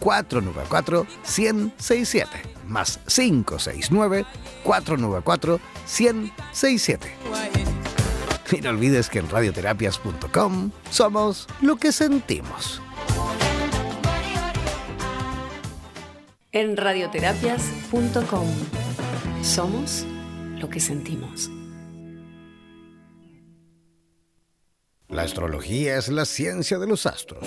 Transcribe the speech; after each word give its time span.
494 0.00 1.06
1067 1.24 2.60
más 2.70 3.00
569 3.06 4.24
494 4.64 5.60
1067. 5.86 7.12
Y 8.52 8.60
no 8.62 8.70
olvides 8.70 9.08
que 9.08 9.18
en 9.18 9.28
radioterapias.com 9.28 10.70
somos 10.90 11.46
lo 11.60 11.76
que 11.76 11.92
sentimos. 11.92 12.80
En 16.52 16.76
radioterapias.com 16.76 18.48
somos 19.42 20.04
lo 20.58 20.68
que 20.68 20.80
sentimos. 20.80 21.50
La 25.08 25.22
astrología 25.22 25.96
es 25.96 26.08
la 26.08 26.24
ciencia 26.24 26.78
de 26.78 26.86
los 26.86 27.06
astros. 27.06 27.46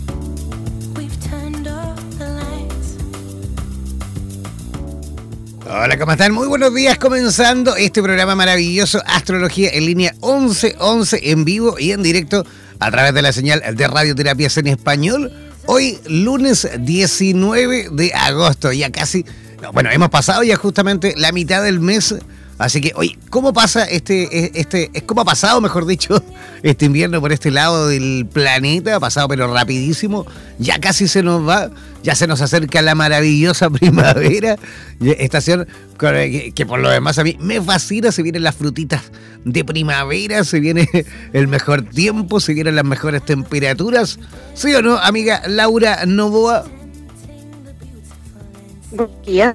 Hola, 5.73 5.97
¿cómo 5.97 6.11
están? 6.11 6.33
Muy 6.33 6.49
buenos 6.49 6.75
días, 6.75 6.97
comenzando 6.97 7.77
este 7.77 8.03
programa 8.03 8.35
maravilloso 8.35 9.01
Astrología 9.05 9.69
en 9.71 9.85
línea 9.85 10.11
1111 10.21 11.31
en 11.31 11.45
vivo 11.45 11.79
y 11.79 11.93
en 11.93 12.03
directo 12.03 12.45
a 12.77 12.91
través 12.91 13.13
de 13.13 13.21
la 13.21 13.31
señal 13.31 13.63
de 13.73 13.87
Radioterapias 13.87 14.57
en 14.57 14.67
Español. 14.67 15.31
Hoy, 15.67 15.97
lunes 16.07 16.67
19 16.77 17.87
de 17.89 18.13
agosto, 18.13 18.73
ya 18.73 18.91
casi, 18.91 19.25
bueno, 19.71 19.89
hemos 19.91 20.09
pasado 20.09 20.43
ya 20.43 20.57
justamente 20.57 21.13
la 21.15 21.31
mitad 21.31 21.63
del 21.63 21.79
mes 21.79 22.15
Así 22.61 22.79
que, 22.79 22.91
oye, 22.95 23.17
¿cómo 23.31 23.53
pasa 23.53 23.85
este, 23.85 24.59
este, 24.59 24.91
cómo 25.07 25.21
ha 25.21 25.25
pasado, 25.25 25.59
mejor 25.61 25.87
dicho, 25.87 26.23
este 26.63 26.85
invierno 26.85 27.19
por 27.19 27.31
este 27.31 27.49
lado 27.49 27.87
del 27.87 28.27
planeta? 28.31 28.95
Ha 28.95 28.99
pasado 28.99 29.27
pero 29.27 29.51
rapidísimo. 29.51 30.27
Ya 30.59 30.79
casi 30.79 31.07
se 31.07 31.23
nos 31.23 31.47
va, 31.47 31.71
ya 32.03 32.13
se 32.13 32.27
nos 32.27 32.39
acerca 32.39 32.83
la 32.83 32.93
maravillosa 32.93 33.69
primavera. 33.71 34.57
Estación 35.01 35.67
que, 35.97 36.51
que 36.53 36.65
por 36.67 36.79
lo 36.79 36.89
demás 36.89 37.17
a 37.17 37.23
mí 37.23 37.35
me 37.39 37.59
fascina, 37.59 38.11
se 38.11 38.21
vienen 38.21 38.43
las 38.43 38.55
frutitas 38.55 39.11
de 39.43 39.65
primavera, 39.65 40.43
se 40.43 40.59
viene 40.59 40.87
el 41.33 41.47
mejor 41.47 41.81
tiempo, 41.81 42.39
se 42.39 42.53
vienen 42.53 42.75
las 42.75 42.85
mejores 42.85 43.25
temperaturas. 43.25 44.19
¿Sí 44.53 44.71
o 44.75 44.83
no, 44.83 44.97
amiga 44.97 45.41
Laura 45.47 46.05
Novoa? 46.05 46.65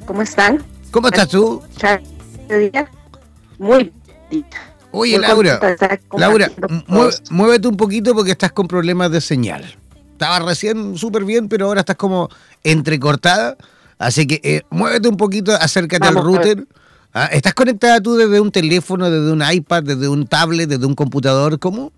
¿cómo 0.06 0.22
están? 0.22 0.64
¿Cómo 0.90 1.06
estás 1.06 1.28
tú? 1.28 1.62
Muy 3.58 3.92
Oye, 4.92 5.18
Laura, 5.18 5.60
Laura, 6.16 6.50
muévete 7.30 7.68
un 7.68 7.76
poquito 7.76 8.14
porque 8.14 8.30
estás 8.30 8.52
con 8.52 8.66
problemas 8.66 9.10
de 9.10 9.20
señal. 9.20 9.64
Estaba 10.12 10.38
recién 10.38 10.96
súper 10.96 11.24
bien, 11.24 11.48
pero 11.48 11.66
ahora 11.66 11.80
estás 11.80 11.96
como 11.96 12.30
entrecortada. 12.64 13.56
Así 13.98 14.26
que 14.26 14.40
eh, 14.42 14.62
muévete 14.70 15.08
un 15.08 15.16
poquito, 15.16 15.54
acércate 15.54 16.06
al 16.06 16.14
router. 16.14 16.66
Ah, 17.12 17.26
¿Estás 17.26 17.54
conectada 17.54 18.00
tú 18.00 18.16
desde 18.16 18.40
un 18.40 18.50
teléfono, 18.50 19.10
desde 19.10 19.32
un 19.32 19.42
iPad, 19.42 19.82
desde 19.82 20.08
un 20.08 20.26
tablet, 20.26 20.68
desde 20.68 20.86
un 20.86 20.94
computador? 20.94 21.58
¿Cómo? 21.58 21.92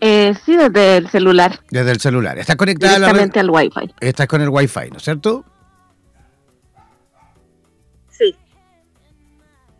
Eh, 0.00 0.34
sí, 0.44 0.56
desde 0.56 0.98
el 0.98 1.08
celular. 1.08 1.60
Desde 1.70 1.90
el 1.90 2.00
celular. 2.00 2.38
¿Estás 2.38 2.56
conectada 2.56 2.94
Directamente 2.96 3.40
al 3.40 3.50
Wi-Fi. 3.50 3.94
Estás 4.00 4.26
con 4.26 4.40
el 4.40 4.48
Wi-Fi, 4.48 4.90
¿no 4.90 4.98
es 4.98 5.02
cierto? 5.02 5.44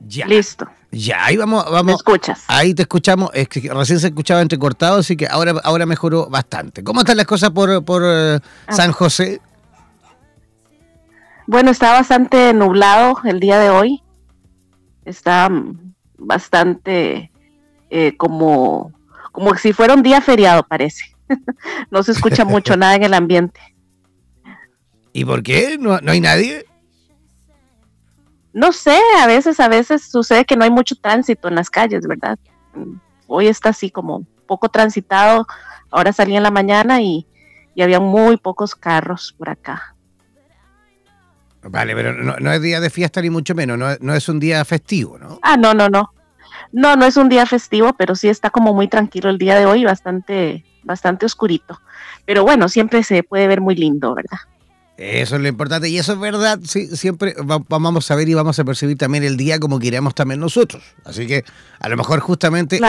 Ya. 0.08 0.26
Listo. 0.26 0.66
Ya, 0.90 1.26
ahí 1.26 1.36
vamos, 1.36 1.64
vamos. 1.66 1.84
¿Me 1.84 1.92
escuchas? 1.92 2.44
Ahí 2.48 2.72
te 2.72 2.82
escuchamos. 2.82 3.30
Es 3.34 3.46
que 3.48 3.60
recién 3.72 4.00
se 4.00 4.06
escuchaba 4.06 4.40
entrecortado, 4.40 5.00
así 5.00 5.16
que 5.18 5.26
ahora, 5.26 5.54
ahora 5.62 5.84
mejoró 5.84 6.28
bastante. 6.30 6.82
¿Cómo 6.82 7.00
están 7.00 7.18
las 7.18 7.26
cosas 7.26 7.50
por, 7.50 7.84
por 7.84 8.02
eh, 8.06 8.40
ah. 8.66 8.72
San 8.72 8.92
José? 8.92 9.42
Bueno, 11.46 11.70
está 11.70 11.92
bastante 11.92 12.54
nublado 12.54 13.18
el 13.24 13.38
día 13.38 13.58
de 13.58 13.68
hoy. 13.68 14.02
Está 15.04 15.50
bastante 16.16 17.30
eh, 17.90 18.16
como, 18.16 18.92
como 19.30 19.54
si 19.56 19.74
fuera 19.74 19.92
un 19.92 20.02
día 20.02 20.22
feriado, 20.22 20.62
parece. 20.62 21.04
no 21.90 22.02
se 22.02 22.12
escucha 22.12 22.46
mucho 22.46 22.76
nada 22.78 22.94
en 22.94 23.04
el 23.04 23.12
ambiente. 23.12 23.60
¿Y 25.12 25.26
por 25.26 25.42
qué? 25.42 25.76
¿No, 25.78 26.00
no 26.00 26.12
hay 26.12 26.20
nadie? 26.20 26.64
No 28.52 28.72
sé, 28.72 28.98
a 29.20 29.26
veces, 29.26 29.60
a 29.60 29.68
veces 29.68 30.10
sucede 30.10 30.44
que 30.44 30.56
no 30.56 30.64
hay 30.64 30.70
mucho 30.70 30.96
tránsito 30.96 31.48
en 31.48 31.54
las 31.54 31.70
calles, 31.70 32.06
¿verdad? 32.06 32.38
Hoy 33.26 33.46
está 33.46 33.70
así 33.70 33.90
como 33.90 34.24
poco 34.46 34.68
transitado. 34.68 35.46
Ahora 35.90 36.12
salí 36.12 36.36
en 36.36 36.42
la 36.42 36.50
mañana 36.50 37.00
y, 37.00 37.26
había 37.80 38.00
muy 38.00 38.36
pocos 38.38 38.74
carros 38.74 39.32
por 39.38 39.50
acá. 39.50 39.94
Vale, 41.62 41.94
pero 41.94 42.12
no, 42.12 42.52
es 42.52 42.60
día 42.60 42.80
de 42.80 42.90
fiesta 42.90 43.22
ni 43.22 43.30
mucho 43.30 43.54
menos, 43.54 43.78
no, 43.78 43.86
no, 44.00 44.14
es 44.16 44.28
un 44.28 44.40
día 44.40 44.64
festivo, 44.64 45.16
¿no? 45.16 45.38
Ah, 45.42 45.56
no, 45.56 45.74
no, 45.74 45.88
no. 45.88 46.12
No, 46.72 46.96
no 46.96 47.04
es 47.04 47.16
un 47.16 47.28
día 47.28 47.46
festivo, 47.46 47.92
pero 47.92 48.16
sí 48.16 48.28
está 48.28 48.50
como 48.50 48.74
muy 48.74 48.88
tranquilo 48.88 49.30
el 49.30 49.38
día 49.38 49.56
de 49.56 49.66
hoy, 49.66 49.84
bastante, 49.84 50.64
bastante 50.82 51.24
oscurito. 51.24 51.80
Pero 52.24 52.42
bueno, 52.42 52.68
siempre 52.68 53.04
se 53.04 53.22
puede 53.22 53.46
ver 53.46 53.60
muy 53.60 53.76
lindo, 53.76 54.12
¿verdad? 54.12 54.38
Eso 54.98 55.36
es 55.36 55.42
lo 55.42 55.46
importante 55.46 55.88
y 55.88 55.96
eso 55.96 56.14
es 56.14 56.18
verdad, 56.18 56.58
sí, 56.64 56.88
siempre 56.96 57.36
vamos 57.68 58.10
a 58.10 58.16
ver 58.16 58.28
y 58.28 58.34
vamos 58.34 58.58
a 58.58 58.64
percibir 58.64 58.98
también 58.98 59.22
el 59.22 59.36
día 59.36 59.60
como 59.60 59.78
queremos 59.78 60.12
también 60.12 60.40
nosotros. 60.40 60.82
Así 61.04 61.28
que 61.28 61.44
a 61.78 61.88
lo 61.88 61.96
mejor 61.96 62.18
justamente 62.18 62.80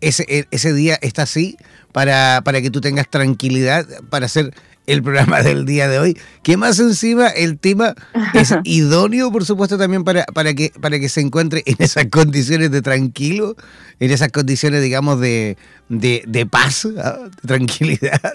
ese, 0.00 0.24
e, 0.26 0.46
ese 0.50 0.72
día 0.72 0.98
está 1.02 1.24
así 1.24 1.58
para, 1.92 2.40
para 2.44 2.62
que 2.62 2.70
tú 2.70 2.80
tengas 2.80 3.10
tranquilidad 3.10 3.86
para 4.08 4.24
hacer 4.24 4.54
el 4.92 5.04
programa 5.04 5.42
del 5.42 5.66
día 5.66 5.88
de 5.88 6.00
hoy, 6.00 6.18
que 6.42 6.56
más 6.56 6.80
encima 6.80 7.28
el 7.28 7.58
tema 7.58 7.94
es 8.34 8.52
idóneo, 8.64 9.30
por 9.30 9.44
supuesto, 9.44 9.78
también 9.78 10.02
para, 10.02 10.24
para, 10.24 10.52
que, 10.52 10.72
para 10.80 10.98
que 10.98 11.08
se 11.08 11.20
encuentre 11.20 11.62
en 11.66 11.76
esas 11.78 12.06
condiciones 12.06 12.72
de 12.72 12.82
tranquilo, 12.82 13.54
en 14.00 14.10
esas 14.10 14.32
condiciones, 14.32 14.82
digamos, 14.82 15.20
de, 15.20 15.56
de, 15.88 16.46
paz, 16.46 16.88
¿ah? 16.98 17.18
de 17.40 17.48
tranquilidad. 17.48 18.32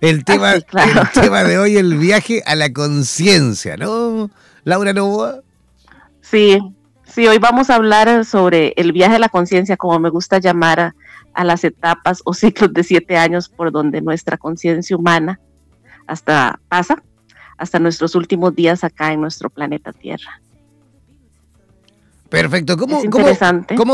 El 0.00 0.24
tema, 0.24 0.54
el 0.54 0.64
tema 1.14 1.44
de 1.44 1.58
hoy, 1.58 1.76
el 1.78 1.96
viaje 1.96 2.42
a 2.44 2.54
la 2.54 2.70
conciencia, 2.70 3.78
¿no? 3.78 4.30
Laura 4.64 4.92
Novoa. 4.92 5.40
Sí, 6.20 6.58
sí, 7.06 7.26
hoy 7.26 7.38
vamos 7.38 7.70
a 7.70 7.76
hablar 7.76 8.26
sobre 8.26 8.74
el 8.76 8.92
viaje 8.92 9.16
a 9.16 9.18
la 9.18 9.30
conciencia, 9.30 9.78
como 9.78 9.98
me 9.98 10.10
gusta 10.10 10.38
llamar 10.38 10.80
a, 10.80 10.94
a 11.32 11.44
las 11.44 11.64
etapas 11.64 12.20
o 12.26 12.34
ciclos 12.34 12.74
de 12.74 12.84
siete 12.84 13.16
años 13.16 13.48
por 13.48 13.72
donde 13.72 14.02
nuestra 14.02 14.36
conciencia 14.36 14.94
humana 14.94 15.40
hasta 16.08 16.58
pasa 16.68 17.02
hasta 17.58 17.78
nuestros 17.78 18.14
últimos 18.14 18.54
días 18.54 18.84
acá 18.84 19.12
en 19.12 19.20
nuestro 19.20 19.50
planeta 19.50 19.92
Tierra. 19.92 20.40
Perfecto. 22.28 22.76
¿Cómo, 22.76 23.00
es 23.00 23.08
cómo, 23.08 23.24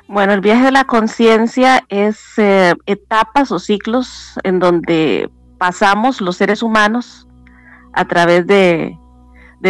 Bueno, 0.07 0.33
el 0.33 0.41
viaje 0.41 0.65
de 0.65 0.71
la 0.71 0.85
conciencia 0.85 1.85
es 1.89 2.19
eh, 2.37 2.73
etapas 2.85 3.51
o 3.51 3.59
ciclos 3.59 4.33
en 4.43 4.59
donde 4.59 5.29
pasamos 5.57 6.21
los 6.21 6.37
seres 6.37 6.61
humanos 6.63 7.27
a 7.93 8.05
través 8.07 8.45
de, 8.47 8.97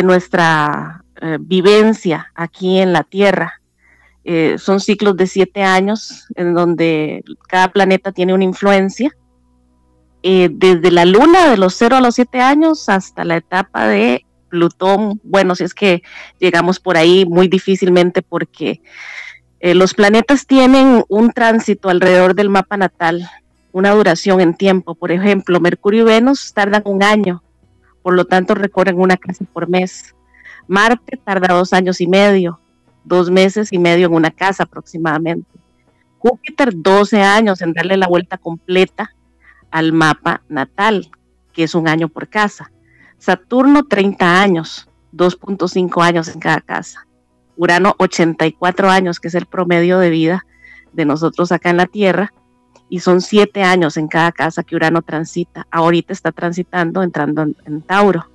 nuestra 0.03 1.03
eh, 1.21 1.37
vivencia 1.39 2.31
aquí 2.33 2.79
en 2.79 2.93
la 2.93 3.03
Tierra. 3.03 3.61
Eh, 4.23 4.57
son 4.57 4.79
ciclos 4.79 5.17
de 5.17 5.27
siete 5.27 5.63
años 5.63 6.27
en 6.35 6.53
donde 6.53 7.23
cada 7.47 7.67
planeta 7.69 8.11
tiene 8.11 8.33
una 8.33 8.43
influencia. 8.43 9.15
desde 10.23 10.91
la 10.91 11.05
luna 11.05 11.49
de 11.49 11.57
los 11.57 11.75
cero 11.75 11.95
a 11.95 12.01
los 12.01 12.15
siete 12.15 12.41
años 12.41 12.89
hasta 12.89 13.23
la 13.23 13.37
etapa 13.37 13.87
de 13.87 14.25
Plutón, 14.49 15.19
bueno, 15.23 15.55
si 15.55 15.63
es 15.63 15.73
que 15.73 16.03
llegamos 16.37 16.79
por 16.79 16.97
ahí 16.97 17.25
muy 17.25 17.47
difícilmente 17.47 18.21
porque 18.21 18.81
eh, 19.63 19.75
los 19.75 19.93
planetas 19.93 20.47
tienen 20.47 21.03
un 21.07 21.31
tránsito 21.31 21.89
alrededor 21.89 22.33
del 22.33 22.49
mapa 22.49 22.77
natal, 22.77 23.29
una 23.71 23.91
duración 23.91 24.41
en 24.41 24.55
tiempo. 24.55 24.95
Por 24.95 25.11
ejemplo, 25.11 25.59
Mercurio 25.59 26.01
y 26.01 26.05
Venus 26.05 26.51
tardan 26.51 26.81
un 26.85 27.03
año, 27.03 27.43
por 28.01 28.15
lo 28.15 28.25
tanto 28.25 28.55
recorren 28.55 28.99
una 28.99 29.17
casa 29.17 29.45
por 29.53 29.69
mes. 29.69 30.15
Marte 30.67 31.15
tarda 31.23 31.53
dos 31.53 31.73
años 31.73 32.01
y 32.01 32.07
medio, 32.07 32.59
dos 33.03 33.29
meses 33.29 33.71
y 33.71 33.77
medio 33.77 34.07
en 34.07 34.13
una 34.13 34.31
casa 34.31 34.63
aproximadamente. 34.63 35.47
Júpiter 36.17 36.71
12 36.75 37.21
años 37.21 37.61
en 37.61 37.73
darle 37.73 37.97
la 37.97 38.07
vuelta 38.07 38.39
completa 38.39 39.11
al 39.69 39.93
mapa 39.93 40.41
natal, 40.49 41.11
que 41.53 41.63
es 41.63 41.75
un 41.75 41.87
año 41.87 42.09
por 42.09 42.29
casa. 42.29 42.71
Saturno 43.19 43.83
30 43.83 44.41
años, 44.41 44.89
2.5 45.13 46.03
años 46.03 46.29
en 46.29 46.39
cada 46.39 46.61
casa. 46.61 47.05
Urano 47.55 47.95
84 47.99 48.89
años, 48.89 49.19
que 49.19 49.27
es 49.27 49.35
el 49.35 49.45
promedio 49.45 49.99
de 49.99 50.09
vida 50.09 50.45
de 50.93 51.05
nosotros 51.05 51.51
acá 51.51 51.69
en 51.69 51.77
la 51.77 51.85
Tierra, 51.85 52.33
y 52.89 52.99
son 52.99 53.21
siete 53.21 53.63
años 53.63 53.95
en 53.95 54.07
cada 54.07 54.31
casa 54.31 54.63
que 54.63 54.75
Urano 54.75 55.01
transita. 55.01 55.65
Ahorita 55.71 56.11
está 56.11 56.31
transitando, 56.31 57.03
entrando 57.03 57.43
en, 57.43 57.81
Tauro. 57.83 58.25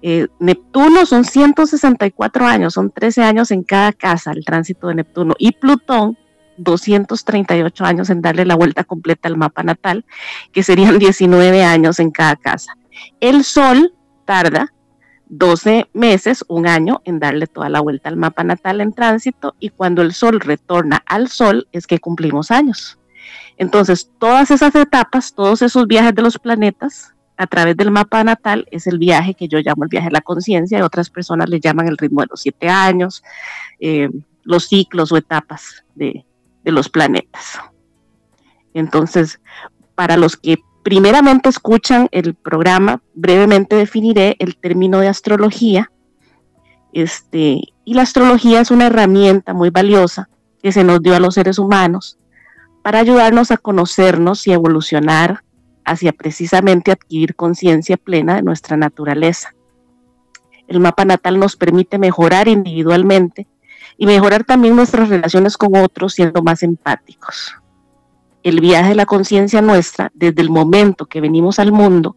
Eh, 0.00 0.28
Neptuno 0.38 1.04
son 1.06 1.24
164 1.24 2.46
años, 2.46 2.74
son 2.74 2.90
13 2.90 3.22
años 3.22 3.50
en 3.50 3.64
cada 3.64 3.92
casa 3.92 4.30
el 4.30 4.44
tránsito 4.44 4.86
de 4.86 4.94
Neptuno. 4.94 5.34
Y 5.38 5.52
Plutón, 5.52 6.16
238 6.56 7.84
años 7.84 8.10
en 8.10 8.22
darle 8.22 8.44
la 8.44 8.54
vuelta 8.54 8.84
completa 8.84 9.28
al 9.28 9.36
mapa 9.36 9.62
natal, 9.62 10.04
que 10.52 10.62
serían 10.62 10.98
19 10.98 11.64
años 11.64 11.98
en 11.98 12.12
cada 12.12 12.36
casa. 12.36 12.76
El 13.18 13.44
Sol 13.44 13.92
tarda 14.24 14.72
12 15.30 15.88
meses, 15.92 16.44
un 16.48 16.66
año, 16.66 17.02
en 17.04 17.20
darle 17.20 17.46
toda 17.46 17.68
la 17.68 17.80
vuelta 17.80 18.08
al 18.08 18.16
mapa 18.16 18.42
natal 18.42 18.80
en 18.80 18.92
tránsito 18.92 19.54
y 19.60 19.70
cuando 19.70 20.02
el 20.02 20.12
Sol 20.12 20.40
retorna 20.40 21.02
al 21.06 21.28
Sol 21.28 21.68
es 21.72 21.86
que 21.86 22.00
cumplimos 22.00 22.50
años. 22.50 22.98
Entonces, 23.56 24.10
todas 24.18 24.50
esas 24.50 24.74
etapas, 24.74 25.32
todos 25.32 25.62
esos 25.62 25.86
viajes 25.86 26.14
de 26.14 26.22
los 26.22 26.38
planetas 26.38 27.14
a 27.36 27.46
través 27.46 27.76
del 27.76 27.92
mapa 27.92 28.24
natal 28.24 28.66
es 28.72 28.88
el 28.88 28.98
viaje 28.98 29.34
que 29.34 29.46
yo 29.46 29.60
llamo 29.60 29.84
el 29.84 29.88
viaje 29.88 30.08
de 30.08 30.14
la 30.14 30.20
conciencia 30.20 30.78
y 30.78 30.82
otras 30.82 31.08
personas 31.08 31.48
le 31.48 31.60
llaman 31.60 31.86
el 31.86 31.96
ritmo 31.96 32.22
de 32.22 32.26
los 32.30 32.40
siete 32.40 32.68
años, 32.68 33.22
eh, 33.78 34.10
los 34.42 34.68
ciclos 34.68 35.12
o 35.12 35.16
etapas 35.16 35.84
de, 35.94 36.24
de 36.64 36.72
los 36.72 36.88
planetas. 36.88 37.60
Entonces, 38.74 39.40
para 39.94 40.16
los 40.16 40.36
que 40.36 40.58
primeramente 40.82 41.48
escuchan 41.48 42.08
el 42.12 42.34
programa, 42.34 43.02
brevemente 43.14 43.76
definiré 43.76 44.36
el 44.38 44.56
término 44.56 45.00
de 45.00 45.08
astrología. 45.08 45.90
Este, 46.92 47.60
y 47.84 47.94
la 47.94 48.02
astrología 48.02 48.60
es 48.60 48.70
una 48.70 48.86
herramienta 48.86 49.54
muy 49.54 49.70
valiosa 49.70 50.28
que 50.62 50.72
se 50.72 50.84
nos 50.84 51.00
dio 51.02 51.14
a 51.14 51.20
los 51.20 51.34
seres 51.34 51.58
humanos 51.58 52.18
para 52.82 52.98
ayudarnos 52.98 53.50
a 53.50 53.56
conocernos 53.56 54.46
y 54.46 54.52
evolucionar 54.52 55.44
hacia 55.84 56.12
precisamente 56.12 56.92
adquirir 56.92 57.34
conciencia 57.34 57.96
plena 57.96 58.36
de 58.36 58.42
nuestra 58.42 58.76
naturaleza. 58.76 59.54
El 60.66 60.80
mapa 60.80 61.04
natal 61.04 61.38
nos 61.38 61.56
permite 61.56 61.98
mejorar 61.98 62.48
individualmente 62.48 63.46
y 63.96 64.06
mejorar 64.06 64.44
también 64.44 64.76
nuestras 64.76 65.08
relaciones 65.08 65.56
con 65.56 65.76
otros 65.76 66.14
siendo 66.14 66.42
más 66.42 66.62
empáticos 66.62 67.59
el 68.42 68.60
viaje 68.60 68.90
de 68.90 68.94
la 68.94 69.06
conciencia 69.06 69.60
nuestra 69.60 70.10
desde 70.14 70.40
el 70.42 70.50
momento 70.50 71.06
que 71.06 71.20
venimos 71.20 71.58
al 71.58 71.72
mundo 71.72 72.16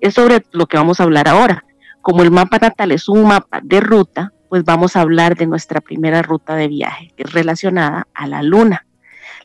es 0.00 0.14
sobre 0.14 0.44
lo 0.52 0.66
que 0.66 0.76
vamos 0.76 1.00
a 1.00 1.04
hablar 1.04 1.28
ahora. 1.28 1.64
Como 2.00 2.22
el 2.22 2.30
mapa 2.30 2.58
natal 2.58 2.92
es 2.92 3.08
un 3.08 3.26
mapa 3.26 3.60
de 3.62 3.80
ruta, 3.80 4.32
pues 4.48 4.64
vamos 4.64 4.96
a 4.96 5.00
hablar 5.00 5.36
de 5.36 5.46
nuestra 5.46 5.80
primera 5.80 6.20
ruta 6.20 6.54
de 6.56 6.68
viaje, 6.68 7.12
que 7.16 7.22
es 7.22 7.32
relacionada 7.32 8.06
a 8.12 8.26
la 8.26 8.42
luna. 8.42 8.86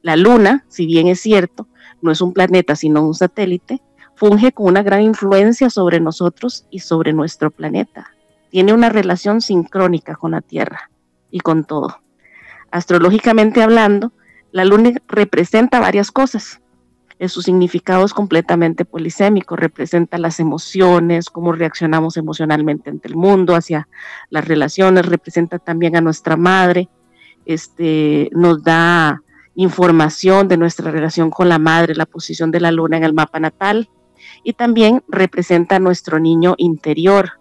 La 0.02 0.16
luna, 0.16 0.66
si 0.68 0.86
bien 0.86 1.08
es 1.08 1.22
cierto, 1.22 1.68
no 2.02 2.12
es 2.12 2.22
un 2.22 2.34
planeta, 2.34 2.76
sino 2.76 3.04
un 3.04 3.14
satélite, 3.14 3.82
funge 4.16 4.52
con 4.52 4.66
una 4.66 4.84
gran 4.84 5.02
influencia 5.02 5.70
sobre 5.70 6.00
nosotros 6.00 6.66
y 6.72 6.80
sobre 6.80 7.14
nuestro 7.14 7.52
planeta. 7.52 8.12
Tiene 8.50 8.74
una 8.74 8.90
relación 8.90 9.42
sincrónica 9.42 10.16
con 10.16 10.32
la 10.32 10.42
Tierra 10.42 10.90
y 11.32 11.40
con 11.40 11.64
todo. 11.64 12.02
Astrológicamente 12.72 13.62
hablando, 13.62 14.12
la 14.52 14.66
luna 14.66 14.92
representa 15.08 15.80
varias 15.80 16.12
cosas. 16.12 16.62
En 17.20 17.30
su 17.30 17.42
significado 17.42 18.06
es 18.06 18.14
completamente 18.14 18.86
polisémico, 18.86 19.56
representa 19.56 20.20
las 20.20 20.40
emociones, 20.40 21.32
cómo 21.32 21.52
reaccionamos 21.52 22.16
emocionalmente 22.16 22.92
ante 22.92 23.08
el 23.08 23.16
mundo, 23.16 23.56
hacia 23.56 23.88
las 24.30 24.48
relaciones, 24.48 25.06
representa 25.06 25.58
también 25.58 25.96
a 25.96 26.02
nuestra 26.02 26.38
madre, 26.38 26.90
este, 27.46 28.30
nos 28.34 28.64
da 28.64 29.24
información 29.56 30.48
de 30.48 30.58
nuestra 30.58 30.92
relación 30.92 31.32
con 31.32 31.50
la 31.50 31.58
madre, 31.58 31.96
la 31.96 32.06
posición 32.06 32.52
de 32.52 32.60
la 32.60 32.72
luna 32.72 32.98
en 32.98 33.04
el 33.04 33.14
mapa 33.14 33.40
natal, 33.40 33.90
y 34.44 34.54
también 34.54 35.04
representa 35.08 35.78
a 35.78 35.80
nuestro 35.80 36.20
niño 36.20 36.54
interior, 36.58 37.40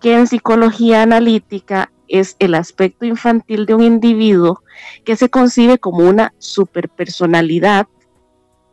que 0.00 0.14
en 0.14 0.28
psicología 0.28 1.02
analítica 1.02 1.90
es 2.08 2.36
el 2.38 2.54
aspecto 2.54 3.04
infantil 3.04 3.66
de 3.66 3.74
un 3.74 3.82
individuo 3.82 4.62
que 5.04 5.16
se 5.16 5.28
concibe 5.28 5.78
como 5.78 5.98
una 5.98 6.32
superpersonalidad 6.38 7.86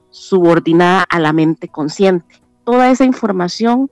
subordinada 0.09 1.03
a 1.09 1.19
la 1.19 1.33
mente 1.33 1.67
consciente. 1.67 2.41
Toda 2.63 2.89
esa 2.89 3.03
información 3.03 3.89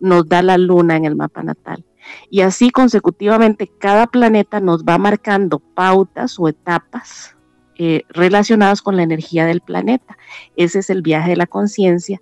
nos 0.00 0.28
da 0.28 0.42
la 0.42 0.58
luna 0.58 0.96
en 0.96 1.04
el 1.04 1.16
mapa 1.16 1.42
natal. 1.42 1.84
Y 2.30 2.42
así 2.42 2.70
consecutivamente 2.70 3.70
cada 3.78 4.06
planeta 4.06 4.60
nos 4.60 4.84
va 4.84 4.98
marcando 4.98 5.58
pautas 5.58 6.38
o 6.38 6.48
etapas 6.48 7.34
eh, 7.76 8.02
relacionadas 8.08 8.82
con 8.82 8.96
la 8.96 9.02
energía 9.02 9.46
del 9.46 9.60
planeta. 9.60 10.16
Ese 10.56 10.80
es 10.80 10.90
el 10.90 11.02
viaje 11.02 11.30
de 11.30 11.36
la 11.36 11.46
conciencia, 11.46 12.20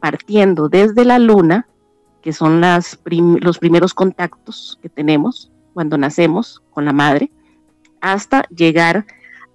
partiendo 0.00 0.68
desde 0.68 1.04
la 1.04 1.18
luna, 1.18 1.68
que 2.20 2.32
son 2.32 2.60
los 2.60 3.58
primeros 3.58 3.94
contactos 3.94 4.78
que 4.82 4.88
tenemos, 4.88 5.51
cuando 5.74 5.98
nacemos 5.98 6.62
con 6.70 6.84
la 6.84 6.92
madre, 6.92 7.30
hasta 8.00 8.42
llegar 8.48 9.06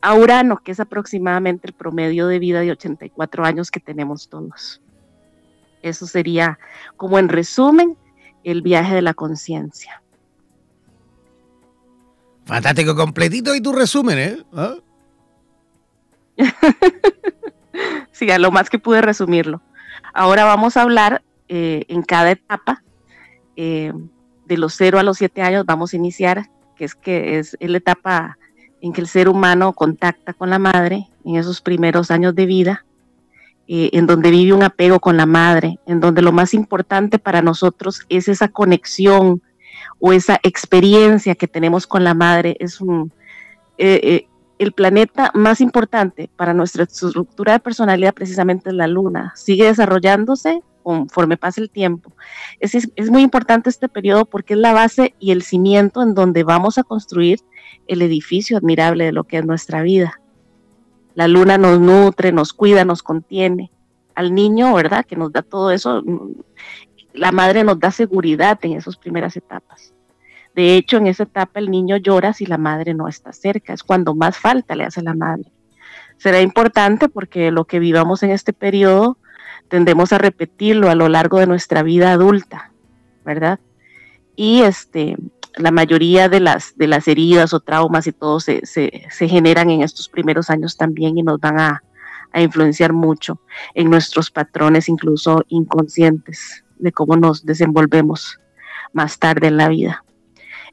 a 0.01 0.13
Urano, 0.13 0.57
que 0.63 0.71
es 0.71 0.79
aproximadamente 0.79 1.67
el 1.67 1.73
promedio 1.73 2.27
de 2.27 2.39
vida 2.39 2.61
de 2.61 2.71
84 2.71 3.45
años 3.45 3.71
que 3.71 3.79
tenemos 3.79 4.29
todos. 4.29 4.81
Eso 5.81 6.07
sería, 6.07 6.59
como 6.95 7.19
en 7.19 7.29
resumen, 7.29 7.97
el 8.43 8.61
viaje 8.61 8.95
de 8.95 9.01
la 9.01 9.13
conciencia. 9.13 10.01
Fantástico, 12.45 12.95
completito 12.95 13.53
y 13.55 13.61
tu 13.61 13.73
resumen, 13.73 14.17
¿eh? 14.17 14.37
¿Ah? 14.53 14.75
sí, 18.11 18.31
a 18.31 18.39
lo 18.39 18.51
más 18.51 18.69
que 18.69 18.79
pude 18.79 19.01
resumirlo. 19.01 19.61
Ahora 20.13 20.45
vamos 20.45 20.77
a 20.77 20.83
hablar 20.83 21.23
eh, 21.49 21.83
en 21.89 22.01
cada 22.03 22.31
etapa, 22.31 22.83
eh, 23.55 23.93
de 24.47 24.57
los 24.57 24.73
0 24.75 24.99
a 24.99 25.03
los 25.03 25.17
7 25.17 25.41
años 25.41 25.65
vamos 25.65 25.93
a 25.93 25.95
iniciar, 25.95 26.49
que 26.75 26.85
es 26.85 26.95
que 26.95 27.39
es 27.39 27.57
la 27.59 27.77
etapa 27.77 28.37
en 28.81 28.93
que 28.93 29.01
el 29.01 29.07
ser 29.07 29.27
humano 29.29 29.73
contacta 29.73 30.33
con 30.33 30.49
la 30.49 30.59
madre 30.59 31.07
en 31.25 31.35
esos 31.35 31.61
primeros 31.61 32.11
años 32.11 32.35
de 32.35 32.45
vida, 32.45 32.85
eh, 33.67 33.89
en 33.93 34.05
donde 34.05 34.31
vive 34.31 34.53
un 34.53 34.63
apego 34.63 34.99
con 34.99 35.17
la 35.17 35.25
madre, 35.25 35.79
en 35.85 35.99
donde 35.99 36.21
lo 36.21 36.31
más 36.31 36.53
importante 36.53 37.19
para 37.19 37.41
nosotros 37.41 38.01
es 38.09 38.27
esa 38.27 38.47
conexión 38.47 39.41
o 39.99 40.13
esa 40.13 40.39
experiencia 40.43 41.35
que 41.35 41.47
tenemos 41.47 41.87
con 41.87 42.03
la 42.03 42.13
madre. 42.13 42.55
Es 42.59 42.79
un, 42.79 43.11
el 43.77 44.71
planeta 44.71 45.31
más 45.33 45.61
importante 45.61 46.29
para 46.35 46.53
nuestra 46.53 46.83
estructura 46.83 47.53
de 47.53 47.59
personalidad 47.59 48.13
precisamente 48.13 48.71
la 48.71 48.87
luna. 48.87 49.33
Sigue 49.35 49.65
desarrollándose 49.65 50.61
conforme 50.87 51.35
pasa 51.35 51.59
el 51.59 51.69
tiempo. 51.69 52.13
Es, 52.61 53.11
muy 53.11 53.21
importante 53.21 53.69
este 53.69 53.89
periodo 53.89 54.23
porque 54.23 54.53
es 54.53 54.59
la 54.61 54.71
base 54.71 55.15
y 55.19 55.31
el 55.31 55.41
cimiento 55.43 56.01
en 56.01 56.13
donde 56.13 56.45
vamos 56.45 56.77
a 56.77 56.83
construir 56.83 57.41
el 57.87 58.01
edificio 58.01 58.55
admirable 58.55 59.03
de 59.03 59.11
lo 59.11 59.25
que 59.25 59.37
es 59.37 59.45
nuestra 59.45 59.81
vida. 59.81 60.21
La 61.13 61.27
luna 61.27 61.57
nos 61.57 61.81
nutre, 61.81 62.31
nos 62.31 62.53
cuida, 62.53 62.85
nos 62.85 63.03
contiene. 63.03 63.69
Al 64.15 64.33
niño, 64.33 64.73
¿verdad? 64.75 65.05
Que 65.05 65.17
nos 65.17 65.33
da 65.33 65.41
todo 65.41 65.71
eso, 65.71 66.01
la 67.11 67.33
madre 67.33 67.65
nos 67.65 67.81
da 67.81 67.91
seguridad 67.91 68.57
en 68.61 68.77
esas 68.77 68.95
primeras 68.95 69.35
etapas. 69.35 69.93
De 70.55 70.77
hecho, 70.77 70.95
en 70.95 71.07
esa 71.07 71.23
etapa 71.23 71.59
el 71.59 71.69
niño 71.69 71.97
llora 71.97 72.31
si 72.31 72.45
la 72.45 72.57
madre 72.57 72.93
no 72.93 73.09
está 73.09 73.33
cerca, 73.33 73.73
es 73.73 73.83
cuando 73.83 74.15
más 74.15 74.37
falta 74.37 74.73
le 74.73 74.85
hace 74.85 75.01
la 75.01 75.15
madre. 75.15 75.51
Será 76.15 76.39
importante 76.39 77.09
porque 77.09 77.51
lo 77.51 77.65
que 77.65 77.79
vivamos 77.79 78.23
en 78.23 78.31
este 78.31 78.53
periodo 78.53 79.17
tendemos 79.67 80.13
a 80.13 80.17
repetirlo 80.17 80.89
a 80.89 80.95
lo 80.95 81.09
largo 81.09 81.39
de 81.39 81.47
nuestra 81.47 81.83
vida 81.83 82.11
adulta, 82.11 82.71
¿verdad? 83.25 83.59
Y 84.35 84.61
este, 84.61 85.17
la 85.55 85.71
mayoría 85.71 86.29
de 86.29 86.39
las, 86.39 86.77
de 86.77 86.87
las 86.87 87.07
heridas 87.07 87.53
o 87.53 87.59
traumas 87.59 88.07
y 88.07 88.11
todo 88.11 88.39
se, 88.39 88.61
generan 89.11 89.69
en 89.69 89.81
estos 89.81 90.09
primeros 90.09 90.49
años 90.49 90.77
también 90.77 91.17
y 91.17 91.23
nos 91.23 91.39
van 91.39 91.59
a, 91.59 91.83
a 92.31 92.41
influenciar 92.41 92.93
mucho 92.93 93.41
en 93.73 93.89
nuestros 93.89 94.31
patrones, 94.31 94.89
incluso 94.89 95.43
inconscientes, 95.49 96.63
de 96.77 96.91
cómo 96.91 97.15
nos 97.15 97.45
desenvolvemos 97.45 98.39
más 98.93 99.17
tarde 99.19 99.47
en 99.47 99.57
la 99.57 99.67
vida. 99.67 100.03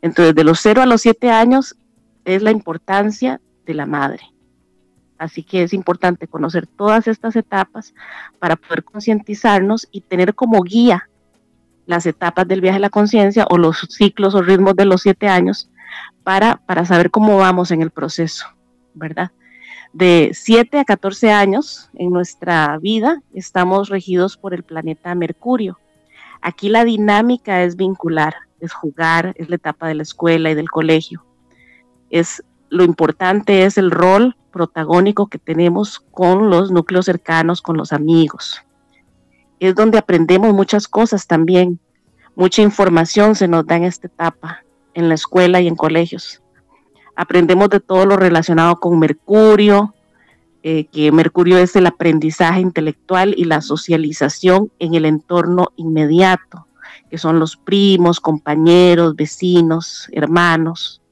Entonces, 0.02 0.34
de 0.34 0.44
los 0.44 0.60
0 0.60 0.82
a 0.82 0.86
los 0.86 1.00
7 1.00 1.30
años 1.30 1.76
es 2.24 2.42
la 2.42 2.50
importancia 2.50 3.40
de 3.64 3.74
la 3.74 3.86
madre. 3.86 4.33
Así 5.18 5.42
que 5.42 5.62
es 5.62 5.72
importante 5.72 6.26
conocer 6.26 6.66
todas 6.66 7.06
estas 7.06 7.36
etapas 7.36 7.94
para 8.38 8.56
poder 8.56 8.84
concientizarnos 8.84 9.88
y 9.90 10.00
tener 10.00 10.34
como 10.34 10.62
guía 10.62 11.08
las 11.86 12.06
etapas 12.06 12.48
del 12.48 12.60
viaje 12.60 12.76
a 12.76 12.80
la 12.80 12.90
conciencia 12.90 13.46
o 13.50 13.58
los 13.58 13.86
ciclos 13.90 14.34
o 14.34 14.42
ritmos 14.42 14.74
de 14.74 14.86
los 14.86 15.02
siete 15.02 15.28
años 15.28 15.70
para, 16.22 16.56
para 16.56 16.84
saber 16.84 17.10
cómo 17.10 17.36
vamos 17.36 17.70
en 17.70 17.82
el 17.82 17.90
proceso, 17.90 18.46
¿verdad? 18.94 19.30
De 19.92 20.30
7 20.34 20.80
a 20.80 20.84
14 20.84 21.30
años 21.30 21.88
en 21.94 22.10
nuestra 22.10 22.78
vida 22.78 23.22
estamos 23.32 23.90
regidos 23.90 24.36
por 24.36 24.52
el 24.52 24.64
planeta 24.64 25.14
Mercurio. 25.14 25.78
Aquí 26.40 26.68
la 26.68 26.84
dinámica 26.84 27.62
es 27.62 27.76
vincular, 27.76 28.34
es 28.58 28.72
jugar, 28.72 29.34
es 29.36 29.48
la 29.48 29.54
etapa 29.54 29.86
de 29.86 29.94
la 29.94 30.02
escuela 30.02 30.50
y 30.50 30.54
del 30.54 30.68
colegio. 30.68 31.24
Es 32.10 32.42
lo 32.74 32.82
importante 32.82 33.64
es 33.64 33.78
el 33.78 33.92
rol 33.92 34.36
protagónico 34.50 35.28
que 35.28 35.38
tenemos 35.38 36.00
con 36.10 36.50
los 36.50 36.72
núcleos 36.72 37.06
cercanos, 37.06 37.62
con 37.62 37.76
los 37.76 37.92
amigos. 37.92 38.60
Es 39.60 39.76
donde 39.76 39.96
aprendemos 39.96 40.52
muchas 40.52 40.88
cosas 40.88 41.28
también. 41.28 41.78
Mucha 42.34 42.62
información 42.62 43.36
se 43.36 43.46
nos 43.46 43.64
da 43.64 43.76
en 43.76 43.84
esta 43.84 44.08
etapa, 44.08 44.64
en 44.92 45.08
la 45.08 45.14
escuela 45.14 45.60
y 45.60 45.68
en 45.68 45.76
colegios. 45.76 46.42
Aprendemos 47.14 47.68
de 47.68 47.78
todo 47.78 48.06
lo 48.06 48.16
relacionado 48.16 48.80
con 48.80 48.98
Mercurio, 48.98 49.94
eh, 50.64 50.86
que 50.86 51.12
Mercurio 51.12 51.58
es 51.58 51.76
el 51.76 51.86
aprendizaje 51.86 52.60
intelectual 52.60 53.34
y 53.36 53.44
la 53.44 53.60
socialización 53.60 54.72
en 54.80 54.94
el 54.94 55.04
entorno 55.04 55.68
inmediato, 55.76 56.66
que 57.08 57.18
son 57.18 57.38
los 57.38 57.56
primos, 57.56 58.18
compañeros, 58.18 59.14
vecinos, 59.14 60.08
hermanos 60.10 61.02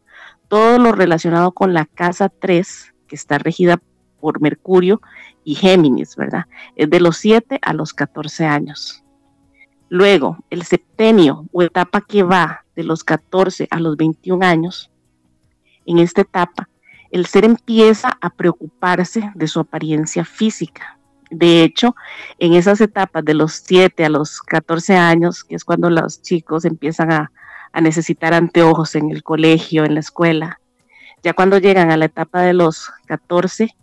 todo 0.52 0.78
lo 0.78 0.92
relacionado 0.92 1.52
con 1.52 1.72
la 1.72 1.86
casa 1.86 2.28
3, 2.28 2.92
que 3.08 3.16
está 3.16 3.38
regida 3.38 3.80
por 4.20 4.42
Mercurio 4.42 5.00
y 5.44 5.54
Géminis, 5.54 6.14
¿verdad? 6.14 6.44
Es 6.76 6.90
de 6.90 7.00
los 7.00 7.16
7 7.16 7.58
a 7.62 7.72
los 7.72 7.94
14 7.94 8.44
años. 8.44 9.02
Luego, 9.88 10.44
el 10.50 10.64
septenio 10.64 11.46
o 11.52 11.62
etapa 11.62 12.02
que 12.02 12.22
va 12.22 12.66
de 12.76 12.84
los 12.84 13.02
14 13.02 13.66
a 13.70 13.80
los 13.80 13.96
21 13.96 14.44
años, 14.44 14.90
en 15.86 16.00
esta 16.00 16.20
etapa, 16.20 16.68
el 17.10 17.24
ser 17.24 17.46
empieza 17.46 18.18
a 18.20 18.28
preocuparse 18.28 19.32
de 19.34 19.46
su 19.46 19.58
apariencia 19.58 20.26
física. 20.26 20.98
De 21.30 21.62
hecho, 21.62 21.96
en 22.38 22.52
esas 22.52 22.82
etapas 22.82 23.24
de 23.24 23.32
los 23.32 23.54
7 23.54 24.04
a 24.04 24.10
los 24.10 24.42
14 24.42 24.96
años, 24.98 25.44
que 25.44 25.54
es 25.54 25.64
cuando 25.64 25.88
los 25.88 26.20
chicos 26.20 26.66
empiezan 26.66 27.10
a, 27.10 27.32
a 27.72 27.80
necesitar 27.80 28.34
anteojos 28.34 28.94
en 28.94 29.10
el 29.10 29.22
colegio, 29.22 29.84
en 29.84 29.94
la 29.94 30.00
escuela. 30.00 30.60
Ya 31.22 31.32
cuando 31.32 31.58
llegan 31.58 31.90
a 31.90 31.96
la 31.96 32.06
etapa 32.06 32.42
de 32.42 32.52
los 32.52 32.90
14, 33.06 33.74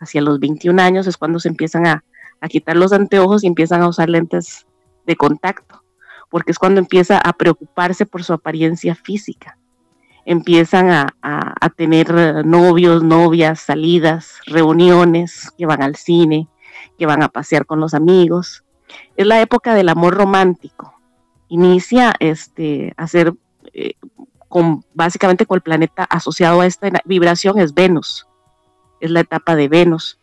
hacia 0.00 0.20
los 0.20 0.40
21 0.40 0.80
años, 0.82 1.06
es 1.06 1.16
cuando 1.16 1.38
se 1.38 1.48
empiezan 1.48 1.86
a, 1.86 2.04
quitar 2.48 2.76
los 2.76 2.92
anteojos 2.92 3.42
y 3.42 3.48
empiezan 3.48 3.82
a 3.82 3.88
usar 3.88 4.08
lentes 4.08 4.66
de 5.04 5.16
contacto, 5.16 5.82
porque 6.30 6.52
es 6.52 6.58
cuando 6.58 6.78
empieza 6.78 7.18
a 7.18 7.32
preocuparse 7.32 8.06
por 8.06 8.22
su 8.22 8.32
apariencia 8.32 8.94
física. 8.94 9.58
Empiezan 10.24 10.90
a, 10.90 11.14
a 11.22 11.70
tener 11.70 12.44
novios, 12.44 13.02
novias, 13.02 13.60
salidas, 13.60 14.40
reuniones, 14.46 15.50
que 15.58 15.66
van 15.66 15.82
al 15.82 15.96
cine, 15.96 16.48
que 16.98 17.06
van 17.06 17.22
a 17.22 17.28
pasear 17.28 17.66
con 17.66 17.80
los 17.80 17.94
amigos. 17.94 18.64
Es 19.16 19.26
la 19.26 19.40
época 19.40 19.74
del 19.74 19.88
amor 19.88 20.14
romántico, 20.14 20.95
inicia 21.48 22.14
este, 22.18 22.92
a 22.96 23.06
ser 23.06 23.34
eh, 23.72 23.94
con, 24.48 24.84
básicamente 24.94 25.46
con 25.46 25.56
el 25.56 25.62
planeta 25.62 26.04
asociado 26.04 26.60
a 26.60 26.66
esta 26.66 26.90
vibración 27.04 27.58
es 27.58 27.74
Venus, 27.74 28.26
es 29.00 29.10
la 29.10 29.20
etapa 29.20 29.56
de 29.56 29.68
Venus. 29.68 30.18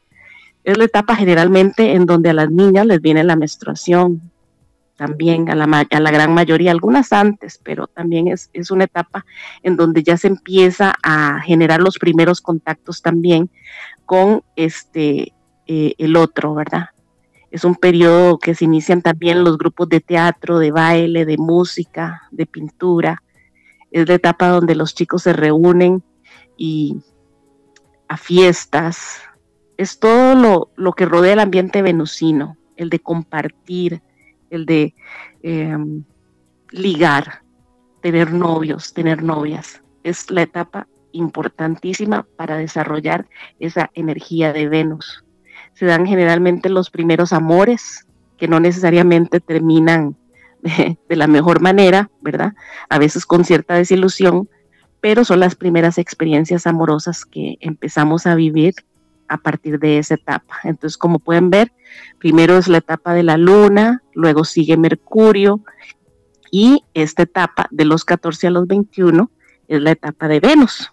Es 0.63 0.77
la 0.77 0.85
etapa 0.85 1.15
generalmente 1.15 1.93
en 1.93 2.05
donde 2.05 2.29
a 2.29 2.33
las 2.33 2.49
niñas 2.49 2.85
les 2.85 3.01
viene 3.01 3.23
la 3.25 3.35
menstruación, 3.35 4.31
también 4.95 5.49
a 5.49 5.55
la, 5.55 5.65
a 5.89 5.99
la 5.99 6.11
gran 6.11 6.33
mayoría, 6.33 6.71
algunas 6.71 7.11
antes, 7.11 7.59
pero 7.61 7.87
también 7.87 8.27
es, 8.27 8.49
es, 8.53 8.71
una 8.71 8.85
etapa 8.85 9.25
en 9.61 9.75
donde 9.75 10.03
ya 10.03 10.15
se 10.17 10.27
empieza 10.27 10.93
a 11.03 11.41
generar 11.41 11.81
los 11.81 11.97
primeros 11.97 12.41
contactos 12.41 13.01
también 13.01 13.49
con 14.05 14.43
este, 14.55 15.33
eh, 15.67 15.95
el 15.97 16.15
otro, 16.15 16.53
¿verdad? 16.53 16.89
Es 17.53 17.63
un 17.65 17.75
periodo 17.75 18.39
que 18.39 18.55
se 18.55 18.65
inician 18.65 19.03
también 19.03 19.43
los 19.43 19.59
grupos 19.59 19.87
de 19.87 19.99
teatro, 19.99 20.57
de 20.57 20.71
baile, 20.71 21.23
de 21.23 21.37
música, 21.37 22.23
de 22.31 22.47
pintura. 22.47 23.21
Es 23.91 24.09
la 24.09 24.15
etapa 24.15 24.47
donde 24.47 24.73
los 24.73 24.95
chicos 24.95 25.21
se 25.21 25.33
reúnen 25.33 26.03
y 26.57 26.97
a 28.07 28.17
fiestas. 28.17 29.21
Es 29.77 29.99
todo 29.99 30.71
lo, 30.75 30.93
que 30.93 31.05
rodea 31.05 31.33
el 31.33 31.39
ambiente 31.39 31.83
venusino, 31.83 32.57
el 32.75 32.89
de 32.89 32.97
compartir, 32.97 34.01
el 34.49 34.65
de 34.65 34.95
em, 35.43 36.05
ligar, 36.71 37.43
tener 38.01 38.33
novios, 38.33 38.95
tener 38.95 39.21
novias. 39.21 39.83
Es 40.01 40.31
la 40.31 40.41
etapa 40.41 40.87
importantísima 41.11 42.25
para 42.35 42.57
desarrollar 42.57 43.27
esa 43.59 43.91
energía 43.93 44.53
de 44.53 44.69
Venus 44.69 45.23
se 45.73 45.85
dan 45.85 46.05
generalmente 46.05 46.69
los 46.69 46.89
primeros 46.89 47.33
amores, 47.33 48.05
que 48.37 48.47
no 48.47 48.59
necesariamente 48.59 49.39
terminan 49.39 50.15
de, 50.61 51.15
la 51.15 51.27
mejor 51.27 51.61
manera, 51.61 52.09
¿verdad? 52.21 52.53
A 52.89 52.99
veces 52.99 53.25
con 53.25 53.45
cierta 53.45 53.75
desilusión, 53.75 54.49
pero 55.01 55.25
son 55.25 55.39
las 55.39 55.55
primeras 55.55 55.97
experiencias 55.97 56.65
amorosas 56.65 57.25
que 57.25 57.57
empezamos 57.59 58.25
a 58.25 58.35
vivir 58.35 58.75
a 59.27 59.37
partir 59.37 59.79
de 59.79 59.97
esa 59.97 60.15
etapa. 60.15 60.55
Entonces, 60.63 60.97
como 60.97 61.19
pueden 61.19 61.49
ver, 61.49 61.71
primero 62.19 62.57
es 62.57 62.67
la 62.67 62.77
etapa 62.77 63.13
de 63.13 63.23
la 63.23 63.37
luna, 63.37 64.01
luego 64.13 64.45
sigue 64.45 64.77
Mercurio 64.77 65.61
y 66.51 66.83
esta 66.93 67.23
etapa 67.23 67.67
de 67.71 67.85
los 67.85 68.05
14 68.05 68.47
a 68.47 68.51
los 68.51 68.67
21 68.67 69.29
es 69.67 69.81
la 69.81 69.91
etapa 69.91 70.27
de 70.27 70.39
Venus. 70.39 70.91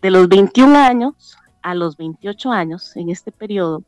De 0.00 0.10
los 0.10 0.28
21 0.28 0.76
años 0.78 1.38
a 1.62 1.74
los 1.74 1.96
28 1.96 2.50
años, 2.50 2.96
en 2.96 3.10
este 3.10 3.32
periodo, 3.32 3.82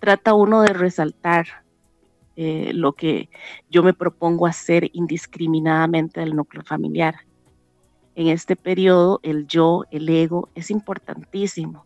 trata 0.00 0.34
uno 0.34 0.62
de 0.62 0.72
resaltar 0.72 1.46
eh, 2.36 2.70
lo 2.72 2.92
que 2.92 3.28
yo 3.68 3.82
me 3.82 3.94
propongo 3.94 4.46
hacer 4.46 4.90
indiscriminadamente 4.92 6.20
del 6.20 6.36
núcleo 6.36 6.62
familiar. 6.62 7.16
En 8.14 8.28
este 8.28 8.54
periodo, 8.54 9.20
el 9.22 9.46
yo, 9.46 9.84
el 9.90 10.08
ego, 10.08 10.48
es 10.54 10.70
importantísimo, 10.70 11.84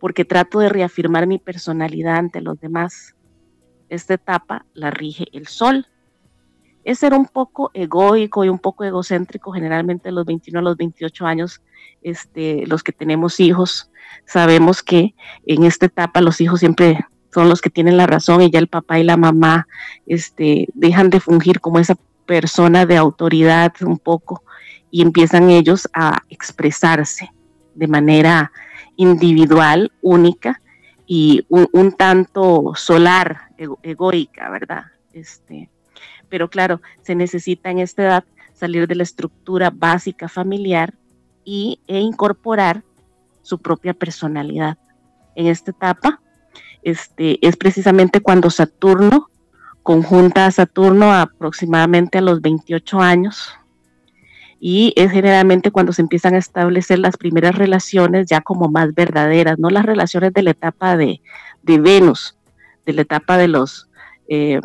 porque 0.00 0.24
trato 0.24 0.60
de 0.60 0.70
reafirmar 0.70 1.26
mi 1.26 1.38
personalidad 1.38 2.16
ante 2.16 2.40
los 2.40 2.58
demás. 2.58 3.14
Esta 3.88 4.14
etapa 4.14 4.64
la 4.72 4.90
rige 4.90 5.26
el 5.32 5.46
sol. 5.46 5.86
Es 6.84 6.98
ser 6.98 7.14
un 7.14 7.26
poco 7.26 7.70
egoico 7.74 8.44
y 8.44 8.48
un 8.48 8.58
poco 8.58 8.84
egocéntrico, 8.84 9.52
generalmente 9.52 10.10
los 10.10 10.26
21 10.26 10.58
a 10.58 10.62
los 10.62 10.76
28 10.76 11.26
años, 11.26 11.62
este, 12.02 12.66
los 12.66 12.82
que 12.82 12.92
tenemos 12.92 13.38
hijos, 13.40 13.90
sabemos 14.24 14.82
que 14.82 15.14
en 15.46 15.64
esta 15.64 15.86
etapa 15.86 16.20
los 16.20 16.40
hijos 16.40 16.60
siempre 16.60 17.06
son 17.32 17.48
los 17.48 17.60
que 17.60 17.70
tienen 17.70 17.96
la 17.96 18.06
razón 18.06 18.42
y 18.42 18.50
ya 18.50 18.58
el 18.58 18.68
papá 18.68 18.98
y 18.98 19.04
la 19.04 19.16
mamá 19.16 19.66
este, 20.06 20.68
dejan 20.74 21.10
de 21.10 21.20
fungir 21.20 21.60
como 21.60 21.78
esa 21.78 21.96
persona 22.26 22.86
de 22.86 22.96
autoridad 22.96 23.72
un 23.82 23.98
poco 23.98 24.44
y 24.90 25.02
empiezan 25.02 25.50
ellos 25.50 25.88
a 25.94 26.22
expresarse 26.28 27.32
de 27.74 27.88
manera 27.88 28.52
individual, 28.96 29.92
única 30.02 30.60
y 31.06 31.46
un, 31.48 31.92
tanto 31.92 32.72
solar, 32.74 33.48
egoica, 33.82 34.50
¿verdad? 34.50 34.84
Este, 35.12 35.68
pero 36.32 36.48
claro, 36.48 36.80
se 37.02 37.14
necesita 37.14 37.70
en 37.70 37.78
esta 37.78 38.04
edad 38.04 38.24
salir 38.54 38.88
de 38.88 38.94
la 38.94 39.02
estructura 39.02 39.68
básica 39.68 40.30
familiar 40.30 40.94
y, 41.44 41.78
e 41.86 41.98
incorporar 41.98 42.82
su 43.42 43.58
propia 43.58 43.92
personalidad. 43.92 44.78
En 45.34 45.46
esta 45.46 45.72
etapa 45.72 46.22
este, 46.82 47.38
es 47.46 47.58
precisamente 47.58 48.22
cuando 48.22 48.48
Saturno 48.48 49.28
conjunta 49.82 50.46
a 50.46 50.50
Saturno 50.50 51.12
aproximadamente 51.12 52.16
a 52.16 52.22
los 52.22 52.40
28 52.40 52.98
años 53.00 53.50
y 54.58 54.94
es 54.96 55.12
generalmente 55.12 55.70
cuando 55.70 55.92
se 55.92 56.00
empiezan 56.00 56.34
a 56.34 56.38
establecer 56.38 56.98
las 56.98 57.18
primeras 57.18 57.56
relaciones 57.56 58.26
ya 58.26 58.40
como 58.40 58.70
más 58.70 58.94
verdaderas, 58.94 59.58
no 59.58 59.68
las 59.68 59.84
relaciones 59.84 60.32
de 60.32 60.44
la 60.44 60.52
etapa 60.52 60.96
de, 60.96 61.20
Venus, 61.62 62.38
de 62.86 62.94
la 62.94 63.02
etapa 63.02 63.36
de 63.36 63.48
los, 63.48 63.90
eh, 64.28 64.62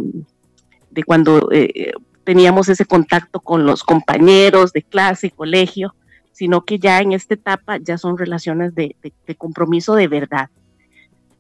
de 0.97 1.03
cuando 1.03 1.51
eh, 1.51 1.93
teníamos 2.23 2.69
ese 2.69 2.85
contacto 2.85 3.39
con 3.39 3.67
los 3.67 3.83
compañeros 3.83 4.73
de 4.73 4.81
clase 4.81 5.27
y 5.27 5.29
colegio, 5.29 5.93
sino 6.31 6.65
que 6.65 6.79
ya 6.79 7.01
en 7.01 7.11
esta 7.11 7.35
etapa 7.35 7.77
ya 7.77 7.99
son 7.99 8.17
relaciones 8.17 8.73
de, 8.73 8.95
compromiso 9.37 9.93
de 9.93 10.07
verdad. 10.07 10.49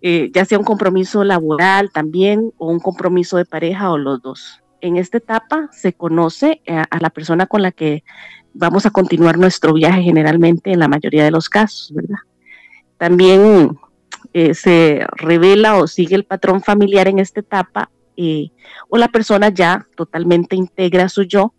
Eh, 0.03 0.29
ya 0.31 0.45
sea 0.45 0.59
un 0.59 0.63
compromiso 0.63 1.23
laboral 1.23 1.89
también 1.91 2.53
o 2.59 2.67
un 2.67 2.79
compromiso 2.79 3.37
de 3.37 3.45
pareja 3.45 3.91
o 3.91 3.97
los 3.97 4.21
dos. 4.21 4.61
En 4.79 4.95
esta 4.95 5.17
etapa 5.17 5.69
se 5.71 5.93
conoce 5.93 6.61
a 6.67 6.99
la 6.99 7.09
persona 7.09 7.47
con 7.47 7.63
la 7.63 7.71
que 7.71 8.03
vamos 8.53 8.85
a 8.85 8.91
continuar 8.91 9.39
nuestro 9.39 9.73
viaje 9.73 10.03
generalmente 10.03 10.71
en 10.71 10.77
la 10.77 10.87
mayoría 10.87 11.23
de 11.23 11.31
los 11.31 11.49
casos, 11.49 11.91
¿verdad? 11.95 12.19
También 12.99 13.75
eh, 14.33 14.53
se 14.53 15.03
revela 15.13 15.77
o 15.77 15.87
sigue 15.87 16.15
el 16.15 16.25
patrón 16.25 16.61
familiar 16.61 17.07
en 17.07 17.17
esta 17.17 17.39
etapa 17.39 17.89
eh, 18.17 18.49
o 18.89 18.97
la 18.97 19.07
persona 19.07 19.49
ya 19.49 19.87
totalmente 19.95 20.55
integra 20.55 21.07
su 21.07 21.23
yo 21.23 21.53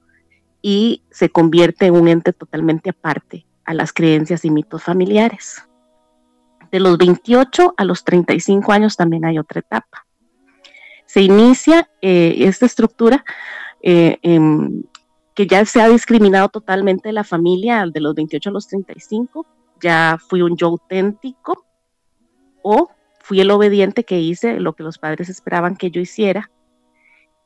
y 0.61 1.03
se 1.11 1.31
convierte 1.31 1.87
en 1.87 1.95
un 1.95 2.09
ente 2.09 2.33
totalmente 2.33 2.91
aparte 2.91 3.47
a 3.65 3.75
las 3.75 3.93
creencias 3.93 4.45
y 4.45 4.51
mitos 4.51 4.83
familiares. 4.83 5.63
De 6.71 6.81
los 6.81 6.99
28 6.99 7.75
a 7.77 7.85
los 7.85 8.05
35 8.05 8.73
años 8.73 8.97
también 8.97 9.25
hay 9.25 9.39
otra 9.39 9.61
etapa. 9.61 10.07
Se 11.07 11.23
inicia 11.23 11.89
eh, 12.03 12.35
esta 12.41 12.67
estructura 12.67 13.25
en, 13.81 14.85
que 15.39 15.47
ya 15.47 15.65
se 15.65 15.81
ha 15.81 15.89
discriminado 15.89 16.49
totalmente 16.49 17.13
la 17.13 17.23
familia 17.23 17.87
de 17.87 18.01
los 18.01 18.13
28 18.17 18.51
a 18.51 18.53
los 18.53 18.67
35, 18.67 19.47
ya 19.81 20.19
fui 20.19 20.43
un 20.43 20.57
yo 20.57 20.67
auténtico 20.67 21.65
o 22.61 22.91
fui 23.29 23.41
el 23.43 23.51
obediente 23.51 24.05
que 24.05 24.19
hice 24.19 24.59
lo 24.59 24.73
que 24.75 24.83
los 24.83 24.97
padres 24.97 25.29
esperaban 25.29 25.77
que 25.77 25.91
yo 25.91 26.01
hiciera. 26.01 26.51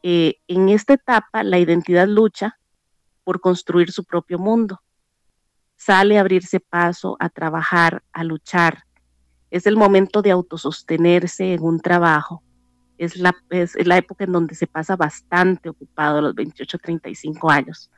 Eh, 0.05 0.37
en 0.47 0.69
esta 0.69 0.95
etapa, 0.95 1.43
la 1.43 1.59
identidad 1.59 2.07
lucha 2.07 2.57
por 3.25 3.41
construir 3.41 3.91
su 3.91 4.05
propio 4.05 4.39
mundo. 4.39 4.81
Sale 5.75 6.19
a 6.19 6.21
abrirse 6.21 6.61
paso, 6.61 7.17
a 7.19 7.29
trabajar, 7.29 8.05
a 8.13 8.23
luchar. 8.23 8.85
Es 9.51 9.67
el 9.67 9.77
momento 9.77 10.23
de 10.23 10.31
autosostenerse 10.31 11.55
en 11.55 11.65
un 11.65 11.81
trabajo 11.81 12.45
es 13.05 13.17
la, 13.17 13.35
es, 13.51 13.75
la 13.85 13.97
época 13.97 14.23
en 14.23 14.33
donde 14.33 14.55
se 14.55 14.69
pasa 14.69 14.95
bastante 14.95 15.69
ocupado 15.69 16.21
los 16.21 16.37
28, 16.37 16.79
35 16.79 17.51
años. 17.51 17.91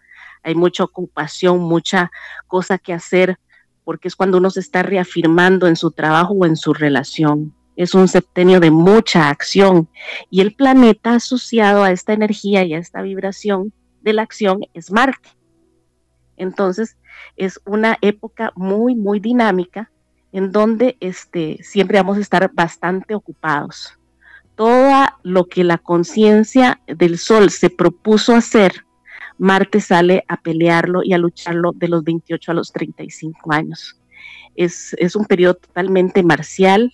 Hay 0.43 0.55
mucha 0.55 0.83
ocupación, 0.83 1.61
mucha 1.61 2.11
cosa 2.47 2.79
que 2.79 2.95
hacer, 2.95 3.39
porque 3.85 4.09
es 4.09 4.17
cuando 4.17 4.39
uno 4.39 4.49
se 4.49 4.61
está 4.61 4.83
reafirmando 4.83 5.67
en 5.67 5.77
su 5.77 5.91
trabajo 5.91 6.33
o 6.33 6.47
en 6.47 6.57
su 6.57 6.73
relación. 6.73 7.55
Es 7.77 7.95
un 7.95 8.09
septenio 8.09 8.61
de 8.61 8.71
mucha 8.71 9.29
acción 9.29 9.89
y 10.31 10.41
el 10.41 10.55
planeta 10.55 11.15
asociado 11.15 11.83
a 11.83 11.91
esta 11.91 12.13
energía 12.13 12.65
y 12.65 12.75
a 12.75 12.79
esta 12.79 13.03
vibración 13.03 13.73
de 14.03 14.13
la 14.13 14.23
acción 14.23 14.61
es 14.75 14.91
Marte. 14.91 15.31
Entonces, 16.37 16.97
es 17.37 17.61
una 17.65 17.99
época 18.01 18.53
muy, 18.57 18.95
muy 18.95 19.21
dinámica 19.21 19.91
en 20.33 20.53
donde 20.53 20.97
este, 21.01 21.59
siempre 21.63 21.99
vamos 21.99 22.19
a 22.19 22.21
estar 22.21 22.51
bastante 22.53 23.15
ocupados 23.15 23.99
todo 24.55 25.07
lo 25.23 25.47
que 25.47 25.65
la 25.65 25.79
conciencia 25.79 26.81
del 26.87 27.19
sol 27.19 27.51
se 27.51 27.71
propuso 27.71 28.35
hacer, 28.35 28.85
Marte 29.37 29.81
sale 29.81 30.25
a 30.29 30.41
pelearlo 30.41 31.03
y 31.03 31.13
a 31.13 31.19
lucharlo 31.19 31.73
de 31.73 31.89
los 31.89 32.05
28 32.05 32.53
a 32.53 32.55
los 32.55 32.73
35 32.73 33.53
años. 33.53 34.01
Es, 34.55 34.95
un 35.17 35.25
periodo 35.25 35.55
totalmente 35.55 36.23
marcial 36.23 36.93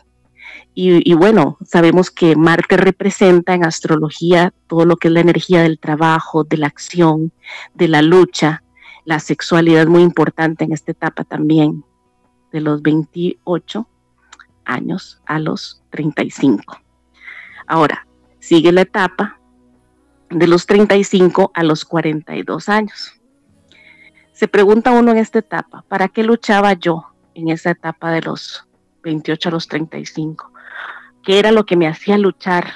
y, 0.75 1.13
bueno, 1.15 1.59
sabemos 1.65 2.11
que 2.11 2.37
Marte 2.37 2.77
representa 2.77 3.55
en 3.55 3.65
astrología 3.65 4.55
todo 4.67 4.87
lo 4.87 4.97
que 4.97 5.09
es 5.09 5.15
la 5.15 5.21
energía 5.21 5.63
del 5.63 5.79
trabajo, 5.79 6.45
de 6.45 6.57
la 6.57 6.69
acción, 6.69 7.33
de 7.75 7.89
la 7.89 8.03
lucha, 8.03 8.63
la 9.05 9.19
sexualidad 9.19 9.89
muy 9.89 10.03
importante 10.03 10.65
en 10.65 10.73
esta 10.73 10.93
etapa 10.93 11.25
también, 11.25 11.85
de 12.53 12.61
los 12.61 12.83
28 12.83 13.87
años 14.65 15.21
a 15.27 15.39
los 15.39 15.83
35. 15.91 16.79
Ahora, 17.67 18.07
sigue 18.39 18.73
la 18.73 18.83
etapa 18.83 19.39
de 20.31 20.47
los 20.47 20.67
35 20.67 21.51
a 21.53 21.63
los 21.63 21.85
42 21.85 22.69
años. 22.69 23.21
Se 24.33 24.49
pregunta 24.49 24.93
uno 24.93 25.11
en 25.11 25.19
esta 25.19 25.41
etapa, 25.41 25.85
¿para 25.89 26.09
qué 26.09 26.23
luchaba 26.23 26.73
yo 26.73 27.13
en 27.35 27.51
esa 27.51 27.73
etapa 27.73 28.11
de 28.13 28.23
los 28.23 28.67
28 29.03 29.49
a 29.49 29.53
los 29.53 29.69
35? 29.69 30.53
¿Qué 31.23 31.39
era 31.39 31.53
lo 31.53 31.67
que 31.67 31.77
me 31.77 31.87
hacía 31.87 32.19
luchar? 32.19 32.73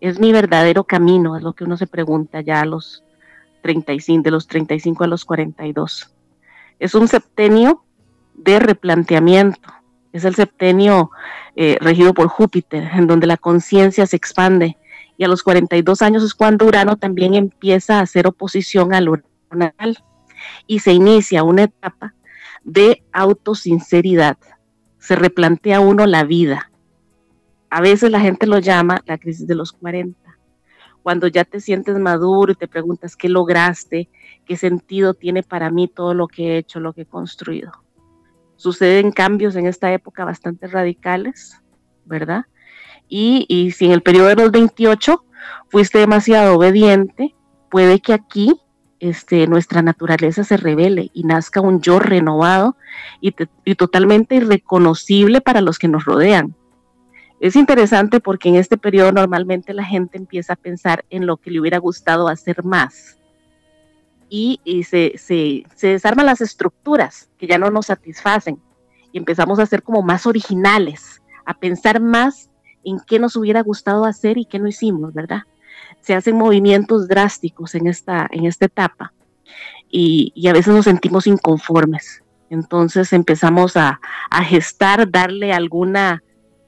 ¿Es 0.00 0.18
mi 0.18 0.32
verdadero 0.32 0.84
camino? 0.84 1.36
Es 1.36 1.42
lo 1.42 1.52
que 1.52 1.64
uno 1.64 1.76
se 1.76 1.86
pregunta 1.86 2.40
ya 2.40 2.60
a 2.60 2.66
los 2.66 3.02
35, 3.62 4.22
de 4.22 4.30
los 4.30 4.46
35 4.46 5.04
a 5.04 5.06
los 5.06 5.24
42. 5.24 6.14
Es 6.78 6.94
un 6.94 7.08
septenio 7.08 7.84
de 8.34 8.58
replanteamiento, 8.58 9.72
es 10.12 10.24
el 10.24 10.34
septenio 10.34 11.10
eh, 11.56 11.78
regido 11.80 12.12
por 12.12 12.28
Júpiter, 12.28 12.90
en 12.94 13.06
donde 13.06 13.26
la 13.26 13.36
conciencia 13.36 14.06
se 14.06 14.16
expande. 14.16 14.76
Y 15.16 15.24
a 15.24 15.28
los 15.28 15.42
42 15.42 16.02
años 16.02 16.22
es 16.22 16.34
cuando 16.34 16.66
Urano 16.66 16.96
también 16.96 17.34
empieza 17.34 17.98
a 17.98 18.02
hacer 18.02 18.26
oposición 18.26 18.92
al 18.92 19.08
Urano 19.08 19.72
y 20.66 20.80
se 20.80 20.92
inicia 20.92 21.44
una 21.44 21.64
etapa 21.64 22.14
de 22.64 23.02
autosinceridad. 23.12 24.36
Se 25.02 25.16
replantea 25.16 25.80
uno 25.80 26.06
la 26.06 26.24
vida. 26.24 26.70
A 27.68 27.80
veces 27.80 28.10
la 28.10 28.20
gente 28.20 28.46
lo 28.46 28.58
llama 28.58 29.02
la 29.04 29.18
crisis 29.18 29.46
de 29.46 29.54
los 29.54 29.72
40. 29.72 30.18
Cuando 31.02 31.26
ya 31.26 31.44
te 31.44 31.60
sientes 31.60 31.98
maduro 31.98 32.52
y 32.52 32.54
te 32.54 32.68
preguntas 32.68 33.16
qué 33.16 33.28
lograste, 33.28 34.08
qué 34.46 34.56
sentido 34.56 35.14
tiene 35.14 35.42
para 35.42 35.70
mí 35.70 35.88
todo 35.88 36.14
lo 36.14 36.28
que 36.28 36.54
he 36.54 36.58
hecho, 36.58 36.80
lo 36.80 36.92
que 36.92 37.02
he 37.02 37.06
construido 37.06 37.72
suceden 38.62 39.10
cambios 39.10 39.56
en 39.56 39.66
esta 39.66 39.92
época 39.92 40.24
bastante 40.24 40.68
radicales, 40.68 41.60
¿verdad? 42.04 42.44
Y, 43.08 43.72
si 43.76 43.86
en 43.86 43.90
el 43.90 44.02
periodo 44.02 44.28
de 44.28 44.36
los 44.36 44.52
28 44.52 45.24
fuiste 45.68 45.98
demasiado 45.98 46.54
obediente, 46.54 47.34
puede 47.72 47.98
que 47.98 48.12
aquí 48.12 48.54
este, 49.02 49.48
nuestra 49.48 49.82
naturaleza 49.82 50.44
se 50.44 50.56
revele 50.56 51.10
y 51.12 51.24
nazca 51.24 51.60
un 51.60 51.80
yo 51.80 51.98
renovado 51.98 52.76
y, 53.20 53.32
totalmente 53.74 54.36
irreconocible 54.36 55.40
para 55.40 55.60
los 55.60 55.80
que 55.80 55.88
nos 55.88 56.04
rodean. 56.04 56.54
Es 57.40 57.56
interesante 57.56 58.20
porque 58.20 58.48
en 58.48 58.54
este 58.54 58.78
periodo 58.78 59.10
normalmente 59.10 59.74
la 59.74 59.82
gente 59.82 60.18
empieza 60.18 60.52
a 60.52 60.56
pensar 60.56 61.04
en 61.10 61.26
lo 61.26 61.36
que 61.36 61.50
le 61.50 61.58
hubiera 61.58 61.78
gustado 61.78 62.28
hacer 62.28 62.62
más 62.62 63.18
y, 64.28 64.60
se, 64.84 65.14
se, 65.18 65.64
desarman 65.80 66.26
las 66.26 66.40
estructuras 66.40 67.28
que 67.38 67.48
ya 67.48 67.58
no 67.58 67.70
nos 67.72 67.86
satisfacen 67.86 68.60
y 69.10 69.18
empezamos 69.18 69.58
a 69.58 69.66
ser 69.66 69.82
como 69.82 70.02
más 70.02 70.28
originales, 70.28 71.20
a 71.44 71.54
pensar 71.54 72.00
más 72.00 72.50
en 72.84 73.00
qué 73.04 73.18
nos 73.18 73.34
hubiera 73.34 73.62
gustado 73.62 74.04
hacer 74.04 74.38
y 74.38 74.44
qué 74.44 74.60
no 74.60 74.68
hicimos, 74.68 75.12
¿verdad? 75.12 75.42
Se 76.00 76.14
hacen 76.14 76.36
movimientos 76.36 77.08
drásticos 77.08 77.74
en 77.74 77.86
esta, 77.86 78.28
en 78.30 78.46
esta 78.46 78.66
etapa 78.66 79.12
y, 79.90 80.32
a 80.48 80.52
veces 80.52 80.74
nos 80.74 80.84
sentimos 80.84 81.26
inconformes. 81.26 82.22
Entonces 82.50 83.12
empezamos 83.12 83.76
a, 83.76 84.00
a 84.30 84.44
gestar, 84.44 85.10
darle 85.10 85.52
alguna 85.52 86.22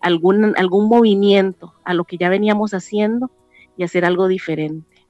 algún, 0.04 0.54
algún 0.58 0.88
movimiento 0.88 1.74
a 1.82 1.94
lo 1.94 2.04
que 2.04 2.18
ya 2.18 2.28
veníamos 2.28 2.74
haciendo 2.74 3.30
y 3.76 3.84
hacer 3.84 4.04
algo 4.04 4.28
diferente. 4.28 5.06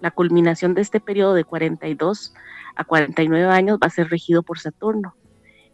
La 0.00 0.10
culminación 0.10 0.74
de 0.74 0.80
este 0.82 0.98
periodo 0.98 1.34
de 1.34 1.44
42 1.44 2.34
a 2.74 2.84
49 2.84 3.46
años 3.46 3.78
va 3.80 3.86
a 3.86 3.90
ser 3.90 4.08
regido 4.08 4.42
por 4.42 4.58
Saturno, 4.58 5.14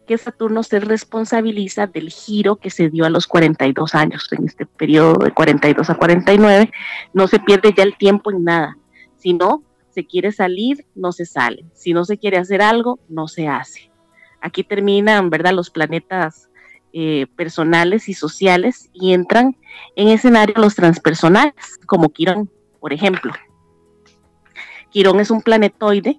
que 0.09 0.18
Saturno 0.18 0.62
se 0.62 0.81
responsabiliza 0.81 1.87
del 1.87 2.09
giro 2.09 2.57
que 2.57 2.71
se 2.71 2.88
dio 2.88 3.05
a 3.05 3.11
los 3.11 3.27
42 3.27 3.94
años. 3.94 4.27
En 4.33 4.47
este 4.47 4.64
periodo 4.64 5.23
de 5.23 5.31
42 5.31 5.90
a 5.90 5.94
49 5.94 6.73
no 7.12 7.29
se 7.29 7.38
pierde 7.38 7.75
ya 7.77 7.83
el 7.83 7.97
tiempo 7.97 8.33
en 8.33 8.42
nada, 8.42 8.79
sino 9.16 9.62
se 9.90 10.07
quiere 10.07 10.33
salir, 10.33 10.87
no 10.94 11.12
se 11.12 11.27
sale. 11.27 11.66
Si 11.75 11.92
no 11.92 12.07
se 12.07 12.16
quiere 12.16 12.38
hacer 12.38 12.62
algo, 12.62 12.99
no 13.09 13.29
se 13.29 13.49
hace. 13.49 13.90
Aquí 14.40 14.64
terminan, 14.64 15.29
¿verdad?, 15.29 15.53
los 15.53 15.71
planetas 15.71 16.49
eh, 16.94 17.27
personales 17.37 18.09
y 18.09 18.14
sociales 18.14 18.88
y 18.94 19.12
entran 19.12 19.57
en 19.94 20.09
escenario 20.09 20.55
los 20.57 20.75
transpersonales, 20.75 21.79
como 21.85 22.09
Quirón, 22.09 22.51
por 22.81 22.94
ejemplo. 22.94 23.33
Quirón 24.90 25.21
es 25.21 25.31
un 25.31 25.42
planetoide 25.42 26.18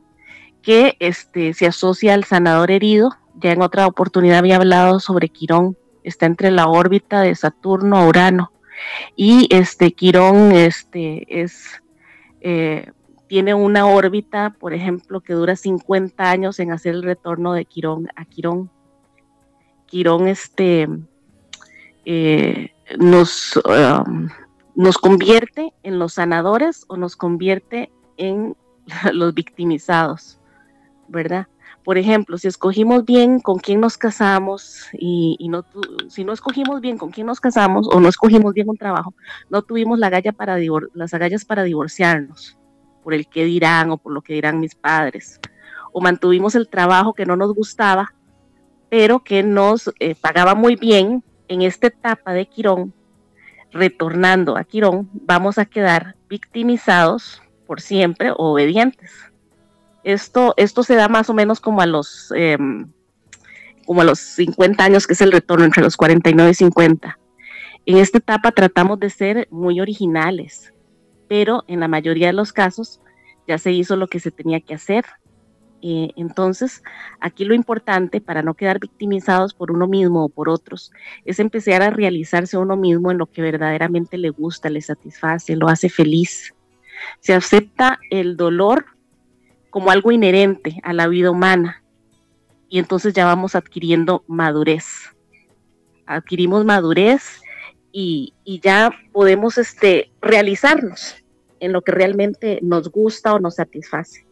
que 0.70 0.98
este, 1.00 1.56
se 1.56 1.66
asocia 1.66 2.14
al 2.14 2.26
sanador 2.26 2.70
herido. 2.70 3.10
Ya 3.42 3.54
en 3.54 3.64
otra 3.64 3.88
oportunidad 3.88 4.38
había 4.38 4.58
hablado 4.58 5.00
sobre 5.00 5.30
Quirón. 5.30 5.76
Está 6.04 6.28
entre 6.28 6.52
la 6.52 6.68
órbita 6.68 7.22
de 7.22 7.34
Saturno 7.34 7.98
a 7.98 8.06
Urano. 8.06 8.52
Y 9.16 9.48
este 9.50 9.94
Quirón 9.94 10.52
este, 10.52 11.42
es, 11.42 11.82
eh, 12.42 12.92
tiene 13.26 13.56
una 13.56 13.88
órbita, 13.88 14.56
por 14.60 14.76
ejemplo, 14.76 15.22
que 15.22 15.34
dura 15.34 15.56
50 15.56 16.30
años 16.30 16.60
en 16.60 16.72
hacer 16.72 16.94
el 16.94 17.02
retorno 17.02 17.54
de 17.54 17.66
Quirón 17.66 18.08
a 18.16 18.26
Quirón. 18.26 18.70
Quirón 19.88 20.28
este, 20.28 20.88
eh, 22.06 22.76
nos, 23.00 23.60
um, 23.66 24.30
nos 24.76 25.00
convierte 25.00 25.74
en 25.82 25.98
los 25.98 26.14
sanadores 26.14 26.86
o 26.90 26.96
nos 26.96 27.16
convierte 27.16 27.92
en 28.18 28.56
los 29.14 29.34
victimizados, 29.34 30.39
¿verdad? 31.10 31.48
Por 31.84 31.98
ejemplo, 31.98 32.38
si 32.38 32.48
escogimos 32.48 33.06
bien 33.06 33.40
con 33.40 33.58
quién 33.58 33.80
nos 33.80 33.98
casamos 33.98 34.88
y, 34.94 35.38
no 35.50 35.66
si 36.08 36.24
no 36.24 36.34
escogimos 36.34 36.82
bien 36.82 36.98
con 36.98 37.10
quién 37.10 37.28
nos 37.28 37.40
casamos 37.40 37.88
o 37.92 38.00
no 38.00 38.10
escogimos 38.10 38.54
bien 38.54 38.70
un 38.70 38.78
trabajo, 38.78 39.14
no 39.50 39.62
tuvimos 39.62 39.98
la 39.98 40.10
galla 40.10 40.32
para 40.32 40.58
las 40.94 41.14
agallas 41.14 41.46
para 41.46 41.64
divorciarnos 41.64 42.58
por 43.04 43.14
el 43.14 43.28
que 43.28 43.46
dirán 43.46 43.92
o 43.92 43.98
por 43.98 44.14
lo 44.14 44.22
que 44.22 44.34
dirán 44.34 44.60
mis 44.60 44.76
padres, 44.76 45.40
o 45.92 46.02
mantuvimos 46.02 46.54
el 46.56 46.68
trabajo 46.68 47.14
que 47.14 47.26
no 47.26 47.36
nos 47.36 47.54
gustaba, 47.56 48.14
pero 48.90 49.24
que 49.24 49.42
nos 49.42 49.92
eh, 50.00 50.16
pagaba 50.16 50.54
muy 50.54 50.76
bien 50.76 51.24
en 51.48 51.62
esta 51.62 51.88
etapa 51.88 52.34
de 52.34 52.48
Quirón, 52.48 52.94
retornando 53.72 54.58
a 54.58 54.64
Quirón, 54.64 55.10
vamos 55.14 55.58
a 55.58 55.66
quedar 55.66 56.16
victimizados 56.28 57.42
por 57.66 57.82
siempre 57.82 58.32
obedientes. 58.36 59.29
Esto, 60.04 60.54
esto 60.58 60.84
se 60.84 60.96
da 60.96 61.08
más 61.08 61.30
o 61.30 61.34
menos 61.34 61.60
como 61.60 61.82
a 61.82 61.86
los 61.86 62.32
em, 62.36 62.90
como 63.90 64.02
a 64.02 64.04
los 64.04 64.20
50 64.20 64.84
años, 64.84 65.08
que 65.08 65.14
es 65.14 65.22
el 65.22 65.32
retorno 65.32 65.66
entre 65.66 65.82
los 65.82 65.98
49 65.98 66.52
y 66.52 66.54
50. 66.54 67.18
En 67.88 67.98
esta 67.98 68.20
etapa 68.20 68.52
tratamos 68.52 69.00
de 69.00 69.10
ser 69.10 69.48
muy 69.50 69.82
originales, 69.82 70.76
pero 71.28 71.64
en 71.68 71.80
la 71.80 71.88
mayoría 71.88 72.28
de 72.28 72.34
los 72.34 72.54
casos 72.54 73.02
ya 73.48 73.58
se 73.58 73.72
hizo 73.72 73.96
lo 73.96 74.06
que 74.06 74.20
se 74.20 74.30
tenía 74.30 74.60
que 74.60 74.76
hacer. 74.76 75.06
Eh, 75.82 76.10
entonces, 76.18 76.84
aquí 77.20 77.46
lo 77.46 77.56
importante 77.56 78.22
para 78.22 78.44
no 78.44 78.54
quedar 78.54 78.80
victimizados 78.80 79.56
por 79.56 79.72
uno 79.72 79.88
mismo 79.88 80.26
o 80.26 80.30
por 80.30 80.50
otros 80.50 80.92
es 81.26 81.40
empezar 81.40 81.82
a 81.82 81.90
realizarse 81.90 82.60
uno 82.60 82.78
mismo 82.78 83.10
en 83.10 83.18
lo 83.18 83.26
que 83.26 83.42
verdaderamente 83.42 84.20
le 84.20 84.30
gusta, 84.30 84.70
le 84.70 84.82
satisface, 84.82 85.56
lo 85.56 85.68
hace 85.68 85.90
feliz. 85.90 86.54
Se 87.22 87.34
acepta 87.34 87.98
el 88.12 88.38
dolor 88.38 88.86
como 89.70 89.92
algo 89.92 90.12
inherente 90.12 90.80
a 90.84 90.94
la 90.94 91.08
vida 91.08 91.32
humana 91.32 91.84
y 92.70 92.80
entonces 92.80 93.14
ya 93.14 93.26
vamos 93.26 93.56
adquiriendo 93.56 94.24
madurez. 94.28 94.86
Adquirimos 96.06 96.66
madurez 96.66 97.42
y, 97.92 98.34
ya 98.46 98.92
podemos 99.12 99.58
este, 99.58 100.12
realizarnos 100.22 101.16
en 101.60 101.74
lo 101.74 101.82
que 101.82 101.92
realmente 101.92 102.60
nos 102.62 102.92
gusta 102.92 103.34
o 103.34 103.40
nos 103.40 103.56
satisface. 103.56 104.26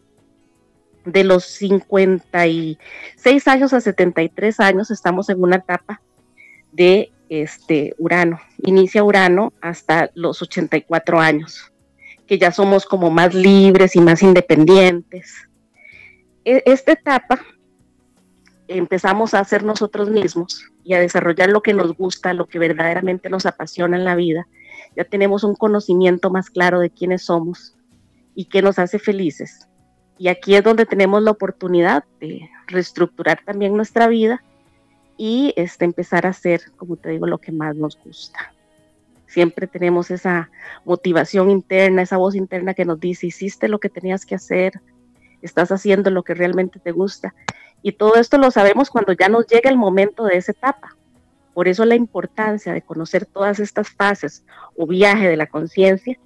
De 1.04 1.24
los 1.24 1.44
56 1.44 3.48
años 3.48 3.72
a 3.72 3.80
73 3.80 4.60
años 4.60 4.90
estamos 4.90 5.28
en 5.28 5.42
una 5.42 5.56
etapa 5.56 6.00
de 6.72 7.10
este 7.28 7.94
Urano. 7.98 8.40
Inicia 8.62 9.02
Urano 9.02 9.52
hasta 9.60 10.10
los 10.14 10.40
84 10.42 11.20
años, 11.20 11.72
que 12.28 12.38
ya 12.38 12.52
somos 12.52 12.84
como 12.84 13.10
más 13.10 13.34
libres 13.34 13.96
y 13.96 14.00
más 14.00 14.22
independientes. 14.22 15.48
E, 16.44 16.62
esta 16.66 16.92
etapa 16.92 17.40
empezamos 18.68 19.32
a 19.32 19.42
ser 19.44 19.64
nosotros 19.64 20.10
mismos 20.10 20.70
y 20.84 20.92
a 20.92 21.00
desarrollar 21.00 21.48
lo 21.48 21.62
que 21.62 21.72
nos 21.72 21.96
gusta, 21.96 22.34
lo 22.34 22.46
que 22.46 22.58
verdaderamente 22.58 23.30
nos 23.30 23.46
apasiona 23.46 23.96
en 23.96 24.04
la 24.04 24.14
vida. 24.14 24.46
Ya 24.94 25.04
tenemos 25.04 25.42
un 25.42 25.54
conocimiento 25.54 26.30
más 26.30 26.50
claro 26.50 26.80
de 26.80 26.90
quiénes 26.90 27.22
somos 27.22 27.74
y 28.34 28.44
qué 28.44 28.60
nos 28.60 28.78
hace 28.78 28.98
felices. 28.98 29.66
Y 30.18 30.28
aquí 30.28 30.54
es 30.54 30.62
donde 30.62 30.84
tenemos 30.84 31.22
la 31.22 31.30
oportunidad 31.30 32.04
de 32.20 32.48
reestructurar 32.66 33.40
también 33.44 33.74
nuestra 33.74 34.06
vida 34.06 34.42
y 35.16 35.54
este, 35.56 35.86
empezar 35.86 36.26
a 36.26 36.30
hacer, 36.30 36.60
como 36.76 36.96
te 36.96 37.10
digo, 37.10 37.26
lo 37.26 37.38
que 37.38 37.52
más 37.52 37.74
nos 37.74 37.98
gusta. 38.04 38.52
Siempre 39.28 39.66
tenemos 39.66 40.10
esa 40.10 40.50
motivación 40.84 41.50
interna, 41.50 42.02
esa 42.02 42.16
voz 42.16 42.34
interna 42.34 42.74
que 42.74 42.84
nos 42.84 42.98
dice, 42.98 43.28
hiciste 43.28 43.68
lo 43.68 43.78
que 43.78 43.90
tenías 43.90 44.26
que 44.26 44.34
hacer, 44.34 44.80
estás 45.42 45.70
haciendo 45.70 46.10
lo 46.10 46.24
que 46.24 46.34
realmente 46.34 46.80
te 46.80 46.92
gusta. 46.92 47.34
Y 47.82 47.92
todo 47.92 48.16
esto 48.16 48.38
lo 48.38 48.50
sabemos 48.50 48.90
cuando 48.90 49.12
ya 49.12 49.28
nos 49.28 49.46
llega 49.46 49.70
el 49.70 49.76
momento 49.76 50.24
de 50.24 50.38
esa 50.38 50.52
etapa. 50.52 50.96
Por 51.54 51.68
eso 51.68 51.84
la 51.84 51.94
importancia 51.94 52.72
de 52.72 52.82
conocer 52.82 53.26
todas 53.26 53.60
estas 53.60 53.90
fases 53.90 54.44
o 54.76 54.86
viaje 54.86 55.28
de 55.28 55.36
la 55.36 55.46
conciencia 55.46 56.18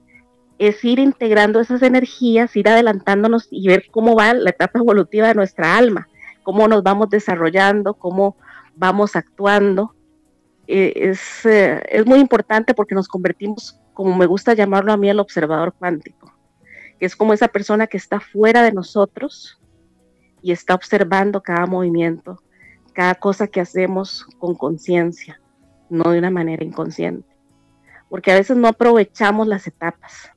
es 0.59 0.85
ir 0.85 1.01
integrando 1.01 1.61
esas 1.61 1.83
energías, 1.83 2.55
ir 2.55 2.69
adelantándonos 2.69 3.49
y 3.51 3.67
ver 3.67 3.87
cómo 3.91 4.15
va 4.15 4.33
la 4.33 4.51
etapa 4.51 4.79
evolutiva 4.79 5.27
de 5.27 5.35
nuestra 5.35 5.77
alma, 5.77 6.09
cómo 6.45 6.69
nos 6.69 6.85
vamos 6.85 7.11
desarrollando, 7.11 7.95
cómo 7.95 8.37
vamos 8.77 9.17
actuando. 9.17 9.95
Eh, 10.67 10.93
es, 10.97 11.45
eh, 11.45 11.83
es 11.89 12.07
muy 12.07 12.21
importante 12.21 12.75
porque 12.75 12.95
nos 12.95 13.09
convertimos, 13.09 13.81
como 13.95 14.17
me 14.17 14.27
gusta 14.27 14.55
llamarlo 14.55 14.93
a 14.93 14.97
mí, 14.97 15.09
el 15.09 15.21
observador 15.21 15.75
cuántico, 15.75 16.33
que 16.99 17.07
es 17.07 17.17
como 17.17 17.33
esa 17.33 17.49
persona 17.49 17.87
que 17.87 17.97
está 17.97 18.21
fuera 18.21 18.63
de 18.63 18.73
nosotros, 18.73 19.63
y 20.43 20.53
está 20.53 20.75
observando 20.75 21.43
cada 21.43 21.67
movimiento, 21.67 22.43
cada 22.93 23.15
cosa 23.15 23.47
que 23.47 23.61
hacemos 23.61 24.27
con 24.39 24.55
conciencia, 24.55 25.41
no 25.89 26.11
de 26.11 26.19
una 26.19 26.31
manera 26.31 26.65
inconsciente. 26.65 27.29
Porque 28.11 28.33
a 28.33 28.35
veces 28.35 28.57
no 28.57 28.69
aprovechamos 28.69 29.47
las 29.47 29.67
etapas 29.67 30.31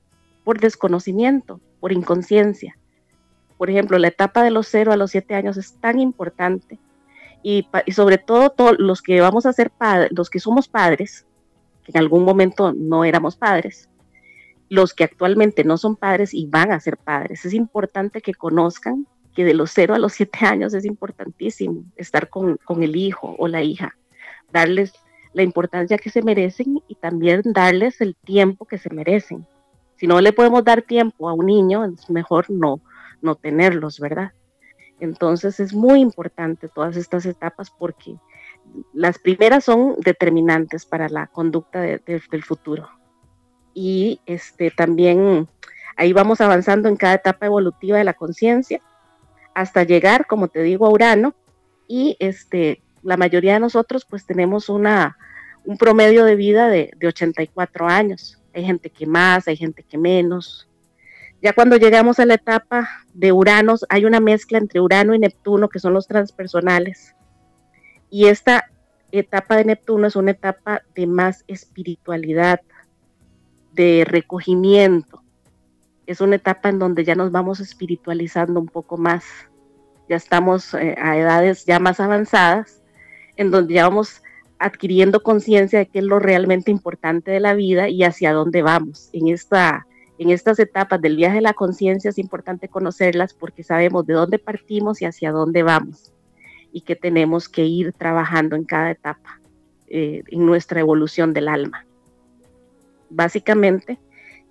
por 0.44 0.60
desconocimiento, 0.60 1.60
por 1.80 1.92
inconsciencia. 1.92 2.78
Por 3.58 3.70
ejemplo, 3.70 3.98
la 3.98 4.10
etapa 4.10 4.44
de 4.44 4.52
los 4.52 4.68
0 4.68 4.94
a 4.94 4.98
los 4.98 5.12
7 5.12 5.34
años 5.34 5.58
es 5.58 5.78
tan 5.80 6.00
importante 6.00 6.80
y, 7.46 7.68
sobre 7.92 8.18
todo 8.18 8.74
los 8.76 9.04
que 9.04 9.22
vamos 9.22 9.46
a 9.46 9.54
ser 9.54 9.70
padres, 9.70 10.10
los 10.12 10.32
que 10.32 10.40
somos 10.40 10.68
padres, 10.68 11.28
que 11.84 11.92
en 11.92 12.00
algún 12.00 12.26
momento 12.26 12.74
no 12.74 13.06
éramos 13.06 13.36
padres, 13.36 13.88
los 14.68 14.96
que 14.96 15.04
actualmente 15.04 15.64
no 15.64 15.78
son 15.78 15.96
padres 15.96 16.34
y 16.34 16.48
van 16.48 16.72
a 16.72 16.80
ser 16.80 16.98
padres. 16.98 17.46
Es 17.46 17.54
importante 17.54 18.22
que 18.22 18.34
conozcan 18.34 19.06
que 19.36 19.46
de 19.46 19.54
los 19.54 19.70
0 19.70 19.94
a 19.94 20.00
los 20.00 20.14
7 20.14 20.44
años 20.44 20.74
es 20.74 20.86
importantísimo 20.86 21.84
estar 21.98 22.30
con, 22.30 22.58
el 22.82 22.96
hijo 22.96 23.36
o 23.38 23.48
la 23.48 23.62
hija, 23.62 23.96
darles 24.52 24.94
la 25.34 25.44
importancia 25.44 26.00
que 26.00 26.10
se 26.10 26.24
merecen 26.24 26.82
y 26.88 26.96
también 26.96 27.44
darles 27.46 28.02
el 28.02 28.16
tiempo 28.16 28.66
que 28.66 28.80
se 28.80 28.92
merecen. 28.92 29.46
Si 29.98 30.08
no 30.08 30.20
le 30.20 30.34
podemos 30.34 30.64
dar 30.64 30.82
tiempo 30.82 31.30
a 31.30 31.34
un 31.34 31.46
niño, 31.46 31.86
es 31.86 32.10
mejor 32.10 32.50
no, 32.50 32.82
no 33.22 33.36
tenerlos, 33.36 34.00
¿verdad? 34.00 34.32
Entonces 35.00 35.60
es 35.60 35.74
muy 35.74 36.00
importante 36.00 36.70
todas 36.70 36.96
estas 36.96 37.26
etapas 37.26 37.70
porque 37.70 38.16
las 38.94 39.20
primeras 39.20 39.64
son 39.64 39.96
determinantes 40.00 40.86
para 40.86 41.10
la 41.10 41.28
conducta 41.28 41.82
del 41.82 42.44
futuro. 42.44 42.90
Y 43.74 44.22
este, 44.26 44.72
también 44.72 45.48
ahí 45.98 46.14
vamos 46.14 46.42
avanzando 46.42 46.90
en 46.90 46.96
cada 46.96 47.16
etapa 47.16 47.46
evolutiva 47.46 47.98
de 47.98 48.04
la 48.04 48.14
conciencia 48.14 48.82
hasta 49.54 49.84
llegar, 49.84 50.28
como 50.28 50.48
te 50.48 50.62
digo, 50.62 50.86
a 50.86 50.92
Urano. 50.92 51.36
Y 51.88 52.16
este, 52.20 52.82
la 53.04 53.18
mayoría 53.18 53.54
de 53.54 53.60
nosotros 53.60 54.06
pues 54.06 54.26
tenemos 54.26 54.70
una, 54.70 55.18
un 55.66 55.78
promedio 55.78 56.26
de 56.26 56.36
vida 56.36 56.68
de, 56.68 56.92
de 56.98 57.08
84 57.08 57.88
años. 57.88 58.42
Hay 58.54 58.64
gente 58.64 58.90
que 58.90 59.06
más, 59.06 59.48
hay 59.48 59.58
gente 59.58 59.84
que 59.84 59.98
menos. 59.98 60.70
Ya 61.46 61.54
cuando 61.54 61.78
llegamos 61.78 62.20
a 62.20 62.26
la 62.26 62.34
etapa 62.34 62.90
de 63.14 63.32
Urano, 63.32 63.76
hay 63.90 64.06
una 64.06 64.20
mezcla 64.20 64.58
entre 64.58 64.82
Urano 64.82 65.14
y 65.14 65.20
Neptuno, 65.20 65.70
que 65.70 65.78
son 65.78 65.94
los 65.94 66.08
transpersonales. 66.08 67.14
Y 68.10 68.26
esta 68.26 68.64
etapa 69.12 69.56
de 69.56 69.66
Neptuno 69.66 70.08
es 70.08 70.16
una 70.16 70.32
etapa 70.32 70.82
de 70.96 71.06
más 71.06 71.44
espiritualidad, 71.48 72.62
de 73.74 74.06
recogimiento. 74.08 75.22
Es 76.08 76.20
una 76.20 76.38
etapa 76.38 76.70
en 76.70 76.80
donde 76.80 77.04
ya 77.04 77.14
nos 77.14 77.32
vamos 77.32 77.60
espiritualizando 77.60 78.60
un 78.60 78.68
poco 78.68 78.98
más. 78.98 79.24
Ya 80.10 80.16
estamos 80.16 80.74
eh, 80.74 80.96
a 81.00 81.16
edades 81.16 81.64
ya 81.68 81.78
más 81.78 82.00
avanzadas, 82.00 82.82
en 83.36 83.52
donde 83.52 83.76
ya 83.76 83.88
vamos 83.88 84.24
adquiriendo 84.58 85.22
conciencia 85.22 85.78
de 85.78 85.86
qué 85.90 86.00
es 86.00 86.06
lo 86.06 86.18
realmente 86.18 86.72
importante 86.72 87.30
de 87.30 87.40
la 87.40 87.54
vida 87.54 87.88
y 87.88 88.02
hacia 88.02 88.34
dónde 88.34 88.64
vamos. 88.64 89.12
En, 89.14 89.28
esta, 89.28 89.86
en 90.18 90.30
estas 90.30 90.60
etapas 90.60 91.02
del 91.02 91.18
viaje 91.18 91.36
de 91.36 91.42
la 91.42 91.54
conciencia 91.54 92.10
es 92.10 92.18
importante 92.18 92.68
conocerlas 92.68 93.34
porque 93.34 93.64
sabemos 93.64 94.06
de 94.06 94.14
dónde 94.14 94.40
partimos 94.40 95.02
y 95.02 95.06
hacia 95.06 95.32
dónde 95.32 95.64
vamos 95.64 96.14
y 96.72 96.82
que 96.82 96.96
tenemos 96.96 97.50
que 97.50 97.66
ir 97.66 97.94
trabajando 97.94 98.56
en 98.56 98.64
cada 98.64 98.92
etapa 98.92 99.40
eh, 99.88 100.24
en 100.28 100.46
nuestra 100.46 100.80
evolución 100.80 101.34
del 101.34 101.48
alma. 101.48 101.86
Básicamente, 103.10 104.00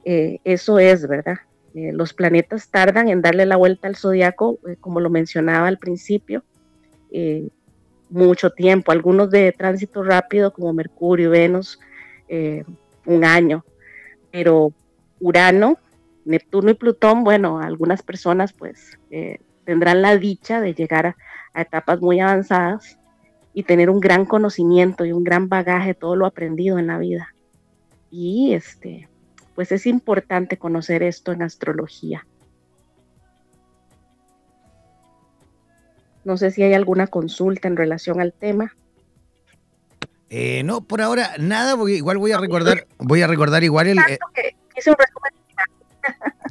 eh, 0.04 0.38
eso 0.44 0.78
es, 0.78 1.06
¿verdad? 1.06 1.38
Eh, 1.74 1.92
los 1.92 2.14
planetas 2.14 2.68
tardan 2.70 3.08
en 3.08 3.20
darle 3.20 3.46
la 3.46 3.56
vuelta 3.56 3.88
al 3.88 3.96
zodiaco, 3.96 4.58
como 4.80 5.00
lo 5.00 5.10
mencionaba 5.10 5.68
al 5.68 5.78
principio, 5.78 6.44
mucho 8.10 8.50
tiempo, 8.50 8.92
algunos 8.92 9.30
de 9.30 9.52
tránsito 9.52 10.02
rápido 10.02 10.52
como 10.52 10.72
Mercurio, 10.72 11.30
Venus, 11.30 11.80
eh, 12.28 12.64
un 13.06 13.24
año, 13.24 13.64
pero 14.30 14.72
Urano, 15.24 15.78
Neptuno 16.26 16.70
y 16.70 16.74
Plutón, 16.74 17.24
bueno, 17.24 17.58
algunas 17.58 18.02
personas 18.02 18.52
pues 18.52 18.98
eh, 19.10 19.38
tendrán 19.64 20.02
la 20.02 20.18
dicha 20.18 20.60
de 20.60 20.74
llegar 20.74 21.06
a, 21.06 21.16
etapas 21.62 22.02
muy 22.02 22.20
avanzadas 22.20 22.98
y 23.54 23.62
tener 23.62 23.88
un 23.88 24.00
gran 24.00 24.26
conocimiento 24.26 25.06
y 25.06 25.12
un 25.12 25.24
gran 25.24 25.48
bagaje 25.48 25.88
de 25.88 25.94
todo 25.94 26.14
lo 26.14 26.26
aprendido 26.26 26.78
en 26.78 26.88
la 26.88 26.98
vida. 26.98 27.34
Y 28.10 28.52
este, 28.52 29.08
pues 29.54 29.72
es 29.72 29.86
importante 29.86 30.58
conocer 30.58 31.02
esto 31.02 31.32
en 31.32 31.40
astrología. 31.40 32.26
No 36.24 36.36
sé 36.36 36.50
si 36.50 36.62
hay 36.64 36.74
alguna 36.74 37.06
consulta 37.06 37.66
en 37.68 37.76
relación 37.76 38.20
al 38.20 38.34
tema. 38.34 38.74
Eh, 40.28 40.62
no, 40.64 40.82
por 40.82 41.00
ahora 41.00 41.30
nada, 41.38 41.76
porque 41.76 41.94
igual 41.94 42.18
voy 42.18 42.32
a 42.32 42.38
recordar, 42.38 42.86
voy 42.98 43.22
a 43.22 43.26
recordar 43.26 43.64
igual 43.64 43.86
el. 43.86 43.98
Eh, 43.98 44.18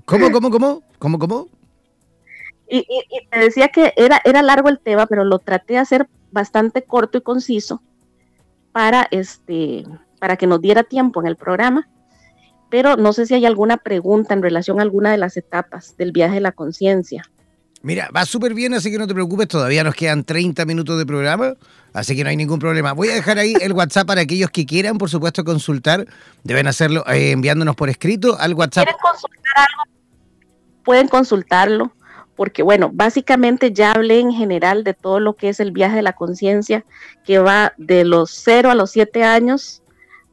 ¿Cómo, 0.06 0.32
cómo, 0.32 0.50
cómo? 0.50 0.84
¿Cómo, 1.00 1.20
cómo? 1.20 1.48
Y, 2.70 2.86
te 3.30 3.40
decía 3.40 3.68
que 3.68 3.94
era, 3.98 4.22
era 4.24 4.42
largo 4.42 4.70
el 4.70 4.80
tema, 4.80 5.06
pero 5.06 5.24
lo 5.24 5.40
traté 5.40 5.74
de 5.74 5.80
hacer 5.80 6.08
bastante 6.32 6.84
corto 6.84 7.18
y 7.18 7.22
conciso 7.22 7.82
para 8.72 9.08
este 9.12 9.86
para 10.20 10.38
que 10.38 10.48
nos 10.48 10.62
diera 10.62 10.84
tiempo 10.84 11.22
en 11.22 11.28
el 11.28 11.36
programa. 11.36 11.90
Pero 12.70 12.96
no 12.96 13.14
sé 13.14 13.26
si 13.26 13.34
hay 13.36 13.46
alguna 13.46 13.78
pregunta 13.78 14.34
en 14.34 14.42
relación 14.42 14.80
a 14.80 14.84
alguna 14.84 15.12
de 15.12 15.18
las 15.18 15.38
etapas 15.38 15.96
del 15.98 16.12
viaje 16.12 16.36
de 16.36 16.42
la 16.42 16.54
conciencia. 16.54 17.24
Mira, 17.86 18.10
va 18.16 18.26
súper 18.26 18.54
bien, 18.54 18.74
así 18.74 18.90
que 18.90 18.98
no 18.98 19.08
te 19.08 19.14
preocupes, 19.14 19.50
todavía 19.50 19.84
nos 19.84 19.94
quedan 19.94 20.24
30 20.24 20.64
minutos 20.64 20.98
de 20.98 21.06
programa, 21.06 21.56
así 21.92 22.16
que 22.16 22.24
no 22.24 22.30
hay 22.30 22.38
ningún 22.38 22.58
problema. 22.58 22.94
Voy 22.94 23.10
a 23.10 23.14
dejar 23.14 23.40
ahí 23.40 23.56
el 23.60 23.74
WhatsApp 23.74 24.08
para 24.08 24.22
aquellos 24.22 24.50
que 24.52 24.66
quieran, 24.66 24.98
por 24.98 25.10
supuesto, 25.10 25.44
consultar. 25.44 26.08
Deben 26.46 26.66
hacerlo 26.68 27.04
eh, 27.08 27.32
enviándonos 27.32 27.76
por 27.76 27.90
escrito 27.90 28.38
al 28.40 28.54
WhatsApp. 28.54 28.86
¿Quieren 28.86 29.02
consultar 29.02 29.54
algo? 29.58 29.92
Pueden 30.86 31.08
consultarlo, 31.10 31.92
porque 32.38 32.64
bueno, 32.64 32.90
básicamente 32.94 33.74
ya 33.74 33.92
hablé 33.92 34.22
en 34.22 34.32
general 34.32 34.86
de 34.86 34.94
todo 34.94 35.20
lo 35.20 35.34
que 35.34 35.50
es 35.50 35.60
el 35.60 35.74
viaje 35.74 35.98
de 35.98 36.04
la 36.04 36.14
conciencia, 36.14 36.86
que 37.26 37.40
va 37.40 37.74
de 37.76 38.06
los 38.06 38.32
0 38.46 38.72
a 38.72 38.76
los 38.76 38.92
7 38.92 39.26
años 39.26 39.84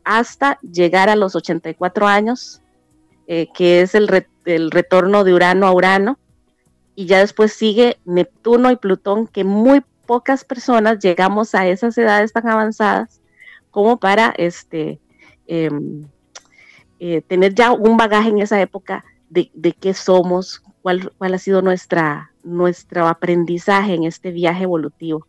hasta 0.05 0.61
llegar 0.61 1.09
a 1.09 1.17
los 1.17 1.35
84 1.35 2.07
años, 2.07 2.63
eh, 3.27 3.49
que 3.53 3.81
es 3.81 3.97
el, 3.97 4.25
el 4.45 4.71
retorno 4.71 5.25
de 5.25 5.35
Urano 5.35 5.67
a 5.67 5.73
Urano 5.73 6.20
y 7.01 7.07
ya 7.07 7.21
después 7.21 7.55
sigue 7.55 7.97
Neptuno 8.05 8.71
y 8.71 8.77
Plutón, 8.77 9.27
que 9.27 9.43
muy 9.43 9.83
pocas 10.05 10.45
personas 10.45 10.99
llegamos 10.99 11.55
a 11.55 11.67
esas 11.67 11.97
edades 11.97 12.35
tan 12.35 12.47
avanzadas 12.47 13.23
como 13.71 13.99
para 13.99 14.35
este, 14.37 15.01
em, 15.47 16.07
eh, 16.99 17.23
tener 17.23 17.55
ya 17.55 17.73
un 17.73 17.97
bagaje 17.97 18.29
en 18.29 18.41
esa 18.41 18.61
época 18.61 19.03
de, 19.31 19.51
qué 19.81 19.95
somos, 19.95 20.63
cuál, 20.83 21.11
cuál, 21.17 21.33
ha 21.33 21.39
sido 21.39 21.63
nuestra, 21.63 22.33
nuestro 22.43 23.09
aprendizaje 23.09 23.95
en 23.95 24.05
este 24.05 24.31
viaje 24.31 24.65
evolutivo. 24.65 25.27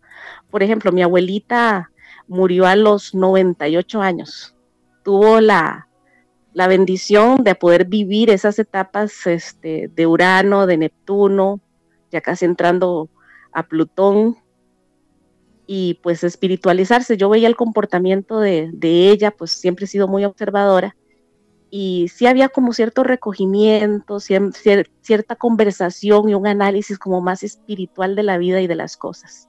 Por 0.49 0.63
ejemplo, 0.63 0.91
mi 0.91 1.03
abuelita 1.03 1.89
murió 2.27 2.65
a 2.65 2.75
los 2.75 3.15
98 3.15 4.01
años, 4.01 4.57
tuvo 5.05 5.39
la, 5.39 5.87
la 6.53 6.67
bendición 6.67 7.43
de 7.43 7.55
poder 7.55 7.85
vivir 7.85 8.29
esas 8.29 8.59
etapas 8.59 9.25
este, 9.25 9.89
de 9.93 10.07
Urano, 10.07 10.65
de 10.65 10.77
Neptuno, 10.77 11.61
ya 12.11 12.21
casi 12.21 12.45
entrando 12.45 13.09
a 13.53 13.63
Plutón, 13.63 14.37
y 15.65 15.93
pues 16.03 16.23
espiritualizarse. 16.25 17.15
Yo 17.15 17.29
veía 17.29 17.47
el 17.47 17.55
comportamiento 17.55 18.39
de, 18.39 18.71
ella, 18.81 19.31
pues 19.31 19.51
siempre 19.51 19.85
he 19.85 19.87
sido 19.87 20.07
muy 20.07 20.25
observadora, 20.25 20.97
y 21.69 22.09
sí 22.13 22.27
había 22.27 22.49
como 22.49 22.73
cierto 22.73 23.03
recogimiento, 23.03 24.19
cierta 24.19 25.37
conversación 25.37 26.27
y 26.27 26.33
un 26.33 26.45
análisis 26.45 26.99
como 26.99 27.21
más 27.21 27.43
espiritual 27.43 28.17
de 28.17 28.23
la 28.23 28.37
vida 28.37 28.59
y 28.59 28.67
de 28.67 28.75
las 28.75 28.97
cosas. 28.97 29.47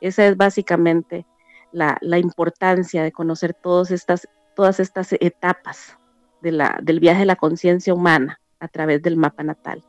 Esa 0.00 0.26
es 0.28 0.36
básicamente 0.36 1.26
la, 1.72 1.98
importancia 2.18 3.02
de 3.02 3.10
conocer 3.10 3.54
todas 3.54 3.90
estas, 3.90 4.28
todas 4.54 4.78
estas 4.78 5.12
etapas 5.14 5.98
del 6.42 7.00
viaje 7.00 7.20
de 7.20 7.26
la 7.26 7.36
conciencia 7.36 7.94
humana 7.94 8.40
a 8.60 8.68
través 8.68 9.02
del 9.02 9.16
mapa 9.16 9.42
natal, 9.42 9.84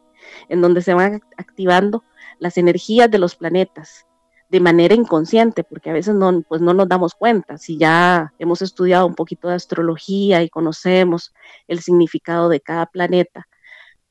en 0.50 0.62
donde 0.62 0.82
se 0.82 0.94
van 0.94 1.22
activando 1.38 2.04
las 2.40 2.58
energías 2.58 3.10
de 3.10 3.20
los 3.20 3.36
planetas 3.36 4.06
de 4.50 4.60
manera 4.60 4.94
inconsciente, 4.94 5.64
porque 5.64 5.90
a 5.90 5.94
veces 5.94 6.14
no, 6.14 6.42
pues 6.44 6.62
no 6.62 6.74
nos 6.74 6.88
damos 6.88 7.16
cuenta. 7.16 7.58
Si 7.58 7.78
ya 7.78 8.34
hemos 8.38 8.62
estudiado 8.62 9.08
un 9.08 9.16
poquito 9.16 9.48
de 9.48 9.56
astrología 9.56 10.44
y 10.44 10.50
conocemos 10.50 11.34
el 11.68 11.82
significado 11.82 12.50
de 12.50 12.62
cada 12.62 12.86
planeta, 12.86 13.48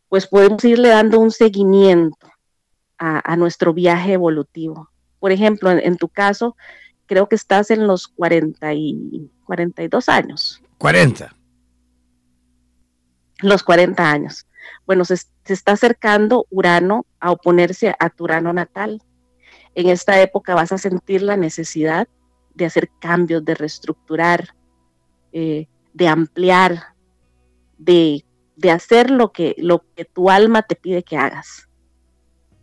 pues 0.08 0.26
podemos 0.26 0.64
irle 0.64 0.88
dando 0.88 1.20
un 1.20 1.30
seguimiento 1.30 2.28
a, 2.98 3.36
nuestro 3.36 3.72
viaje 3.72 4.12
evolutivo. 4.12 4.90
Por 5.18 5.32
ejemplo, 5.32 5.70
en, 5.70 5.96
tu 5.96 6.08
caso, 6.08 6.56
creo 7.06 7.28
que 7.28 7.34
estás 7.34 7.70
en 7.72 7.86
los 7.86 8.06
40 8.06 8.74
y 8.74 9.30
42 9.44 10.08
años. 10.08 10.62
40 10.78 11.34
los 13.42 13.62
40 13.62 14.10
años. 14.10 14.46
Bueno, 14.86 15.04
se, 15.04 15.14
está 15.46 15.72
acercando 15.72 16.46
Urano 16.50 17.06
a 17.20 17.30
oponerse 17.32 17.94
a 17.98 18.10
tu 18.10 18.24
Urano 18.24 18.52
natal. 18.52 19.02
En 19.74 19.88
esta 19.88 20.20
época 20.20 20.54
vas 20.54 20.72
a 20.72 20.78
sentir 20.78 21.22
la 21.22 21.36
necesidad 21.36 22.08
de 22.54 22.66
hacer 22.66 22.90
cambios, 23.00 23.44
de 23.44 23.54
reestructurar, 23.54 24.54
eh, 25.32 25.66
de 25.94 26.08
ampliar, 26.08 26.94
de, 27.78 28.24
hacer 28.70 29.10
lo 29.10 29.32
que, 29.32 29.54
lo 29.58 29.84
que 29.94 30.04
tu 30.04 30.30
alma 30.30 30.62
te 30.62 30.76
pide 30.76 31.02
que 31.02 31.16
hagas. 31.16 31.68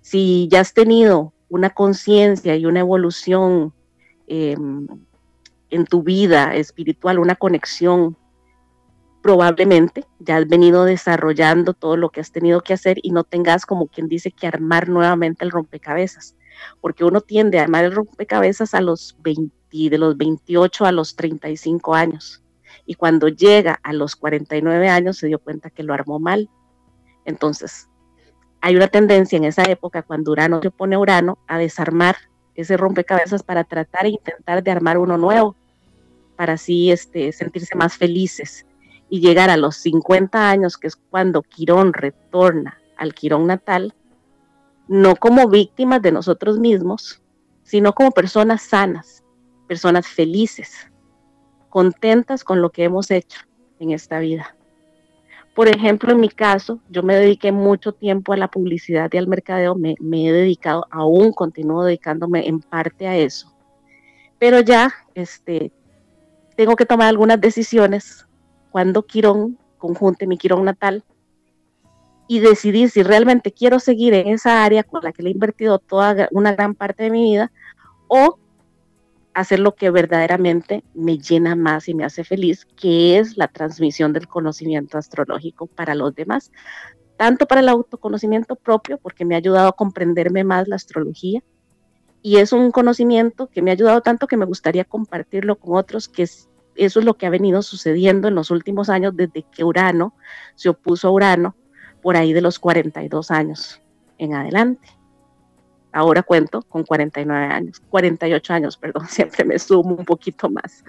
Si 0.01 0.47
ya 0.49 0.61
has 0.61 0.73
tenido 0.73 1.33
una 1.49 1.71
conciencia 1.71 2.55
y 2.55 2.65
una 2.65 2.79
evolución 2.79 3.73
em, 4.27 4.87
en 5.69 5.85
tu 5.85 6.03
vida 6.03 6.55
espiritual, 6.55 7.19
una 7.19 7.35
conexión 7.35 8.17
probablemente 9.21 10.05
ya 10.19 10.37
has 10.37 10.47
venido 10.47 10.85
desarrollando 10.85 11.73
todo 11.73 11.97
lo 11.97 12.09
que 12.09 12.21
has 12.21 12.31
tenido 12.31 12.61
que 12.61 12.73
hacer 12.73 12.99
y 13.03 13.11
no 13.11 13.23
tengas 13.23 13.65
como 13.65 13.87
quien 13.87 14.07
dice 14.07 14.31
que 14.31 14.47
armar 14.47 14.89
nuevamente 14.89 15.43
el 15.43 15.51
rompecabezas, 15.51 16.35
porque 16.81 17.03
uno 17.03 17.21
tiende 17.21 17.59
a 17.59 17.63
armar 17.63 17.85
el 17.85 17.93
rompecabezas 17.93 18.73
a 18.73 18.81
los 18.81 19.17
20, 19.21 19.53
de 19.71 19.97
los 19.97 20.17
28 20.17 20.85
a 20.85 20.91
los 20.91 21.15
35 21.15 21.93
años 21.93 22.43
y 22.85 22.95
cuando 22.95 23.27
llega 23.27 23.79
a 23.83 23.93
los 23.93 24.15
49 24.15 24.89
años 24.89 25.17
se 25.17 25.27
dio 25.27 25.39
cuenta 25.39 25.69
que 25.69 25.83
lo 25.83 25.93
armó 25.93 26.19
mal. 26.19 26.49
Entonces, 27.23 27.87
hay 28.61 28.75
una 28.75 28.87
tendencia 28.87 29.37
en 29.37 29.43
esa 29.43 29.63
época 29.63 30.01
cuando 30.01 30.31
Urano 30.31 30.59
se 30.61 30.69
opone 30.69 30.95
a 30.95 30.99
Urano 30.99 31.37
a 31.47 31.59
desarmar 31.59 32.15
ese 32.55 32.77
rompecabezas 32.77 33.43
para 33.43 33.63
tratar 33.63 34.05
e 34.05 34.09
intentar 34.09 34.63
de 34.63 34.71
armar 34.71 34.97
uno 34.97 35.17
nuevo, 35.17 35.55
para 36.35 36.53
así 36.53 36.91
este, 36.91 37.31
sentirse 37.31 37.75
más 37.75 37.95
felices 37.95 38.65
y 39.09 39.19
llegar 39.21 39.49
a 39.49 39.57
los 39.57 39.77
50 39.77 40.49
años, 40.49 40.77
que 40.77 40.87
es 40.87 40.95
cuando 40.95 41.41
Quirón 41.41 41.93
retorna 41.93 42.79
al 42.97 43.13
Quirón 43.13 43.47
natal, 43.47 43.93
no 44.87 45.15
como 45.15 45.49
víctimas 45.49 46.01
de 46.01 46.11
nosotros 46.11 46.59
mismos, 46.59 47.21
sino 47.63 47.93
como 47.93 48.11
personas 48.11 48.61
sanas, 48.61 49.23
personas 49.67 50.07
felices, 50.07 50.89
contentas 51.69 52.43
con 52.43 52.61
lo 52.61 52.71
que 52.71 52.83
hemos 52.83 53.11
hecho 53.11 53.41
en 53.79 53.91
esta 53.91 54.19
vida. 54.19 54.55
Por 55.55 55.67
ejemplo, 55.67 56.11
en 56.11 56.19
mi 56.19 56.29
caso, 56.29 56.79
yo 56.89 57.03
me 57.03 57.15
dediqué 57.15 57.51
mucho 57.51 57.93
tiempo 57.93 58.33
a 58.33 58.37
la 58.37 58.47
publicidad 58.47 59.09
y 59.11 59.17
al 59.17 59.27
mercadeo, 59.27 59.75
me, 59.75 59.97
he 59.99 60.31
dedicado, 60.31 60.85
aún 60.89 61.33
continúo 61.33 61.83
dedicándome 61.83 62.47
en 62.47 62.61
parte 62.61 63.07
a 63.07 63.17
eso, 63.17 63.53
Pero 64.37 64.61
ya 64.61 64.91
este, 65.15 65.73
tengo 66.55 66.75
que 66.75 66.85
tomar 66.85 67.09
algunas 67.09 67.41
decisiones 67.41 68.25
cuando 68.71 69.05
Quirón 69.05 69.57
conjunte 69.77 70.27
mi 70.27 70.37
Quirón 70.37 70.65
natal 70.65 71.03
y 72.27 72.39
decidir 72.39 72.89
si 72.89 73.01
realmente 73.01 73.51
quiero 73.51 73.79
seguir 73.79 74.13
en 74.13 74.27
esa 74.27 74.63
área 74.63 74.83
con 74.83 75.03
la 75.03 75.11
que 75.11 75.23
le 75.23 75.29
he 75.29 75.33
invertido 75.33 75.79
toda 75.79 76.27
una 76.31 76.53
gran 76.53 76.75
parte 76.75 77.03
de 77.03 77.09
mi 77.09 77.23
vida 77.31 77.51
o 78.07 78.37
hacer 79.33 79.59
lo 79.59 79.73
que 79.75 79.89
verdaderamente 79.89 80.83
me 80.93 81.17
llena 81.17 81.55
más 81.55 81.87
y 81.87 81.93
me 81.93 82.03
hace 82.03 82.23
feliz, 82.23 82.65
que 82.75 83.17
es 83.17 83.37
la 83.37 83.47
transmisión 83.47 84.13
del 84.13 84.27
conocimiento 84.27 84.97
astrológico 84.97 85.67
para 85.67 85.95
los 85.95 86.13
demás, 86.13 86.51
tanto 87.17 87.47
para 87.47 87.61
el 87.61 87.69
autoconocimiento 87.69 88.55
propio, 88.55 88.97
porque 88.97 89.25
me 89.25 89.35
ha 89.35 89.37
ayudado 89.37 89.69
a 89.69 89.75
comprenderme 89.75 90.43
más 90.43 90.67
la 90.67 90.75
astrología, 90.75 91.41
y 92.21 92.37
es 92.37 92.51
un 92.51 92.71
conocimiento 92.71 93.47
que 93.47 93.61
me 93.61 93.71
ha 93.71 93.73
ayudado 93.73 94.01
tanto 94.01 94.27
que 94.27 94.37
me 94.37 94.45
gustaría 94.45 94.83
compartirlo 94.83 95.57
con 95.57 95.77
otros, 95.77 96.09
que 96.09 96.27
eso 96.85 96.99
es 96.99 97.05
lo 97.05 97.15
que 97.15 97.25
ha 97.25 97.29
venido 97.29 97.61
sucediendo 97.61 98.27
en 98.27 98.35
los 98.35 98.51
últimos 98.51 98.89
años 98.89 99.15
desde 99.15 99.43
que 99.43 99.63
Urano 99.63 100.13
se 100.55 100.69
opuso 100.69 101.07
a 101.07 101.11
Urano, 101.11 101.55
por 102.01 102.15
ahí 102.15 102.33
de 102.33 102.41
los 102.41 102.59
42 102.59 103.31
años 103.31 103.81
en 104.17 104.33
adelante. 104.33 104.87
Ahora 105.91 106.23
cuento 106.23 106.61
con 106.61 106.83
49 106.83 107.45
años, 107.45 107.81
48 107.89 108.53
años, 108.53 108.77
perdón, 108.77 109.07
siempre 109.09 109.43
me 109.43 109.59
sumo 109.59 109.95
un 109.95 110.05
poquito 110.05 110.49
más. 110.49 110.83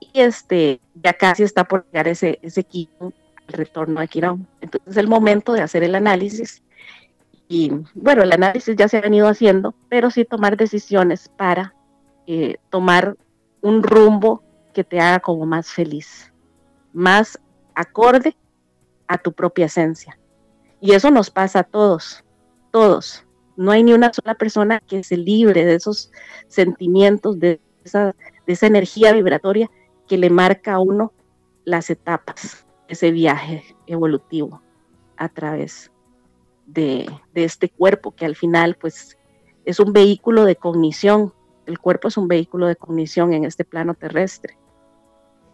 Y 0.00 0.10
este, 0.20 0.80
ya 0.94 1.12
casi 1.12 1.44
está 1.44 1.64
por 1.64 1.86
llegar 1.86 2.08
ese, 2.08 2.38
ese 2.42 2.66
el 2.70 3.12
retorno 3.48 4.00
a 4.00 4.06
Quirón. 4.06 4.46
Entonces 4.60 4.90
es 4.90 4.96
el 4.96 5.08
momento 5.08 5.52
de 5.52 5.62
hacer 5.62 5.84
el 5.84 5.94
análisis. 5.94 6.62
Y 7.48 7.72
bueno, 7.94 8.22
el 8.22 8.32
análisis 8.32 8.76
ya 8.76 8.88
se 8.88 8.98
ha 8.98 9.00
venido 9.02 9.28
haciendo, 9.28 9.74
pero 9.88 10.10
sí 10.10 10.24
tomar 10.24 10.56
decisiones 10.56 11.28
para 11.28 11.74
eh, 12.26 12.56
tomar 12.70 13.16
un 13.60 13.82
rumbo 13.82 14.42
que 14.72 14.84
te 14.84 15.00
haga 15.00 15.20
como 15.20 15.46
más 15.46 15.68
feliz, 15.70 16.32
más 16.92 17.38
acorde 17.74 18.36
a 19.06 19.18
tu 19.18 19.32
propia 19.32 19.66
esencia. 19.66 20.18
Y 20.80 20.92
eso 20.92 21.10
nos 21.10 21.30
pasa 21.30 21.60
a 21.60 21.64
todos, 21.64 22.24
todos. 22.70 23.24
No 23.56 23.70
hay 23.70 23.82
ni 23.82 23.92
una 23.92 24.12
sola 24.12 24.34
persona 24.34 24.80
que 24.80 25.04
se 25.04 25.16
libre 25.16 25.64
de 25.64 25.74
esos 25.74 26.10
sentimientos, 26.48 27.38
de 27.38 27.60
esa, 27.84 28.16
de 28.46 28.52
esa 28.52 28.66
energía 28.66 29.12
vibratoria 29.12 29.70
que 30.08 30.18
le 30.18 30.30
marca 30.30 30.74
a 30.74 30.80
uno 30.80 31.12
las 31.64 31.90
etapas, 31.90 32.66
ese 32.88 33.10
viaje 33.10 33.62
evolutivo 33.86 34.62
a 35.16 35.28
través 35.28 35.92
de, 36.66 37.08
este 37.34 37.68
cuerpo 37.68 38.12
que 38.12 38.24
al 38.24 38.36
final 38.36 38.76
pues 38.80 39.18
es 39.64 39.80
un 39.80 39.92
vehículo 39.92 40.44
de 40.44 40.56
cognición. 40.56 41.32
El 41.66 41.78
cuerpo 41.78 42.08
es 42.08 42.16
un 42.16 42.28
vehículo 42.28 42.66
de 42.66 42.76
cognición 42.76 43.32
en 43.32 43.44
este 43.44 43.64
plano 43.64 43.94
terrestre. 43.94 44.56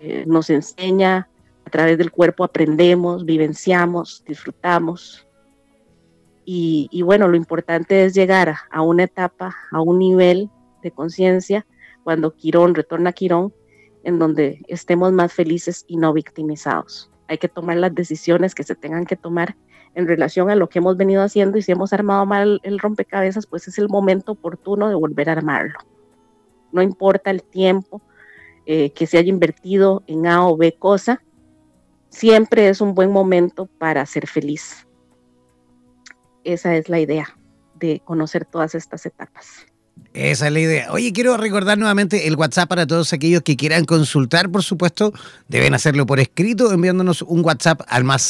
Eh, 0.01 0.25
nos 0.27 0.51
enseña, 0.51 1.29
a 1.65 1.71
través 1.71 1.99
del 1.99 2.11
cuerpo 2.11 2.45
aprendemos, 2.45 3.25
vivenciamos, 3.25 4.25
disfrutamos, 4.27 5.29
y, 6.51 7.03
bueno, 7.03 7.29
lo 7.29 7.37
importante 7.37 8.07
es 8.07 8.15
llegar 8.15 8.55
a, 8.71 8.81
una 8.81 9.05
etapa, 9.05 9.55
a 9.71 9.83
un 9.83 9.99
nivel 9.99 10.49
de 10.83 10.91
conciencia, 10.91 11.67
cuando 12.05 12.35
Quirón 12.35 12.75
retorna 12.75 13.11
a 13.11 13.13
Quirón, 13.13 13.53
en 14.03 14.19
donde 14.19 14.63
estemos 14.67 15.13
más 15.13 15.31
felices 15.35 15.85
y 15.89 15.99
no 15.99 16.15
victimizados. 16.15 17.11
Hay 17.27 17.37
que 17.37 17.51
tomar 17.51 17.77
las 17.77 17.95
decisiones 17.95 18.55
que 18.55 18.63
se 18.63 18.75
tengan 18.75 19.05
que 19.05 19.15
tomar 19.15 19.57
en 19.95 20.09
relación 20.09 20.49
a 20.49 20.55
lo 20.55 20.71
que 20.71 20.79
hemos 20.79 20.97
venido 20.97 21.23
haciendo 21.23 21.59
y 21.59 21.63
si 21.63 21.73
hemos 21.73 21.93
armado 21.93 22.25
mal 22.25 22.61
el 22.63 22.79
rompecabezas, 22.79 23.47
pues 23.47 23.69
es 23.69 23.77
el 23.77 23.91
momento 23.91 24.33
oportuno 24.33 24.89
de 24.89 24.95
volver 24.95 25.29
a 25.29 25.33
armarlo. 25.33 25.79
No 26.73 26.81
importa 26.81 27.31
el 27.31 27.43
tiempo 27.43 28.01
eh, 28.69 28.91
que 28.91 29.09
se 29.09 29.19
haya 29.19 29.31
invertido 29.31 30.05
en 30.07 30.29
A 30.29 30.47
o 30.47 30.57
B 30.57 30.77
cosa, 30.79 31.21
siempre 32.09 32.69
es 32.69 32.81
un 32.81 32.95
buen 32.95 33.11
momento 33.11 33.67
para 33.67 34.07
ser 34.07 34.29
feliz 34.29 34.87
esa 36.53 36.77
es 36.77 36.89
la 36.89 36.99
idea 36.99 37.37
de 37.75 38.01
conocer 38.05 38.45
todas 38.45 38.75
estas 38.75 39.07
etapas. 39.07 39.47
Esa 40.15 40.47
es 40.47 40.53
la 40.53 40.61
idea. 40.61 40.93
Oye, 40.93 41.13
quiero 41.13 41.37
recordar 41.37 41.77
nuevamente 41.77 42.27
el 42.27 42.37
WhatsApp 42.37 42.69
para 42.69 42.87
todos 42.87 43.13
aquellos 43.13 43.43
que 43.43 43.57
quieran 43.57 43.85
consultar, 43.85 44.51
por 44.51 44.63
supuesto, 44.63 45.13
deben 45.49 45.75
hacerlo 45.75 46.07
por 46.07 46.21
escrito 46.21 46.73
enviándonos 46.73 47.23
un 47.23 47.45
WhatsApp 47.45 47.83
al 47.89 48.05
más 48.05 48.23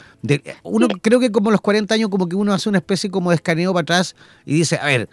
uno 0.62 0.88
creo 1.01 1.20
que 1.20 1.31
como 1.31 1.51
los 1.51 1.61
40 1.61 1.94
años, 1.94 2.09
como 2.09 2.29
que 2.29 2.37
uno 2.37 2.53
hace 2.53 2.68
una 2.68 2.79
especie 2.79 3.11
como 3.11 3.31
de 3.31 3.37
escaneo 3.37 3.72
para 3.72 3.83
atrás 3.83 4.16
y 4.44 4.55
dice, 4.55 4.79
a 4.81 4.87
ver 4.87 5.09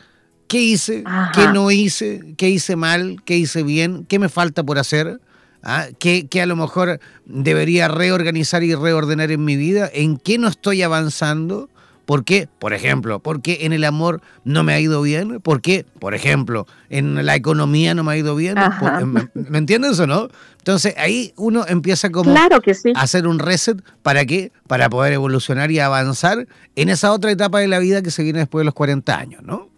¿Qué 0.47 0.61
hice? 0.61 1.03
¿Qué 1.33 1.47
no 1.47 1.71
hice? 1.71 2.35
¿Qué 2.37 2.49
hice 2.49 2.75
mal? 2.75 3.21
¿Qué 3.25 3.37
hice 3.37 3.63
bien? 3.63 4.05
¿Qué 4.05 4.19
me 4.19 4.29
falta 4.29 4.63
por 4.63 4.77
hacer? 4.77 5.19
¿Ah? 5.63 5.87
¿Qué, 5.97 6.27
a 6.41 6.45
lo 6.45 6.55
mejor 6.55 6.99
debería 7.25 7.87
reorganizar 7.87 8.63
y 8.63 8.75
reordenar 8.75 9.31
en 9.31 9.43
mi 9.43 9.55
vida? 9.55 9.89
¿En 9.91 10.17
qué 10.17 10.37
no 10.37 10.47
estoy 10.47 10.83
avanzando? 10.83 11.69
¿Por 12.05 12.23
qué? 12.23 12.47
Por 12.59 12.73
ejemplo, 12.73 13.19
¿por 13.19 13.41
qué 13.41 13.59
en 13.61 13.73
el 13.73 13.83
amor 13.83 14.21
no 14.43 14.63
me 14.63 14.73
ha 14.73 14.79
ido 14.79 15.01
bien? 15.01 15.39
¿Por 15.41 15.61
qué? 15.61 15.85
Por 15.99 16.13
ejemplo, 16.13 16.67
en 16.89 17.25
la 17.25 17.35
economía 17.35 17.95
no 17.95 18.03
me 18.03 18.13
ha 18.13 18.17
ido 18.17 18.35
bien. 18.35 18.55
¿Me, 19.33 19.57
entiendes 19.57 19.99
o 19.99 20.05
no? 20.05 20.29
Entonces 20.59 20.93
ahí 20.97 21.33
uno 21.35 21.65
empieza 21.67 22.11
como 22.11 22.31
claro 22.31 22.61
que 22.61 22.75
sí. 22.75 22.93
a 22.95 23.01
hacer 23.01 23.27
un 23.27 23.39
reset. 23.39 23.81
¿Para 24.03 24.25
qué? 24.25 24.51
Para 24.67 24.89
poder 24.89 25.13
evolucionar 25.13 25.71
y 25.71 25.79
avanzar 25.79 26.47
en 26.75 26.89
esa 26.89 27.11
otra 27.11 27.31
etapa 27.31 27.59
de 27.59 27.67
la 27.67 27.79
vida 27.79 28.03
que 28.03 28.11
se 28.11 28.21
viene 28.21 28.39
después 28.39 28.61
de 28.61 28.65
los 28.65 28.75
40 28.75 29.17
años, 29.17 29.43
¿no? 29.43 29.69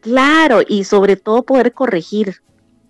Claro, 0.00 0.60
y 0.66 0.84
sobre 0.84 1.16
todo 1.16 1.42
poder 1.42 1.72
corregir, 1.72 2.36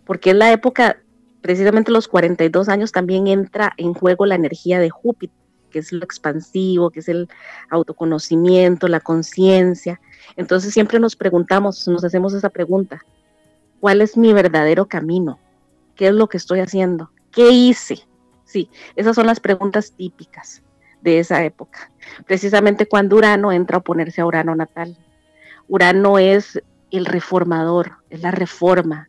porque 0.05 0.31
en 0.31 0.39
la 0.39 0.53
época, 0.53 0.99
precisamente 1.41 1.91
los 1.91 2.09
42 2.09 2.69
años, 2.69 2.93
también 2.93 3.27
entra 3.27 3.73
en 3.79 3.95
juego 3.95 4.27
la 4.27 4.35
energía 4.35 4.79
de 4.79 4.91
Júpiter, 4.91 5.35
que 5.71 5.79
es 5.79 5.93
lo 5.93 6.05
expansivo, 6.05 6.91
que 6.91 7.01
es 7.01 7.09
el 7.09 7.29
autoconocimiento, 7.71 8.89
la 8.89 9.01
conciencia. 9.01 10.01
Entonces 10.37 10.73
siempre 10.73 10.99
nos 10.99 11.17
preguntamos, 11.17 11.87
nos 11.89 12.05
hacemos 12.05 12.35
esa 12.35 12.51
pregunta, 12.51 13.05
¿cuál 13.81 14.01
es 14.01 14.17
mi 14.17 14.33
verdadero 14.33 14.87
camino? 14.87 15.39
¿Qué 15.95 16.09
es 16.09 16.15
lo 16.15 16.29
que 16.29 16.37
estoy 16.37 16.61
haciendo? 16.61 17.11
¿Qué 17.31 17.51
hice? 17.51 18.07
Sí, 18.45 18.71
esas 18.95 19.17
son 19.17 19.27
las 19.27 19.41
preguntas 19.41 19.93
típicas 19.93 20.63
de 21.03 21.19
esa 21.19 21.45
época. 21.45 21.91
Precisamente 22.27 22.87
cuando 22.87 23.17
Urano 23.17 23.53
entra 23.53 23.77
a 23.77 23.81
oponerse 23.81 24.21
a 24.21 24.27
Urano 24.27 24.55
natal. 24.55 24.97
Urano 25.69 26.19
es 26.19 26.63
el 26.91 27.07
reformador, 27.07 27.93
es 28.11 28.23
la 28.23 28.31
reforma. 28.31 29.09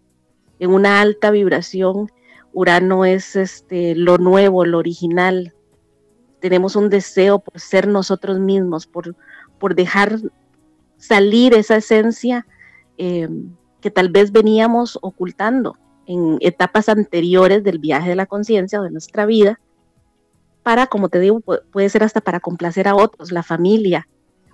En 0.59 0.71
una 0.71 1.01
alta 1.01 1.29
vibración, 1.31 2.11
Urano 2.53 3.05
es 3.05 3.35
este, 3.35 3.95
lo 3.95 4.17
nuevo, 4.17 4.65
lo 4.65 4.79
original. 4.79 5.53
Tenemos 6.39 6.75
un 6.75 6.89
deseo 6.89 7.39
por 7.39 7.59
ser 7.59 7.87
nosotros 7.87 8.39
mismos, 8.39 8.85
por, 8.85 9.15
por 9.59 9.75
dejar 9.75 10.19
salir 10.97 11.53
esa 11.53 11.77
esencia 11.77 12.45
em, 12.97 13.55
que 13.81 13.91
tal 13.91 14.09
vez 14.09 14.31
veníamos 14.31 14.97
ocultando 15.01 15.77
en 16.05 16.37
etapas 16.41 16.89
anteriores 16.89 17.63
del 17.63 17.79
viaje 17.79 18.09
de 18.09 18.15
la 18.15 18.25
conciencia 18.25 18.79
o 18.79 18.83
de 18.83 18.91
nuestra 18.91 19.25
vida, 19.25 19.59
para, 20.63 20.87
como 20.87 21.09
te 21.09 21.19
digo, 21.19 21.41
puede 21.41 21.89
ser 21.89 22.03
hasta 22.03 22.21
para 22.21 22.39
complacer 22.39 22.87
a 22.87 22.95
otros, 22.95 23.31
la 23.31 23.43
familia, 23.43 24.07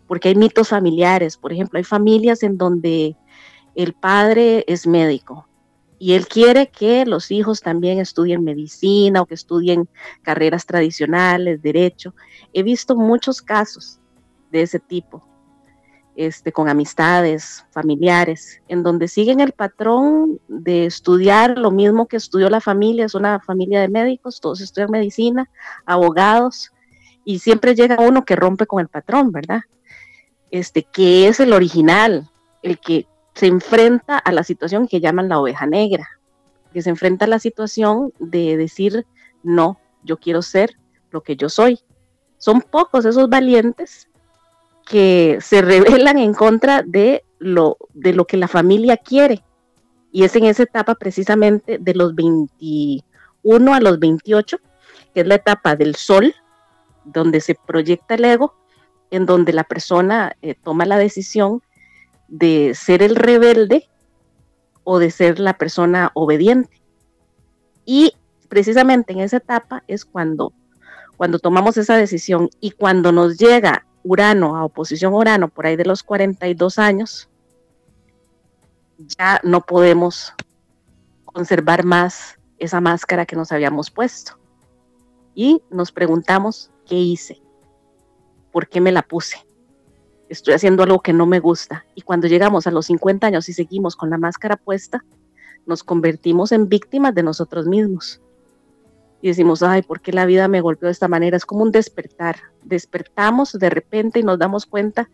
porque 0.08 0.30
hay 0.30 0.36
mitos 0.36 0.70
familiares, 0.70 1.38
por 1.38 1.54
ejemplo, 1.54 1.78
hay 1.78 1.84
familias 1.84 2.44
en 2.44 2.58
donde 2.58 3.16
el 3.76 3.94
padre 3.94 4.64
es 4.68 4.86
médico 4.86 5.48
y 6.04 6.16
él 6.16 6.28
quiere 6.28 6.68
que 6.68 7.06
los 7.06 7.32
hijos 7.32 7.62
también 7.62 7.98
estudien 7.98 8.44
medicina 8.44 9.22
o 9.22 9.26
que 9.26 9.36
estudien 9.36 9.88
carreras 10.22 10.66
tradicionales, 10.66 11.62
derecho. 11.62 12.14
He 12.52 12.62
visto 12.62 12.98
muchos 12.98 13.42
casos 13.42 14.02
de 14.52 14.64
ese 14.64 14.80
tipo, 14.82 15.26
este, 16.18 16.52
con 16.52 16.68
amistades, 16.68 17.66
familiares, 17.72 18.62
en 18.68 18.84
donde 18.84 19.08
siguen 19.08 19.40
el 19.40 19.54
patrón 19.54 20.42
de 20.50 20.88
estudiar 20.88 21.58
lo 21.58 21.72
mismo 21.72 22.06
que 22.10 22.18
estudió 22.18 22.50
la 22.50 22.60
familia, 22.60 23.06
es 23.06 23.16
una 23.16 23.40
familia 23.40 23.80
de 23.80 23.88
médicos, 23.88 24.42
todos 24.42 24.60
estudian 24.60 24.92
medicina, 24.92 25.50
abogados, 25.86 26.74
y 27.24 27.40
siempre 27.40 27.76
llega 27.76 28.02
uno 28.02 28.26
que 28.26 28.36
rompe 28.36 28.68
con 28.68 28.82
el 28.82 28.90
patrón, 28.90 29.32
¿verdad? 29.32 29.62
Este, 30.52 30.84
que 30.84 31.30
es 31.30 31.40
el 31.40 31.54
original, 31.54 32.30
el 32.62 32.78
que 32.78 33.08
se 33.34 33.48
enfrenta 33.48 34.18
a 34.18 34.32
la 34.32 34.44
situación 34.44 34.88
que 34.88 35.00
llaman 35.00 35.30
la 35.30 35.40
oveja 35.40 35.66
negra, 35.66 36.08
que 36.72 36.82
se 36.82 36.90
enfrenta 36.90 37.26
a 37.26 37.28
la 37.28 37.40
situación 37.40 38.14
de 38.20 38.58
decir, 38.58 39.06
no, 39.44 39.80
yo 40.04 40.18
quiero 40.18 40.42
ser 40.42 40.78
lo 41.12 41.22
que 41.22 41.36
yo 41.36 41.50
soy. 41.50 41.80
Son 42.38 42.62
pocos 42.62 43.06
esos 43.06 43.30
valientes 43.30 44.10
que 44.86 45.38
se 45.42 45.62
rebelan 45.62 46.18
en 46.18 46.34
contra 46.34 46.84
de 46.84 47.24
lo, 47.40 47.78
de 47.94 48.14
lo 48.14 48.26
que 48.26 48.38
la 48.38 48.48
familia 48.48 48.98
quiere. 48.98 49.44
Y 50.12 50.24
es 50.24 50.36
en 50.36 50.46
esa 50.46 50.64
etapa 50.64 50.96
precisamente 50.96 51.78
de 51.80 51.94
los 51.96 52.14
21 52.16 53.74
a 53.74 53.80
los 53.80 54.00
28, 54.00 54.58
que 55.14 55.22
es 55.22 55.28
la 55.28 55.36
etapa 55.36 55.76
del 55.76 55.96
sol, 55.96 56.36
donde 57.06 57.42
se 57.42 57.56
proyecta 57.56 58.16
el 58.16 58.26
ego, 58.26 58.56
en 59.10 59.26
donde 59.26 59.54
la 59.54 59.64
persona 59.64 60.36
eh, 60.42 60.56
toma 60.56 60.86
la 60.86 60.98
decisión 60.98 61.62
de 62.34 62.74
ser 62.74 63.04
el 63.04 63.16
rebelde 63.16 63.88
o 64.84 64.98
de 64.98 65.12
ser 65.12 65.40
la 65.40 65.56
persona 65.56 66.10
obediente. 66.16 66.82
Y 67.86 68.14
precisamente 68.50 69.14
en 69.14 69.20
esa 69.20 69.38
etapa 69.38 69.84
es 69.88 70.04
cuando, 70.04 70.52
cuando 71.16 71.38
tomamos 71.38 71.78
esa 71.78 71.96
decisión 71.96 72.50
y 72.60 72.72
cuando 72.72 73.12
nos 73.12 73.38
llega 73.38 73.86
Urano 74.04 74.58
a 74.58 74.66
oposición 74.66 75.14
Urano 75.14 75.48
por 75.48 75.68
ahí 75.68 75.76
de 75.76 75.86
los 75.86 76.02
42 76.02 76.80
años, 76.80 77.30
ya 78.98 79.40
no 79.44 79.62
podemos 79.62 80.34
conservar 81.26 81.84
más 81.84 82.40
esa 82.58 82.82
máscara 82.82 83.28
que 83.28 83.36
nos 83.36 83.52
habíamos 83.52 83.92
puesto. 83.92 84.40
Y 85.36 85.62
nos 85.70 85.92
preguntamos, 85.92 86.72
¿qué 86.88 86.96
hice? 86.96 87.40
¿Por 88.52 88.68
qué 88.68 88.82
me 88.82 88.92
la 88.92 89.04
puse? 89.04 89.38
Estoy 90.34 90.54
haciendo 90.56 90.84
algo 90.84 91.02
que 91.02 91.14
no 91.14 91.26
me 91.26 91.40
gusta. 91.40 91.86
Y 91.96 92.02
cuando 92.02 92.28
llegamos 92.28 92.68
a 92.68 92.72
los 92.72 92.88
50 92.88 93.28
años 93.28 93.50
y 93.50 93.54
seguimos 93.54 93.96
con 93.96 94.10
la 94.10 94.18
máscara 94.18 94.58
puesta, 94.58 95.04
nos 95.66 95.84
convertimos 95.84 96.52
en 96.52 96.68
víctimas 96.68 97.16
de 97.16 97.24
nosotros 97.24 97.68
mismos. 97.68 98.20
Y 99.22 99.30
decimos, 99.30 99.64
ay, 99.64 99.84
¿por 99.84 100.02
qué 100.02 100.12
la 100.12 100.26
vida 100.26 100.48
me 100.48 100.62
golpeó 100.62 100.88
de 100.88 100.92
esta 100.92 101.08
manera? 101.08 101.38
Es 101.38 101.46
como 101.46 101.64
un 101.64 101.72
despertar. 101.72 102.36
Despertamos 102.64 103.54
de 103.54 103.70
repente 103.70 104.20
y 104.20 104.24
nos 104.24 104.38
damos 104.38 104.66
cuenta 104.66 105.10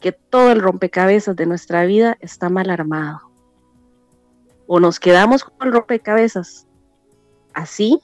que 0.00 0.10
todo 0.10 0.50
el 0.50 0.60
rompecabezas 0.60 1.36
de 1.36 1.46
nuestra 1.46 1.84
vida 1.84 2.16
está 2.20 2.48
mal 2.48 2.70
armado. 2.70 3.20
O 4.66 4.80
nos 4.80 4.98
quedamos 4.98 5.44
con 5.44 5.68
el 5.68 5.72
rompecabezas 5.72 6.66
así, 7.52 8.00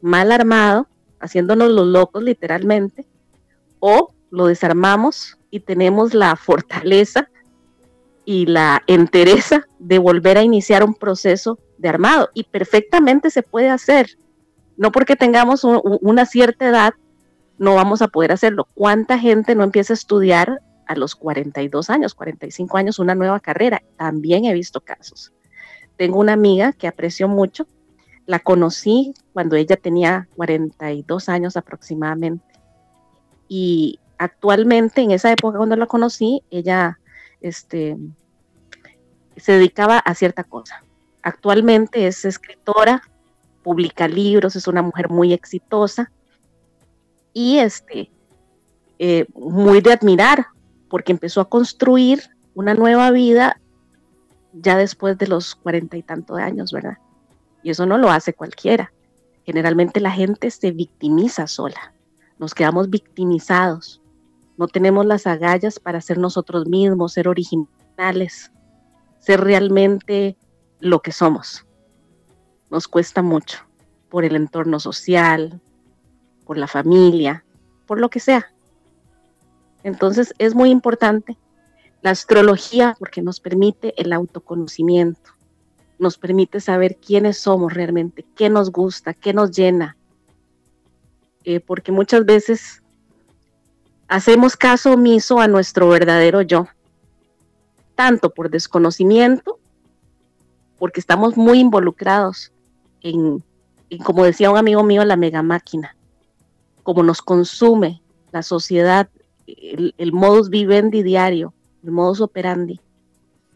mal 0.00 0.32
armado, 0.32 0.88
haciéndonos 1.20 1.70
los 1.70 1.86
locos 1.86 2.22
literalmente, 2.22 3.06
o 3.80 4.14
lo 4.30 4.46
desarmamos 4.46 5.38
y 5.56 5.60
tenemos 5.60 6.12
la 6.12 6.36
fortaleza 6.36 7.30
y 8.26 8.44
la 8.44 8.82
entereza 8.86 9.66
de 9.78 9.98
volver 9.98 10.36
a 10.36 10.42
iniciar 10.42 10.84
un 10.84 10.94
proceso 10.94 11.58
de 11.78 11.88
armado. 11.88 12.28
Y 12.34 12.44
perfectamente 12.44 13.30
se 13.30 13.42
puede 13.42 13.70
hacer. 13.70 14.18
No 14.76 14.92
porque 14.92 15.16
tengamos 15.16 15.64
una 15.64 16.26
cierta 16.26 16.68
edad, 16.68 16.94
no 17.56 17.74
vamos 17.74 18.02
a 18.02 18.08
poder 18.08 18.32
hacerlo. 18.32 18.68
¿Cuánta 18.74 19.18
gente 19.18 19.54
no 19.54 19.64
empieza 19.64 19.94
a 19.94 20.00
estudiar 20.00 20.60
a 20.86 20.94
los 20.94 21.14
42 21.14 21.88
años, 21.88 22.14
45 22.14 22.76
años 22.76 22.98
una 22.98 23.14
nueva 23.14 23.40
carrera? 23.40 23.82
También 23.96 24.44
he 24.44 24.52
visto 24.52 24.82
casos. 24.82 25.32
Tengo 25.96 26.20
una 26.20 26.34
amiga 26.34 26.74
que 26.74 26.86
aprecio 26.86 27.28
mucho. 27.28 27.66
La 28.26 28.40
conocí 28.40 29.14
cuando 29.32 29.56
ella 29.56 29.76
tenía 29.76 30.28
42 30.36 31.30
años 31.30 31.56
aproximadamente. 31.56 32.44
Y 33.48 34.00
actualmente, 34.18 35.02
en 35.02 35.10
esa 35.10 35.30
época 35.30 35.58
cuando 35.58 35.76
la 35.76 35.86
conocí, 35.86 36.42
ella 36.50 36.98
este, 37.40 37.96
se 39.36 39.52
dedicaba 39.52 39.98
a 39.98 40.14
cierta 40.14 40.44
cosa. 40.44 40.82
Actualmente 41.22 42.06
es 42.06 42.24
escritora, 42.24 43.02
publica 43.62 44.08
libros, 44.08 44.56
es 44.56 44.68
una 44.68 44.82
mujer 44.82 45.10
muy 45.10 45.32
exitosa 45.32 46.10
y 47.32 47.58
este, 47.58 48.10
eh, 48.98 49.26
muy 49.34 49.80
de 49.80 49.92
admirar, 49.92 50.46
porque 50.88 51.12
empezó 51.12 51.40
a 51.40 51.48
construir 51.48 52.22
una 52.54 52.74
nueva 52.74 53.10
vida 53.10 53.60
ya 54.52 54.76
después 54.76 55.18
de 55.18 55.26
los 55.26 55.54
cuarenta 55.54 55.96
y 55.96 56.02
tantos 56.02 56.38
años, 56.38 56.72
¿verdad? 56.72 56.98
Y 57.62 57.70
eso 57.70 57.84
no 57.84 57.98
lo 57.98 58.10
hace 58.10 58.32
cualquiera. 58.32 58.92
Generalmente 59.44 60.00
la 60.00 60.12
gente 60.12 60.50
se 60.50 60.70
victimiza 60.70 61.46
sola, 61.46 61.92
nos 62.38 62.54
quedamos 62.54 62.88
victimizados 62.88 64.00
no 64.56 64.68
tenemos 64.68 65.04
las 65.06 65.26
agallas 65.26 65.78
para 65.78 66.00
ser 66.00 66.18
nosotros 66.18 66.66
mismos, 66.66 67.12
ser 67.12 67.28
originales, 67.28 68.50
ser 69.18 69.40
realmente 69.40 70.36
lo 70.80 71.00
que 71.00 71.12
somos. 71.12 71.66
Nos 72.70 72.88
cuesta 72.88 73.22
mucho 73.22 73.58
por 74.08 74.24
el 74.24 74.36
entorno 74.36 74.80
social, 74.80 75.60
por 76.44 76.56
la 76.56 76.66
familia, 76.66 77.44
por 77.86 78.00
lo 78.00 78.08
que 78.08 78.20
sea. 78.20 78.46
Entonces 79.82 80.34
es 80.38 80.54
muy 80.54 80.70
importante 80.70 81.36
la 82.02 82.10
astrología 82.10 82.96
porque 82.98 83.22
nos 83.22 83.40
permite 83.40 84.00
el 84.00 84.12
autoconocimiento, 84.12 85.30
nos 85.98 86.18
permite 86.18 86.60
saber 86.60 86.96
quiénes 86.96 87.38
somos 87.38 87.74
realmente, 87.74 88.24
qué 88.34 88.48
nos 88.48 88.70
gusta, 88.70 89.12
qué 89.12 89.32
nos 89.32 89.50
llena. 89.50 89.96
Eh, 91.44 91.60
porque 91.60 91.92
muchas 91.92 92.24
veces 92.24 92.82
hacemos 94.08 94.56
caso 94.56 94.92
omiso 94.92 95.40
a 95.40 95.48
nuestro 95.48 95.88
verdadero 95.88 96.42
yo, 96.42 96.68
tanto 97.94 98.30
por 98.30 98.50
desconocimiento, 98.50 99.58
porque 100.78 101.00
estamos 101.00 101.36
muy 101.36 101.60
involucrados 101.60 102.52
en, 103.02 103.42
como 104.04 104.24
decía 104.24 104.50
un 104.50 104.58
amigo 104.58 104.82
mío, 104.82 105.04
la 105.04 105.16
mega 105.16 105.42
máquina, 105.42 105.96
como 106.82 107.02
nos 107.02 107.22
consume 107.22 108.02
la 108.32 108.42
sociedad, 108.42 109.08
el, 109.46 109.94
el 109.96 110.12
modus 110.12 110.50
vivendi 110.50 111.02
diario, 111.02 111.54
el 111.82 111.92
modus 111.92 112.20
operandi, 112.20 112.80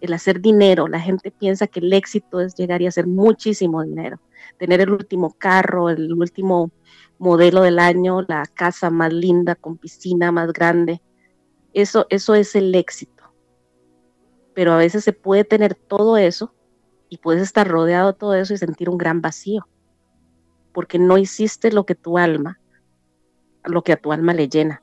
el 0.01 0.13
hacer 0.13 0.41
dinero. 0.41 0.89
La 0.89 1.01
gente 1.01 1.31
piensa 1.31 1.67
que 1.67 1.81
el 1.81 1.93
éxito 1.93 2.41
es 2.41 2.55
llegar 2.55 2.81
y 2.81 2.87
hacer 2.87 3.07
muchísimo 3.07 3.83
dinero, 3.83 4.21
tener 4.59 4.81
el 4.81 4.91
último 4.91 5.35
carro, 5.37 5.91
el 5.91 6.13
último 6.13 6.71
modelo 7.21 7.61
del 7.61 7.79
año, 7.79 8.23
la 8.23 8.47
casa 8.47 8.89
más 8.91 9.13
linda 9.13 9.55
con 9.55 9.77
piscina 9.77 10.33
más 10.33 10.53
grande. 10.53 11.03
Eso, 11.75 12.07
eso 12.09 12.35
es 12.35 12.57
el 12.57 12.75
éxito. 12.75 13.33
Pero 14.55 14.73
a 14.73 14.79
veces 14.79 15.05
se 15.05 15.13
puede 15.13 15.45
tener 15.45 15.75
todo 15.75 16.17
eso 16.17 16.55
y 17.11 17.19
puedes 17.19 17.43
estar 17.43 17.69
rodeado 17.69 18.13
de 18.13 18.19
todo 18.19 18.35
eso 18.35 18.55
y 18.55 18.57
sentir 18.59 18.89
un 18.89 18.97
gran 18.97 19.21
vacío, 19.21 19.69
porque 20.73 20.99
no 20.99 21.19
hiciste 21.19 21.71
lo 21.71 21.85
que 21.85 21.95
tu 21.95 22.17
alma, 22.17 22.59
lo 23.65 23.83
que 23.83 23.93
a 23.93 24.01
tu 24.01 24.13
alma 24.13 24.33
le 24.33 24.49
llena. 24.49 24.83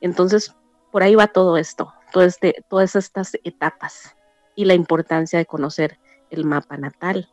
Entonces, 0.00 0.54
por 0.92 1.02
ahí 1.02 1.16
va 1.16 1.26
todo 1.26 1.56
esto, 1.56 1.92
este, 2.14 2.64
todas 2.68 2.94
estas 2.94 3.32
etapas 3.42 4.14
y 4.54 4.66
la 4.66 4.74
importancia 4.74 5.38
de 5.38 5.46
conocer 5.46 5.98
el 6.30 6.44
mapa 6.44 6.76
natal. 6.76 7.28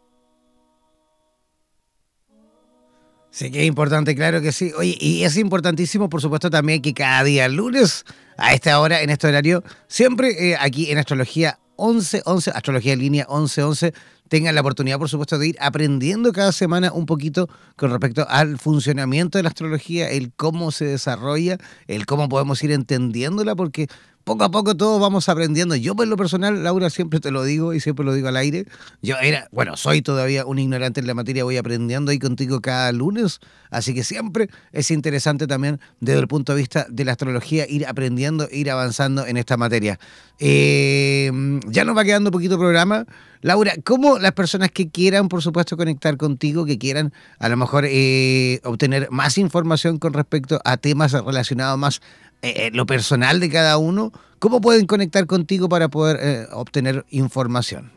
Sí, 3.33 3.49
que 3.49 3.61
es 3.61 3.67
importante, 3.67 4.13
claro 4.13 4.41
que 4.41 4.51
sí. 4.51 4.71
Oye, 4.77 4.95
y 4.99 5.23
es 5.23 5.37
importantísimo, 5.37 6.07
por 6.07 6.21
supuesto, 6.21 6.51
también 6.51 6.83
que 6.83 6.93
cada 6.93 7.23
día 7.23 7.47
lunes, 7.47 8.05
a 8.37 8.53
esta 8.53 8.79
hora, 8.79 9.01
en 9.01 9.09
este 9.09 9.25
horario, 9.25 9.63
siempre 9.87 10.51
eh, 10.51 10.55
aquí 10.59 10.91
en 10.91 10.99
Astrología 10.99 11.57
1111, 11.79 12.51
Astrología 12.51 12.93
en 12.93 12.99
línea 12.99 13.25
1111, 13.27 13.91
tengan 14.29 14.53
la 14.53 14.61
oportunidad, 14.61 14.99
por 14.99 15.09
supuesto, 15.09 15.39
de 15.39 15.47
ir 15.47 15.57
aprendiendo 15.59 16.31
cada 16.31 16.51
semana 16.51 16.93
un 16.93 17.07
poquito 17.07 17.49
con 17.75 17.89
respecto 17.89 18.27
al 18.29 18.59
funcionamiento 18.59 19.39
de 19.39 19.43
la 19.43 19.49
astrología, 19.49 20.11
el 20.11 20.31
cómo 20.33 20.71
se 20.71 20.85
desarrolla, 20.85 21.57
el 21.87 22.05
cómo 22.05 22.29
podemos 22.29 22.63
ir 22.63 22.71
entendiéndola, 22.71 23.55
porque 23.55 23.87
poco 24.23 24.43
a 24.43 24.51
poco 24.51 24.75
todos 24.75 25.01
vamos 25.01 25.29
aprendiendo. 25.29 25.75
Yo 25.75 25.95
por 25.95 26.07
lo 26.07 26.15
personal, 26.17 26.63
Laura, 26.63 26.89
siempre 26.89 27.19
te 27.19 27.31
lo 27.31 27.43
digo 27.43 27.73
y 27.73 27.79
siempre 27.79 28.05
lo 28.05 28.13
digo 28.13 28.27
al 28.27 28.37
aire. 28.37 28.65
Yo 29.01 29.15
era, 29.17 29.47
bueno, 29.51 29.77
soy 29.77 30.01
todavía 30.01 30.45
un 30.45 30.59
ignorante 30.59 30.99
en 30.99 31.07
la 31.07 31.13
materia, 31.13 31.43
voy 31.43 31.57
aprendiendo 31.57 32.11
ahí 32.11 32.19
contigo 32.19 32.61
cada 32.61 32.91
lunes, 32.91 33.39
así 33.69 33.93
que 33.93 34.03
siempre 34.03 34.49
es 34.71 34.91
interesante 34.91 35.47
también 35.47 35.79
desde 35.99 36.19
el 36.19 36.27
punto 36.27 36.53
de 36.53 36.59
vista 36.59 36.85
de 36.89 37.05
la 37.05 37.11
astrología 37.13 37.67
ir 37.67 37.85
aprendiendo, 37.85 38.47
ir 38.51 38.71
avanzando 38.71 39.25
en 39.25 39.37
esta 39.37 39.57
materia. 39.57 39.99
Eh, 40.39 41.31
ya 41.67 41.83
nos 41.83 41.97
va 41.97 42.03
quedando 42.03 42.31
poquito 42.31 42.57
programa. 42.57 43.05
Laura, 43.43 43.73
¿cómo 43.83 44.19
las 44.19 44.31
personas 44.31 44.71
que 44.71 44.89
quieran, 44.89 45.27
por 45.27 45.41
supuesto, 45.41 45.75
conectar 45.75 46.15
contigo, 46.15 46.65
que 46.65 46.79
quieran 46.79 47.11
a 47.39 47.49
lo 47.49 47.57
mejor 47.57 47.83
eh, 47.85 48.61
obtener 48.63 49.11
más 49.11 49.37
información 49.37 49.99
con 49.99 50.13
respecto 50.13 50.61
a 50.63 50.77
temas 50.77 51.11
relacionados 51.11 51.77
más 51.77 52.01
eh, 52.41 52.71
lo 52.73 52.85
personal 52.85 53.41
de 53.41 53.49
cada 53.49 53.77
uno, 53.77 54.13
¿cómo 54.39 54.61
pueden 54.61 54.87
conectar 54.87 55.27
contigo 55.27 55.67
para 55.67 55.89
poder 55.89 56.19
eh, 56.21 56.47
obtener 56.53 57.05
información? 57.09 57.91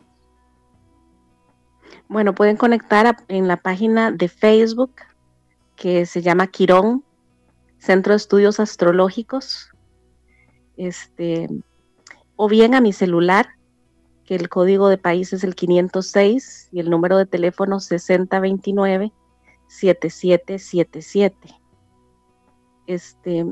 Bueno, 2.09 2.35
pueden 2.35 2.57
conectar 2.57 3.15
en 3.29 3.47
la 3.47 3.55
página 3.55 4.11
de 4.11 4.27
Facebook 4.27 4.95
que 5.77 6.05
se 6.05 6.21
llama 6.21 6.47
Quirón, 6.47 7.05
Centro 7.79 8.11
de 8.11 8.17
Estudios 8.17 8.59
Astrológicos, 8.59 9.69
este, 10.75 11.47
o 12.35 12.49
bien 12.49 12.75
a 12.75 12.81
mi 12.81 12.91
celular, 12.91 13.56
que 14.27 14.35
el 14.35 14.49
código 14.49 14.89
de 14.89 14.99
país 14.99 15.33
es 15.33 15.43
el 15.43 15.55
506 15.55 16.69
y 16.71 16.79
el 16.79 16.91
número 16.91 17.17
de 17.17 17.25
teléfono 17.25 17.79
6029 17.79 19.11
7777 19.67 21.57
este, 22.87 23.45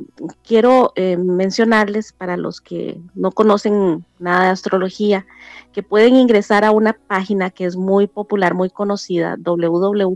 quiero 0.47 0.93
eh, 0.95 1.17
mencionarles 1.17 2.13
para 2.13 2.37
los 2.37 2.61
que 2.61 2.97
no 3.13 3.31
conocen 3.31 4.05
nada 4.17 4.45
de 4.45 4.49
astrología, 4.51 5.25
que 5.73 5.83
pueden 5.83 6.15
ingresar 6.15 6.63
a 6.63 6.71
una 6.71 6.93
página 6.93 7.49
que 7.49 7.65
es 7.65 7.75
muy 7.75 8.07
popular, 8.07 8.53
muy 8.53 8.69
conocida, 8.69 9.35
www.astro.com. 9.37 10.15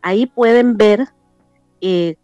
Ahí 0.00 0.24
pueden 0.24 0.78
ver, 0.78 1.08
eh, 1.82 2.16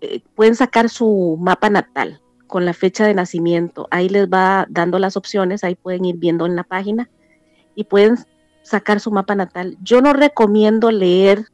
eh, 0.00 0.22
pueden 0.34 0.56
sacar 0.56 0.88
su 0.88 1.36
mapa 1.38 1.68
natal 1.68 2.22
con 2.50 2.66
la 2.66 2.74
fecha 2.74 3.06
de 3.06 3.14
nacimiento. 3.14 3.88
Ahí 3.90 4.10
les 4.10 4.28
va 4.28 4.66
dando 4.68 4.98
las 4.98 5.16
opciones, 5.16 5.64
ahí 5.64 5.76
pueden 5.76 6.04
ir 6.04 6.16
viendo 6.16 6.44
en 6.44 6.56
la 6.56 6.64
página 6.64 7.08
y 7.74 7.84
pueden 7.84 8.18
sacar 8.62 9.00
su 9.00 9.10
mapa 9.10 9.34
natal. 9.34 9.78
Yo 9.80 10.02
no 10.02 10.12
recomiendo 10.12 10.90
leer 10.90 11.46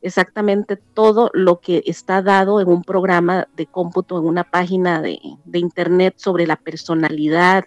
exactamente 0.00 0.76
todo 0.76 1.30
lo 1.34 1.60
que 1.60 1.82
está 1.86 2.22
dado 2.22 2.60
en 2.60 2.68
un 2.68 2.84
programa 2.84 3.48
de 3.56 3.66
cómputo, 3.66 4.18
en 4.18 4.24
una 4.24 4.44
página 4.44 5.02
de, 5.02 5.18
internet 5.52 6.14
sobre 6.16 6.46
la 6.46 6.56
personalidad 6.56 7.64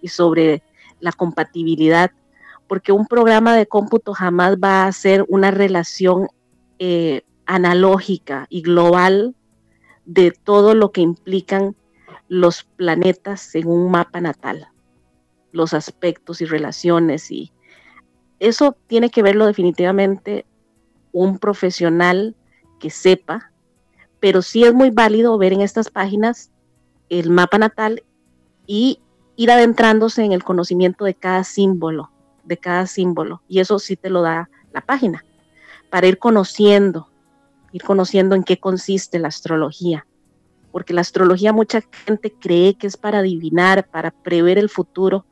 y 0.00 0.08
sobre 0.08 0.62
la 1.00 1.12
compatibilidad, 1.12 2.10
porque 2.66 2.92
un 2.92 3.06
programa 3.06 3.54
de 3.54 3.66
cómputo 3.66 4.14
jamás 4.14 4.56
va 4.56 4.84
a 4.84 4.86
hacer 4.86 5.24
una 5.28 5.50
relación 5.50 6.28
eh, 6.78 7.22
analógica 7.44 8.46
y 8.48 8.62
global 8.62 9.34
de 10.06 10.30
todo 10.30 10.74
lo 10.74 10.92
que 10.92 11.02
implican 11.02 11.76
los 12.32 12.64
planetas 12.64 13.54
en 13.54 13.68
un 13.68 13.90
mapa 13.90 14.18
natal, 14.22 14.66
los 15.52 15.74
aspectos 15.74 16.40
y 16.40 16.46
relaciones 16.46 17.30
y 17.30 17.52
eso 18.38 18.74
tiene 18.86 19.10
que 19.10 19.22
verlo 19.22 19.44
definitivamente 19.44 20.46
un 21.12 21.38
profesional 21.38 22.34
que 22.80 22.88
sepa, 22.88 23.52
pero 24.18 24.40
sí 24.40 24.64
es 24.64 24.72
muy 24.72 24.88
válido 24.88 25.36
ver 25.36 25.52
en 25.52 25.60
estas 25.60 25.90
páginas 25.90 26.50
el 27.10 27.28
mapa 27.28 27.58
natal 27.58 28.02
y 28.66 29.00
ir 29.36 29.50
adentrándose 29.50 30.24
en 30.24 30.32
el 30.32 30.42
conocimiento 30.42 31.04
de 31.04 31.12
cada 31.12 31.44
símbolo, 31.44 32.12
de 32.44 32.56
cada 32.56 32.86
símbolo. 32.86 33.42
Y 33.46 33.60
eso 33.60 33.78
sí 33.78 33.94
te 33.94 34.08
lo 34.08 34.22
da 34.22 34.48
la 34.72 34.80
página, 34.80 35.22
para 35.90 36.06
ir 36.06 36.16
conociendo, 36.16 37.10
ir 37.72 37.82
conociendo 37.82 38.34
en 38.36 38.42
qué 38.42 38.58
consiste 38.58 39.18
la 39.18 39.28
astrología. 39.28 40.06
Porque 40.72 40.94
la 40.94 41.02
astrología 41.02 41.52
mucha 41.52 41.82
gente 42.06 42.32
cree 42.32 42.74
que 42.74 42.88
es 42.88 42.96
para 42.96 43.18
adivinar, 43.20 43.86
para 43.88 44.10
prever 44.10 44.58
el 44.58 44.68
futuro, 44.68 45.24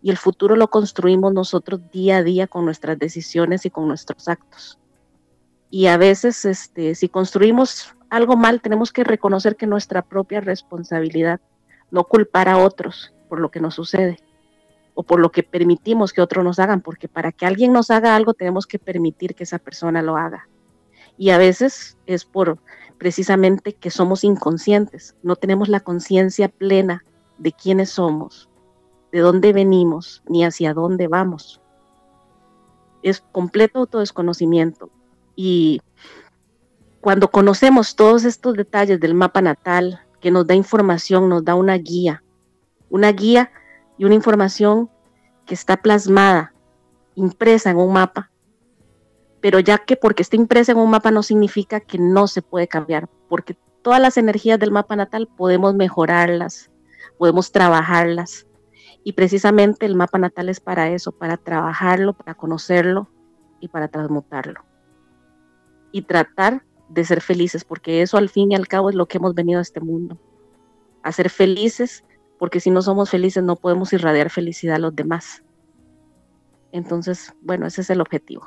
y 0.00 0.10
el 0.10 0.16
futuro 0.16 0.54
lo 0.54 0.68
construimos 0.68 1.32
nosotros 1.32 1.80
día 1.90 2.18
a 2.18 2.22
día 2.22 2.46
con 2.46 2.64
nuestras 2.64 2.98
decisiones 2.98 3.66
y 3.66 3.70
con 3.70 3.88
nuestros 3.88 4.28
actos 4.28 4.78
y 5.72 5.86
a 5.86 5.96
veces 5.96 6.44
este, 6.44 6.94
si 6.94 7.08
construimos 7.08 7.94
algo 8.10 8.36
mal 8.36 8.60
tenemos 8.60 8.92
que 8.92 9.04
reconocer 9.04 9.56
que 9.56 9.66
nuestra 9.66 10.02
propia 10.02 10.42
responsabilidad, 10.42 11.40
no 11.90 12.04
culpar 12.04 12.50
a 12.50 12.58
otros 12.58 13.14
por 13.30 13.40
lo 13.40 13.50
que 13.50 13.58
nos 13.58 13.74
sucede 13.74 14.18
o 14.92 15.02
por 15.02 15.18
lo 15.18 15.32
que 15.32 15.42
permitimos 15.42 16.12
que 16.12 16.20
otros 16.20 16.44
nos 16.44 16.58
hagan, 16.58 16.82
porque 16.82 17.08
para 17.08 17.32
que 17.32 17.46
alguien 17.46 17.72
nos 17.72 17.90
haga 17.90 18.14
algo 18.14 18.34
tenemos 18.34 18.66
que 18.66 18.78
permitir 18.78 19.34
que 19.34 19.44
esa 19.44 19.58
persona 19.58 20.02
lo 20.02 20.18
haga. 20.18 20.46
Y 21.18 21.30
a 21.30 21.38
veces 21.38 21.96
es 22.06 22.24
por 22.24 22.58
precisamente 22.98 23.74
que 23.74 23.90
somos 23.90 24.24
inconscientes, 24.24 25.16
no 25.22 25.36
tenemos 25.36 25.68
la 25.68 25.80
conciencia 25.80 26.48
plena 26.48 27.04
de 27.38 27.52
quiénes 27.52 27.90
somos, 27.90 28.48
de 29.10 29.18
dónde 29.18 29.52
venimos, 29.52 30.22
ni 30.28 30.44
hacia 30.44 30.72
dónde 30.72 31.08
vamos. 31.08 31.60
Es 33.02 33.20
completo 33.32 33.80
autodesconocimiento 33.80 34.90
y 35.34 35.80
cuando 37.00 37.28
conocemos 37.28 37.96
todos 37.96 38.24
estos 38.24 38.54
detalles 38.54 39.00
del 39.00 39.14
mapa 39.14 39.42
natal, 39.42 40.00
que 40.20 40.30
nos 40.30 40.46
da 40.46 40.54
información, 40.54 41.28
nos 41.28 41.44
da 41.44 41.56
una 41.56 41.74
guía, 41.74 42.22
una 42.88 43.10
guía 43.10 43.50
y 43.98 44.04
una 44.04 44.14
información 44.14 44.88
que 45.44 45.54
está 45.54 45.76
plasmada, 45.76 46.54
impresa 47.16 47.70
en 47.70 47.78
un 47.78 47.92
mapa, 47.92 48.30
pero 49.42 49.58
ya 49.58 49.78
que 49.78 49.96
porque 49.96 50.22
está 50.22 50.36
impresa 50.36 50.72
en 50.72 50.78
un 50.78 50.88
mapa 50.88 51.10
no 51.10 51.22
significa 51.24 51.80
que 51.80 51.98
no 51.98 52.28
se 52.28 52.40
puede 52.40 52.68
cambiar, 52.68 53.08
porque 53.28 53.56
todas 53.82 54.00
las 54.00 54.16
energías 54.16 54.58
del 54.58 54.70
mapa 54.70 54.94
natal 54.94 55.28
podemos 55.36 55.74
mejorarlas, 55.74 56.70
podemos 57.18 57.50
trabajarlas. 57.50 58.46
Y 59.04 59.14
precisamente 59.14 59.84
el 59.84 59.96
mapa 59.96 60.16
natal 60.16 60.48
es 60.48 60.60
para 60.60 60.90
eso, 60.90 61.10
para 61.10 61.36
trabajarlo, 61.36 62.12
para 62.12 62.34
conocerlo 62.34 63.08
y 63.58 63.66
para 63.66 63.88
transmutarlo 63.88 64.64
y 65.90 66.02
tratar 66.02 66.64
de 66.88 67.04
ser 67.04 67.20
felices, 67.20 67.64
porque 67.64 68.00
eso 68.00 68.18
al 68.18 68.28
fin 68.28 68.52
y 68.52 68.54
al 68.54 68.68
cabo 68.68 68.90
es 68.90 68.94
lo 68.94 69.06
que 69.06 69.18
hemos 69.18 69.34
venido 69.34 69.58
a 69.58 69.62
este 69.62 69.80
mundo, 69.80 70.18
a 71.02 71.10
ser 71.10 71.30
felices, 71.30 72.04
porque 72.38 72.60
si 72.60 72.70
no 72.70 72.80
somos 72.80 73.10
felices 73.10 73.42
no 73.42 73.56
podemos 73.56 73.92
irradiar 73.92 74.30
felicidad 74.30 74.76
a 74.76 74.78
los 74.78 74.94
demás. 74.94 75.42
Entonces, 76.70 77.34
bueno, 77.42 77.66
ese 77.66 77.80
es 77.80 77.90
el 77.90 78.00
objetivo. 78.00 78.46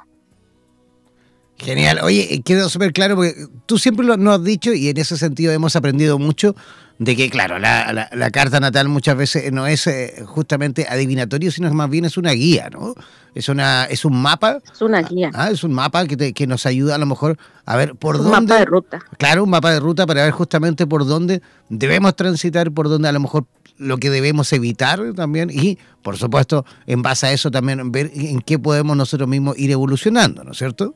Genial. 1.57 1.99
Oye, 2.03 2.41
quedó 2.43 2.69
súper 2.69 2.91
claro 2.91 3.15
porque 3.15 3.33
tú 3.65 3.77
siempre 3.77 4.05
lo, 4.05 4.17
nos 4.17 4.39
has 4.39 4.43
dicho 4.43 4.73
y 4.73 4.89
en 4.89 4.97
ese 4.97 5.17
sentido 5.17 5.53
hemos 5.53 5.75
aprendido 5.75 6.19
mucho 6.19 6.55
de 6.97 7.15
que, 7.15 7.29
claro, 7.29 7.59
la, 7.59 8.09
la, 8.09 8.31
carta 8.31 8.61
natal 8.61 8.87
muchas 8.87 9.17
veces 9.17 9.51
no 9.51 9.67
es 9.67 9.85
eh, 9.87 10.23
justamente 10.25 10.87
adivinatorio, 10.89 11.51
sino 11.51 11.73
más 11.73 11.89
bien 11.89 12.05
es 12.05 12.17
una 12.17 12.31
guía, 12.31 12.69
¿no? 12.69 12.93
Es, 13.33 13.49
una, 13.49 13.83
es 13.85 14.05
un 14.05 14.21
mapa. 14.21 14.59
Es 14.71 14.81
una 14.81 15.01
guía. 15.01 15.29
Ah, 15.33 15.49
es 15.51 15.65
un 15.65 15.73
mapa 15.73 16.05
que, 16.05 16.33
que 16.33 16.47
nos 16.47 16.65
ayuda 16.65 16.95
a 16.95 16.97
lo 16.97 17.05
mejor 17.05 17.37
a 17.65 17.75
ver 17.75 17.95
por 17.95 18.17
dónde. 18.17 18.31
Un 18.31 18.45
mapa 18.45 18.59
de 18.59 18.65
ruta. 18.65 18.99
Claro, 19.17 19.43
un 19.43 19.49
mapa 19.49 19.71
de 19.71 19.81
ruta 19.81 20.07
para 20.07 20.23
ver 20.23 20.31
justamente 20.31 20.87
por 20.87 21.05
dónde 21.05 21.41
debemos 21.67 22.15
transitar, 22.15 22.71
por 22.71 22.87
dónde 22.87 23.09
a 23.09 23.11
lo 23.11 23.19
mejor 23.19 23.45
lo 23.77 23.97
que 23.97 24.09
debemos 24.09 24.53
evitar 24.53 25.01
también 25.15 25.49
y, 25.49 25.77
por 26.01 26.15
supuesto, 26.15 26.65
en 26.87 27.01
base 27.01 27.27
a 27.27 27.33
eso 27.33 27.51
también 27.51 27.91
ver 27.91 28.09
en 28.13 28.39
qué 28.39 28.57
podemos 28.57 28.95
nosotros 28.95 29.27
mismos 29.27 29.59
ir 29.59 29.71
evolucionando, 29.71 30.45
¿no 30.45 30.53
es 30.53 30.57
cierto? 30.57 30.95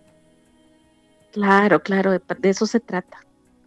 Claro, 1.31 1.81
claro, 1.81 2.11
de, 2.11 2.21
eso 2.43 2.65
se 2.65 2.79
trata. 2.79 3.19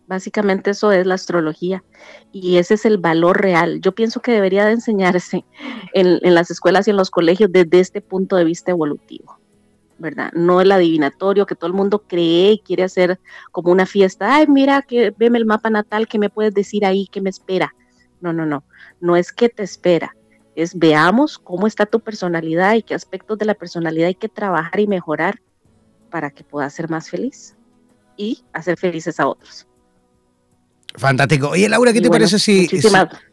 Básicamente 0.09 0.71
eso 0.71 0.91
es 0.93 1.07
la 1.07 1.15
astrología 1.15 1.85
y 2.33 2.57
ese 2.57 2.75
es 2.75 2.85
el 2.85 2.99
valor 2.99 3.41
real. 3.41 3.81
Yo 3.81 3.93
pienso 3.93 4.21
que 4.21 4.33
debería 4.33 4.65
de 4.65 4.73
enseñarse 4.73 5.45
en, 5.95 6.35
las 6.35 6.51
escuelas 6.51 6.87
y 6.87 6.91
en 6.91 6.97
los 6.97 7.11
colegios 7.11 7.51
desde 7.53 7.81
este 7.81 8.01
punto 8.01 8.37
de 8.37 8.45
vista 8.45 8.73
evolutivo, 8.73 9.39
¿verdad? 9.99 10.33
No 10.33 10.61
el 10.61 10.73
adivinatorio 10.73 11.47
que 11.47 11.55
todo 11.55 11.69
el 11.69 11.73
mundo 11.73 12.03
cree 12.07 12.53
y 12.53 12.59
quiere 12.59 12.83
hacer 12.83 13.21
como 13.53 13.71
una 13.71 13.87
fiesta. 13.87 14.35
Ay, 14.35 14.47
mira, 14.49 14.83
que 14.83 15.15
veme 15.17 15.39
el 15.39 15.47
mapa 15.47 15.71
natal, 15.71 16.09
¿qué 16.09 16.19
me 16.19 16.31
puedes 16.31 16.53
decir 16.53 16.85
ahí? 16.85 17.07
¿Qué 17.11 17.21
me 17.21 17.31
espera? 17.31 17.75
No, 18.21 18.33
no, 18.33 18.45
no. 18.45 18.65
No 19.01 19.17
es 19.17 19.33
que 19.33 19.49
te 19.49 19.63
espera, 19.63 20.17
es 20.57 20.79
veamos 20.79 21.39
cómo 21.39 21.67
está 21.67 21.87
tu 21.87 22.01
personalidad 22.01 22.75
y 22.75 22.83
qué 22.83 22.95
aspectos 22.95 23.39
de 23.39 23.47
la 23.47 23.55
personalidad 23.55 24.09
hay 24.09 24.15
que 24.15 24.29
trabajar 24.29 24.81
y 24.81 24.87
mejorar 24.87 25.41
para 26.13 26.31
que 26.31 26.45
puedas 26.45 26.73
ser 26.75 26.89
más 26.89 27.09
feliz 27.11 27.57
y 28.17 28.45
hacer 28.53 28.79
felices 28.79 29.19
a 29.19 29.27
otros. 29.27 29.67
Fantástico. 30.95 31.49
Oye, 31.49 31.69
Laura, 31.71 31.93
¿qué 31.93 32.03
te 32.03 32.11
parece 32.11 32.39
si, 32.39 32.69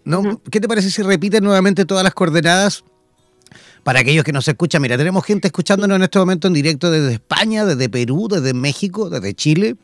¿no? 0.05 0.41
¿qué 0.49 0.61
te 0.61 0.67
parece 0.67 0.89
si 0.89 1.01
repites 1.03 1.41
nuevamente 1.41 1.83
todas 1.83 2.05
las 2.05 2.13
coordenadas 2.13 2.85
para 3.83 3.99
aquellos 3.99 4.23
que 4.23 4.31
nos 4.31 4.47
escuchan? 4.47 4.81
Mira, 4.81 4.97
tenemos 4.97 5.25
gente 5.25 5.49
escuchándonos 5.49 5.97
en 5.97 6.03
este 6.03 6.17
momento 6.19 6.47
en 6.47 6.53
directo 6.53 6.89
desde 6.89 7.13
España, 7.13 7.65
desde 7.65 7.89
Perú, 7.89 8.29
desde 8.31 8.53
México, 8.53 9.09
desde 9.09 9.33
Chile. 9.33 9.75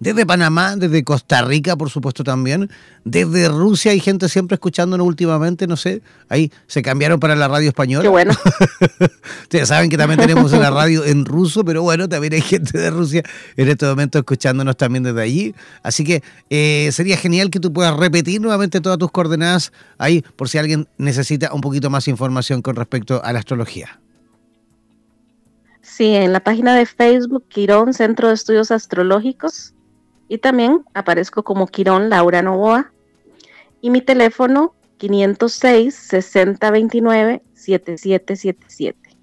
Desde 0.00 0.26
Panamá, 0.26 0.76
desde 0.76 1.02
Costa 1.04 1.42
Rica, 1.42 1.76
por 1.76 1.90
supuesto 1.90 2.24
también, 2.24 2.70
desde 3.04 3.48
Rusia 3.48 3.92
hay 3.92 4.00
gente 4.00 4.28
siempre 4.28 4.54
escuchándonos 4.56 5.06
últimamente, 5.06 5.66
no 5.66 5.76
sé, 5.76 6.02
ahí 6.28 6.52
se 6.66 6.82
cambiaron 6.82 7.18
para 7.20 7.34
la 7.36 7.48
radio 7.48 7.68
española. 7.68 8.02
Qué 8.02 8.08
bueno. 8.08 8.32
Ustedes 9.42 9.68
saben 9.68 9.90
que 9.90 9.96
también 9.96 10.20
tenemos 10.20 10.52
la 10.52 10.70
radio 10.70 11.04
en 11.04 11.24
ruso, 11.24 11.64
pero 11.64 11.82
bueno, 11.82 12.08
también 12.08 12.34
hay 12.34 12.42
gente 12.42 12.78
de 12.78 12.90
Rusia 12.90 13.22
en 13.56 13.68
este 13.68 13.86
momento 13.86 14.18
escuchándonos 14.18 14.76
también 14.76 15.02
desde 15.02 15.22
allí. 15.22 15.54
Así 15.82 16.04
que 16.04 16.22
eh, 16.50 16.90
sería 16.92 17.16
genial 17.16 17.50
que 17.50 17.60
tú 17.60 17.72
puedas 17.72 17.96
repetir 17.96 18.40
nuevamente 18.40 18.80
todas 18.80 18.98
tus 18.98 19.10
coordenadas 19.10 19.72
ahí 19.98 20.24
por 20.36 20.48
si 20.48 20.58
alguien 20.58 20.88
necesita 20.98 21.52
un 21.52 21.60
poquito 21.60 21.90
más 21.90 22.08
información 22.08 22.62
con 22.62 22.76
respecto 22.76 23.22
a 23.24 23.32
la 23.32 23.38
astrología. 23.38 24.00
Sí, 25.98 26.14
en 26.14 26.32
la 26.32 26.38
página 26.38 26.76
de 26.76 26.86
Facebook, 26.86 27.48
Quirón 27.48 27.92
Centro 27.92 28.28
de 28.28 28.34
Estudios 28.34 28.70
Astrológicos, 28.70 29.74
y 30.28 30.38
también 30.38 30.84
aparezco 30.94 31.42
como 31.42 31.66
Quirón 31.66 32.08
Laura 32.08 32.40
Novoa. 32.40 32.92
Y 33.80 33.90
mi 33.90 34.00
teléfono 34.00 34.76
506 34.98 35.92
6029 35.92 37.42
7777. 37.52 39.16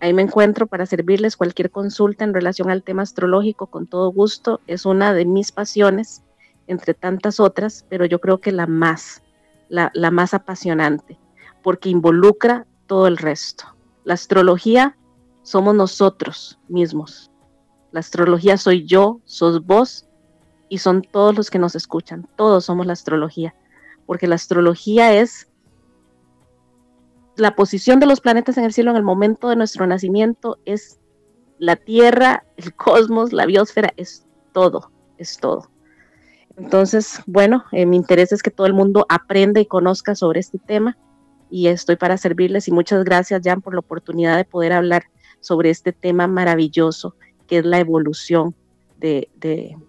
Ahí 0.00 0.14
me 0.14 0.22
encuentro 0.22 0.66
para 0.66 0.86
servirles 0.86 1.36
cualquier 1.36 1.70
consulta 1.70 2.24
en 2.24 2.32
relación 2.32 2.70
al 2.70 2.82
tema 2.82 3.02
astrológico 3.02 3.66
con 3.66 3.86
todo 3.86 4.10
gusto. 4.10 4.62
Es 4.66 4.86
una 4.86 5.12
de 5.12 5.26
mis 5.26 5.52
pasiones, 5.52 6.22
entre 6.68 6.94
tantas 6.94 7.38
otras, 7.38 7.84
pero 7.90 8.06
yo 8.06 8.18
creo 8.18 8.40
que 8.40 8.52
la 8.52 8.66
más, 8.66 9.22
la, 9.68 9.90
la 9.92 10.10
más 10.10 10.32
apasionante, 10.32 11.18
porque 11.62 11.90
involucra 11.90 12.66
todo 12.86 13.08
el 13.08 13.18
resto. 13.18 13.76
La 14.04 14.14
astrología 14.14 14.96
somos 15.48 15.74
nosotros 15.74 16.58
mismos. 16.68 17.30
La 17.90 18.00
astrología 18.00 18.58
soy 18.58 18.84
yo, 18.84 19.22
sos 19.24 19.64
vos 19.64 20.06
y 20.68 20.76
son 20.76 21.00
todos 21.00 21.34
los 21.34 21.48
que 21.48 21.58
nos 21.58 21.74
escuchan. 21.74 22.28
Todos 22.36 22.66
somos 22.66 22.84
la 22.84 22.92
astrología, 22.92 23.54
porque 24.04 24.26
la 24.26 24.34
astrología 24.34 25.14
es 25.14 25.48
la 27.36 27.56
posición 27.56 27.98
de 27.98 28.04
los 28.04 28.20
planetas 28.20 28.58
en 28.58 28.64
el 28.64 28.74
cielo 28.74 28.90
en 28.90 28.98
el 28.98 29.02
momento 29.02 29.48
de 29.48 29.56
nuestro 29.56 29.86
nacimiento, 29.86 30.58
es 30.66 31.00
la 31.58 31.76
Tierra, 31.76 32.44
el 32.58 32.74
cosmos, 32.74 33.32
la 33.32 33.46
biosfera, 33.46 33.94
es 33.96 34.26
todo, 34.52 34.90
es 35.16 35.38
todo. 35.38 35.70
Entonces, 36.58 37.22
bueno, 37.24 37.64
eh, 37.72 37.86
mi 37.86 37.96
interés 37.96 38.32
es 38.32 38.42
que 38.42 38.50
todo 38.50 38.66
el 38.66 38.74
mundo 38.74 39.06
aprenda 39.08 39.60
y 39.60 39.66
conozca 39.66 40.14
sobre 40.14 40.40
este 40.40 40.58
tema 40.58 40.98
y 41.48 41.68
estoy 41.68 41.96
para 41.96 42.18
servirles 42.18 42.68
y 42.68 42.70
muchas 42.70 43.02
gracias, 43.02 43.40
Jan, 43.42 43.62
por 43.62 43.72
la 43.72 43.80
oportunidad 43.80 44.36
de 44.36 44.44
poder 44.44 44.74
hablar 44.74 45.04
sobre 45.40 45.70
este 45.70 45.92
tema 45.92 46.26
maravilloso 46.26 47.14
que 47.48 47.58
es 47.58 47.64
la 47.64 47.80
evolución 47.80 48.54
de, 49.00 49.28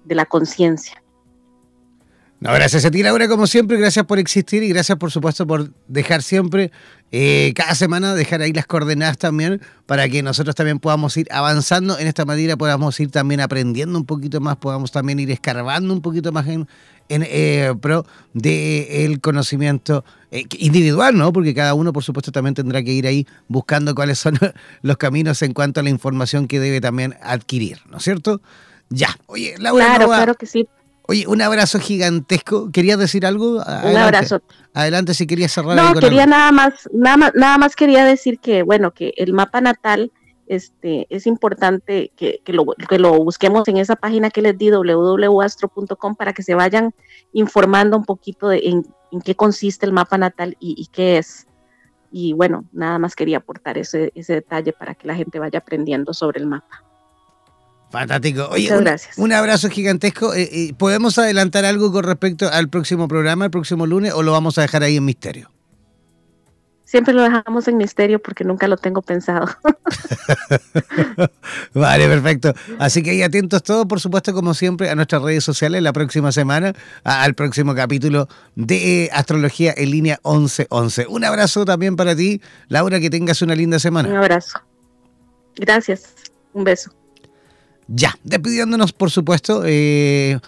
la 0.07 0.25
conciencia. 0.25 1.03
No, 2.39 2.53
gracias 2.53 2.85
a 2.85 2.91
ti, 2.91 3.03
Laura, 3.03 3.27
como 3.27 3.47
siempre. 3.47 3.77
Gracias 3.77 4.05
por 4.05 4.17
existir 4.17 4.63
y 4.63 4.69
gracias, 4.69 4.97
por 4.97 5.11
supuesto, 5.11 5.45
por 5.45 5.73
dejar 5.89 6.23
siempre, 6.23 6.71
eh, 7.11 7.51
cada 7.53 7.75
semana, 7.75 8.15
dejar 8.15 8.41
ahí 8.41 8.53
las 8.53 8.65
coordenadas 8.65 9.17
también 9.17 9.61
para 9.85 10.07
que 10.07 10.23
nosotros 10.23 10.55
también 10.55 10.79
podamos 10.79 11.17
ir 11.17 11.27
avanzando 11.31 11.99
en 11.99 12.07
esta 12.07 12.23
manera, 12.23 12.55
podamos 12.55 12.97
ir 13.01 13.11
también 13.11 13.41
aprendiendo 13.41 13.97
un 13.97 14.05
poquito 14.05 14.39
más, 14.39 14.55
podamos 14.55 14.91
también 14.91 15.19
ir 15.19 15.31
escarbando 15.31 15.93
un 15.93 16.01
poquito 16.01 16.31
más 16.31 16.47
en, 16.47 16.65
en 17.09 17.25
eh, 17.27 17.73
pro 17.81 18.05
del 18.33 19.19
conocimiento 19.19 20.05
eh, 20.31 20.45
individual, 20.57 21.17
¿no? 21.17 21.33
Porque 21.33 21.53
cada 21.53 21.73
uno, 21.73 21.91
por 21.91 22.03
supuesto, 22.03 22.31
también 22.31 22.53
tendrá 22.53 22.81
que 22.83 22.93
ir 22.93 23.07
ahí 23.07 23.27
buscando 23.47 23.93
cuáles 23.93 24.19
son 24.19 24.37
los 24.81 24.97
caminos 24.97 25.41
en 25.41 25.53
cuanto 25.53 25.79
a 25.79 25.83
la 25.83 25.89
información 25.89 26.47
que 26.47 26.59
debe 26.59 26.79
también 26.79 27.15
adquirir, 27.21 27.79
¿no 27.89 27.97
es 27.97 28.03
cierto? 28.03 28.41
Ya. 28.89 29.09
Oye, 29.25 29.55
Laura. 29.57 29.85
Claro, 29.85 30.07
claro 30.07 30.33
que 30.35 30.45
sí. 30.45 30.67
Oye, 31.07 31.25
un 31.25 31.41
abrazo 31.41 31.79
gigantesco. 31.79 32.71
¿Querías 32.71 32.99
decir 32.99 33.25
algo? 33.25 33.55
Un 33.55 33.97
abrazo. 33.97 34.43
Adelante 34.75 35.15
si 35.15 35.25
querías 35.25 35.51
cerrar. 35.51 35.75
No, 35.75 35.99
quería 35.99 36.27
nada 36.27 36.51
más, 36.51 36.73
nada 36.93 37.17
más, 37.17 37.31
nada 37.33 37.57
más 37.57 37.75
quería 37.75 38.05
decir 38.05 38.39
que, 38.39 38.61
bueno, 38.61 38.91
que 38.91 39.13
el 39.17 39.33
mapa 39.33 39.59
natal 39.59 40.11
este, 40.49 41.05
es 41.11 41.27
importante 41.27 42.11
que, 42.17 42.41
lo, 42.47 42.65
que 42.65 42.97
lo 42.97 43.13
busquemos 43.23 43.67
en 43.67 43.77
esa 43.77 43.95
página 43.95 44.31
que 44.31 44.41
les 44.41 44.57
di, 44.57 44.71
www.astro.com, 44.71 46.15
para 46.15 46.33
que 46.33 46.41
se 46.41 46.55
vayan 46.55 46.93
informando 47.33 47.95
un 47.95 48.03
poquito 48.03 48.49
de 48.49 48.57
en, 48.65 49.21
qué 49.21 49.35
consiste 49.35 49.85
el 49.85 49.93
mapa 49.93 50.17
natal 50.17 50.57
y, 50.59 50.73
y, 50.75 50.87
qué 50.87 51.19
es. 51.19 51.47
Y 52.11 52.33
bueno, 52.33 52.65
nada 52.73 52.97
más 52.97 53.15
quería 53.15 53.37
aportar 53.37 53.77
ese, 53.77 54.11
ese 54.15 54.33
detalle 54.33 54.73
para 54.73 54.95
que 54.95 55.07
la 55.07 55.15
gente 55.15 55.37
vaya 55.37 55.59
aprendiendo 55.59 56.15
sobre 56.15 56.39
el 56.39 56.47
mapa. 56.47 56.83
Fantástico. 57.91 58.49
Oye, 58.51 58.69
un, 59.17 59.33
abrazo 59.33 59.69
gigantesco. 59.69 60.33
Eh, 60.33 60.49
eh, 60.51 60.73
¿Podemos 60.77 61.17
adelantar 61.19 61.65
algo 61.65 61.91
con 61.91 62.03
respecto 62.03 62.49
al 62.51 62.69
próximo 62.69 63.07
programa, 63.07 63.45
el 63.45 63.51
próximo 63.51 63.85
lunes, 63.85 64.13
o 64.13 64.23
lo 64.23 64.31
vamos 64.31 64.57
a 64.57 64.61
dejar 64.61 64.81
ahí 64.81 64.97
en 64.97 65.05
misterio? 65.05 65.51
Siempre 66.89 67.13
lo 67.13 67.21
dejamos 67.21 67.67
en 67.67 67.77
misterio 67.77 68.19
porque 68.19 68.43
nunca 68.43 68.67
lo 68.67 68.75
tengo 68.75 69.03
pensado. 69.03 69.45
vale, 71.75 72.07
perfecto. 72.07 72.51
Así 72.79 73.03
que 73.03 73.11
ahí 73.11 73.21
atentos 73.21 73.61
todos, 73.61 73.85
por 73.85 73.99
supuesto, 73.99 74.33
como 74.33 74.55
siempre, 74.55 74.89
a 74.89 74.95
nuestras 74.95 75.21
redes 75.21 75.43
sociales 75.43 75.83
la 75.83 75.93
próxima 75.93 76.31
semana, 76.31 76.73
al 77.03 77.35
próximo 77.35 77.75
capítulo 77.75 78.27
de 78.55 79.03
eh, 79.03 79.09
Astrología 79.13 79.71
en 79.77 79.91
línea 79.91 80.19
1111. 80.25 81.05
Un 81.09 81.25
abrazo 81.25 81.63
también 81.63 81.95
para 81.95 82.15
ti, 82.15 82.41
Laura, 82.69 82.99
que 82.99 83.11
tengas 83.11 83.43
una 83.43 83.53
linda 83.53 83.77
semana. 83.77 84.09
Un 84.09 84.15
abrazo. 84.15 84.59
Gracias. 85.57 86.15
Un 86.53 86.63
beso. 86.63 86.91
Ya, 87.87 88.15
despidiéndonos, 88.23 88.93
por 88.93 89.11
supuesto. 89.11 89.61
Eh, 89.63 90.39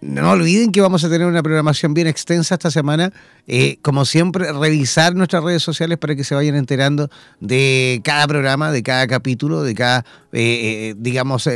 no 0.00 0.30
olviden 0.30 0.72
que 0.72 0.80
vamos 0.80 1.02
a 1.04 1.08
tener 1.08 1.26
una 1.26 1.42
programación 1.42 1.94
bien 1.94 2.06
extensa 2.06 2.54
esta 2.54 2.70
semana. 2.70 3.12
Eh, 3.46 3.78
como 3.82 4.04
siempre, 4.04 4.52
revisar 4.52 5.14
nuestras 5.14 5.42
redes 5.42 5.62
sociales 5.62 5.98
para 5.98 6.14
que 6.14 6.24
se 6.24 6.34
vayan 6.34 6.54
enterando 6.54 7.10
de 7.40 8.00
cada 8.04 8.26
programa, 8.26 8.70
de 8.70 8.82
cada 8.82 9.06
capítulo, 9.06 9.62
de 9.62 9.74
cada, 9.74 10.04
eh, 10.32 10.94
digamos, 10.98 11.48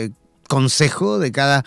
consejo, 0.49 1.19
de 1.19 1.33
cada 1.33 1.65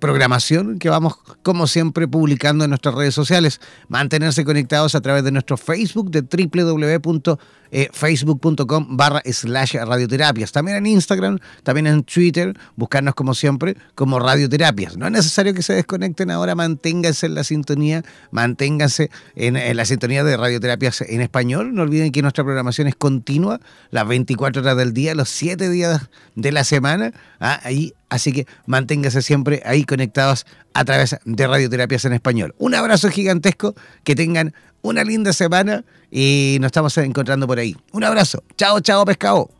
programación 0.00 0.78
que 0.78 0.88
vamos, 0.88 1.16
como 1.42 1.66
siempre, 1.66 2.08
publicando 2.08 2.64
en 2.64 2.70
nuestras 2.70 2.94
redes 2.94 3.14
sociales. 3.14 3.60
Mantenerse 3.88 4.44
conectados 4.44 4.94
a 4.94 5.00
través 5.00 5.24
de 5.24 5.32
nuestro 5.32 5.56
Facebook 5.56 6.10
de 6.10 6.22
www 6.22 7.38
eh, 7.72 7.88
facebook.com 7.92 8.96
barra 8.96 9.22
slash 9.24 9.76
radioterapias. 9.76 10.50
También 10.50 10.78
en 10.78 10.86
Instagram, 10.86 11.38
también 11.62 11.86
en 11.86 12.02
Twitter, 12.02 12.58
buscarnos 12.74 13.14
como 13.14 13.32
siempre 13.32 13.76
como 13.94 14.18
radioterapias. 14.18 14.96
No 14.96 15.06
es 15.06 15.12
necesario 15.12 15.54
que 15.54 15.62
se 15.62 15.74
desconecten 15.74 16.32
ahora, 16.32 16.56
manténganse 16.56 17.26
en 17.26 17.36
la 17.36 17.44
sintonía, 17.44 18.02
manténganse 18.32 19.10
en, 19.36 19.76
la 19.76 19.84
sintonía 19.84 20.24
de 20.24 20.36
radioterapias 20.36 21.02
en 21.02 21.20
español. 21.20 21.72
No 21.72 21.82
olviden 21.82 22.10
que 22.10 22.22
nuestra 22.22 22.42
programación 22.42 22.88
es 22.88 22.96
continua, 22.96 23.60
las 23.90 24.06
24 24.08 24.62
horas 24.62 24.76
del 24.76 24.92
día, 24.92 25.14
los 25.14 25.28
7 25.28 25.70
días 25.70 26.10
de 26.34 26.50
la 26.50 26.64
semana. 26.64 27.12
Ah, 27.38 27.60
ahí 27.62 27.94
Así 28.10 28.32
que 28.32 28.46
manténganse 28.66 29.22
siempre 29.22 29.62
ahí 29.64 29.84
conectados 29.84 30.44
a 30.74 30.84
través 30.84 31.16
de 31.24 31.46
Radioterapias 31.46 32.04
en 32.04 32.12
Español. 32.12 32.54
Un 32.58 32.74
abrazo 32.74 33.08
gigantesco, 33.08 33.74
que 34.04 34.14
tengan 34.14 34.52
una 34.82 35.04
linda 35.04 35.32
semana 35.32 35.84
y 36.10 36.58
nos 36.60 36.66
estamos 36.66 36.96
encontrando 36.98 37.46
por 37.46 37.58
ahí. 37.58 37.76
Un 37.92 38.04
abrazo. 38.04 38.42
Chao, 38.56 38.80
chao, 38.80 39.04
pescado. 39.04 39.50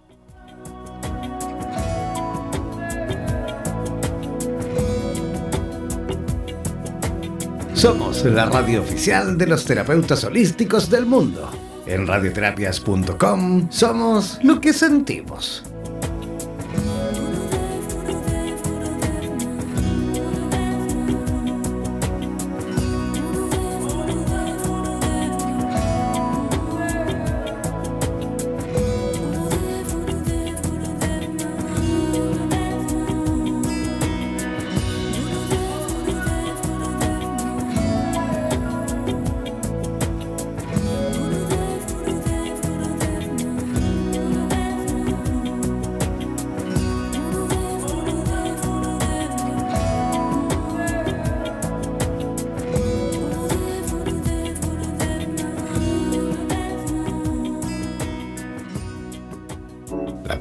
Somos 7.75 8.25
la 8.27 8.45
radio 8.45 8.83
oficial 8.83 9.39
de 9.39 9.47
los 9.47 9.65
terapeutas 9.65 10.25
holísticos 10.25 10.91
del 10.91 11.07
mundo. 11.07 11.51
En 11.87 12.07
radioterapias.com 12.07 13.71
somos 13.71 14.39
lo 14.43 14.61
que 14.61 14.75
sentimos. 14.75 15.63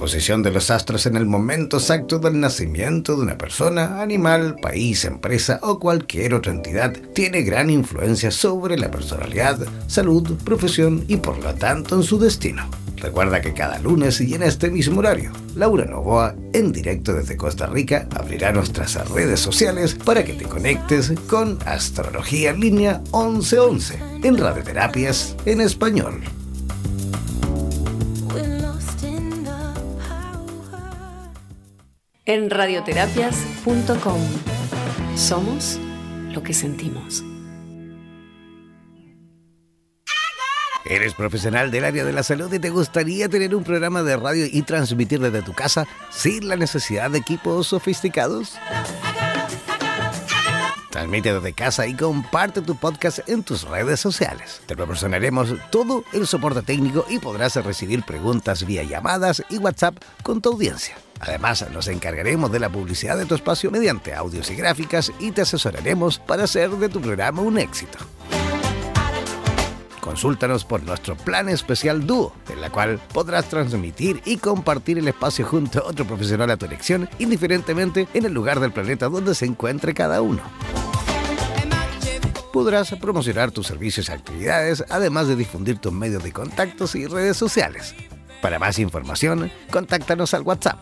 Posición 0.09 0.41
de 0.41 0.49
los 0.49 0.71
astros 0.71 1.05
en 1.05 1.17
el 1.17 1.27
momento 1.27 1.77
exacto 1.77 2.17
del 2.17 2.39
nacimiento 2.39 3.15
de 3.15 3.21
una 3.21 3.37
persona, 3.37 4.01
animal, 4.01 4.55
país, 4.59 5.05
empresa 5.05 5.59
o 5.61 5.77
cualquier 5.77 6.33
otra 6.33 6.51
entidad 6.51 6.97
tiene 7.13 7.43
gran 7.43 7.69
influencia 7.69 8.31
sobre 8.31 8.75
la 8.75 8.89
personalidad, 8.89 9.59
salud, 9.85 10.35
profesión 10.43 11.05
y 11.07 11.17
por 11.17 11.37
lo 11.43 11.53
tanto 11.53 11.95
en 11.95 12.01
su 12.01 12.17
destino. 12.17 12.67
Recuerda 12.97 13.39
que 13.39 13.53
cada 13.53 13.77
lunes 13.77 14.19
y 14.19 14.33
en 14.33 14.41
este 14.41 14.71
mismo 14.71 14.97
horario, 14.97 15.31
Laura 15.55 15.85
Novoa, 15.85 16.33
en 16.53 16.71
directo 16.71 17.13
desde 17.13 17.37
Costa 17.37 17.67
Rica, 17.67 18.07
abrirá 18.15 18.51
nuestras 18.51 18.95
redes 19.11 19.39
sociales 19.39 19.93
para 19.93 20.25
que 20.25 20.33
te 20.33 20.45
conectes 20.45 21.13
con 21.29 21.59
Astrología 21.67 22.51
Línea 22.53 22.99
1111 23.13 23.99
en 24.23 24.39
Radioterapias 24.39 25.35
en 25.45 25.61
Español. 25.61 26.23
En 32.29 32.51
radioterapias.com 32.51 34.21
somos 35.15 35.79
lo 36.31 36.43
que 36.43 36.53
sentimos. 36.53 37.23
¿Eres 40.85 41.15
profesional 41.15 41.71
del 41.71 41.85
área 41.85 42.05
de 42.05 42.13
la 42.13 42.21
salud 42.21 42.53
y 42.53 42.59
te 42.59 42.69
gustaría 42.69 43.29
tener 43.29 43.55
un 43.55 43.63
programa 43.63 44.03
de 44.03 44.15
radio 44.15 44.45
y 44.45 44.61
transmitir 44.61 45.19
desde 45.19 45.41
tu 45.41 45.53
casa 45.53 45.87
sin 46.11 46.47
la 46.47 46.55
necesidad 46.55 47.09
de 47.09 47.17
equipos 47.17 47.65
sofisticados? 47.65 48.59
Transmite 50.91 51.33
desde 51.33 51.53
casa 51.53 51.87
y 51.87 51.95
comparte 51.95 52.61
tu 52.61 52.75
podcast 52.75 53.27
en 53.27 53.41
tus 53.41 53.63
redes 53.63 53.99
sociales. 53.99 54.61
Te 54.67 54.75
proporcionaremos 54.75 55.55
todo 55.71 56.03
el 56.13 56.27
soporte 56.27 56.61
técnico 56.61 57.07
y 57.09 57.17
podrás 57.17 57.55
recibir 57.55 58.03
preguntas 58.03 58.67
vía 58.67 58.83
llamadas 58.83 59.43
y 59.49 59.57
WhatsApp 59.57 59.95
con 60.21 60.41
tu 60.41 60.49
audiencia. 60.49 60.95
Además, 61.19 61.65
nos 61.71 61.87
encargaremos 61.87 62.51
de 62.51 62.59
la 62.59 62.69
publicidad 62.69 63.17
de 63.17 63.25
tu 63.25 63.35
espacio 63.35 63.71
mediante 63.71 64.13
audios 64.13 64.49
y 64.49 64.55
gráficas 64.55 65.11
y 65.19 65.31
te 65.31 65.41
asesoraremos 65.41 66.19
para 66.19 66.45
hacer 66.45 66.69
de 66.71 66.89
tu 66.89 67.01
programa 67.01 67.41
un 67.41 67.57
éxito. 67.57 67.97
Consúltanos 69.99 70.65
por 70.65 70.81
nuestro 70.81 71.15
plan 71.15 71.49
especial 71.49 72.07
Dúo, 72.07 72.33
en 72.49 72.61
la 72.61 72.71
cual 72.71 72.99
podrás 73.13 73.45
transmitir 73.49 74.21
y 74.25 74.37
compartir 74.37 74.97
el 74.97 75.07
espacio 75.07 75.45
junto 75.45 75.79
a 75.79 75.87
otro 75.87 76.05
profesional 76.05 76.49
a 76.49 76.57
tu 76.57 76.65
elección, 76.65 77.09
indiferentemente 77.19 78.07
en 78.13 78.25
el 78.25 78.33
lugar 78.33 78.59
del 78.59 78.71
planeta 78.71 79.09
donde 79.09 79.35
se 79.35 79.45
encuentre 79.45 79.93
cada 79.93 80.21
uno. 80.21 80.41
Podrás 82.51 82.91
promocionar 82.95 83.51
tus 83.51 83.67
servicios 83.67 84.09
y 84.09 84.11
actividades, 84.11 84.83
además 84.89 85.27
de 85.27 85.35
difundir 85.35 85.77
tus 85.77 85.93
medios 85.93 86.23
de 86.23 86.31
contactos 86.31 86.95
y 86.95 87.05
redes 87.05 87.37
sociales. 87.37 87.93
Para 88.41 88.57
más 88.57 88.79
información, 88.79 89.51
contáctanos 89.69 90.33
al 90.33 90.41
WhatsApp 90.41 90.81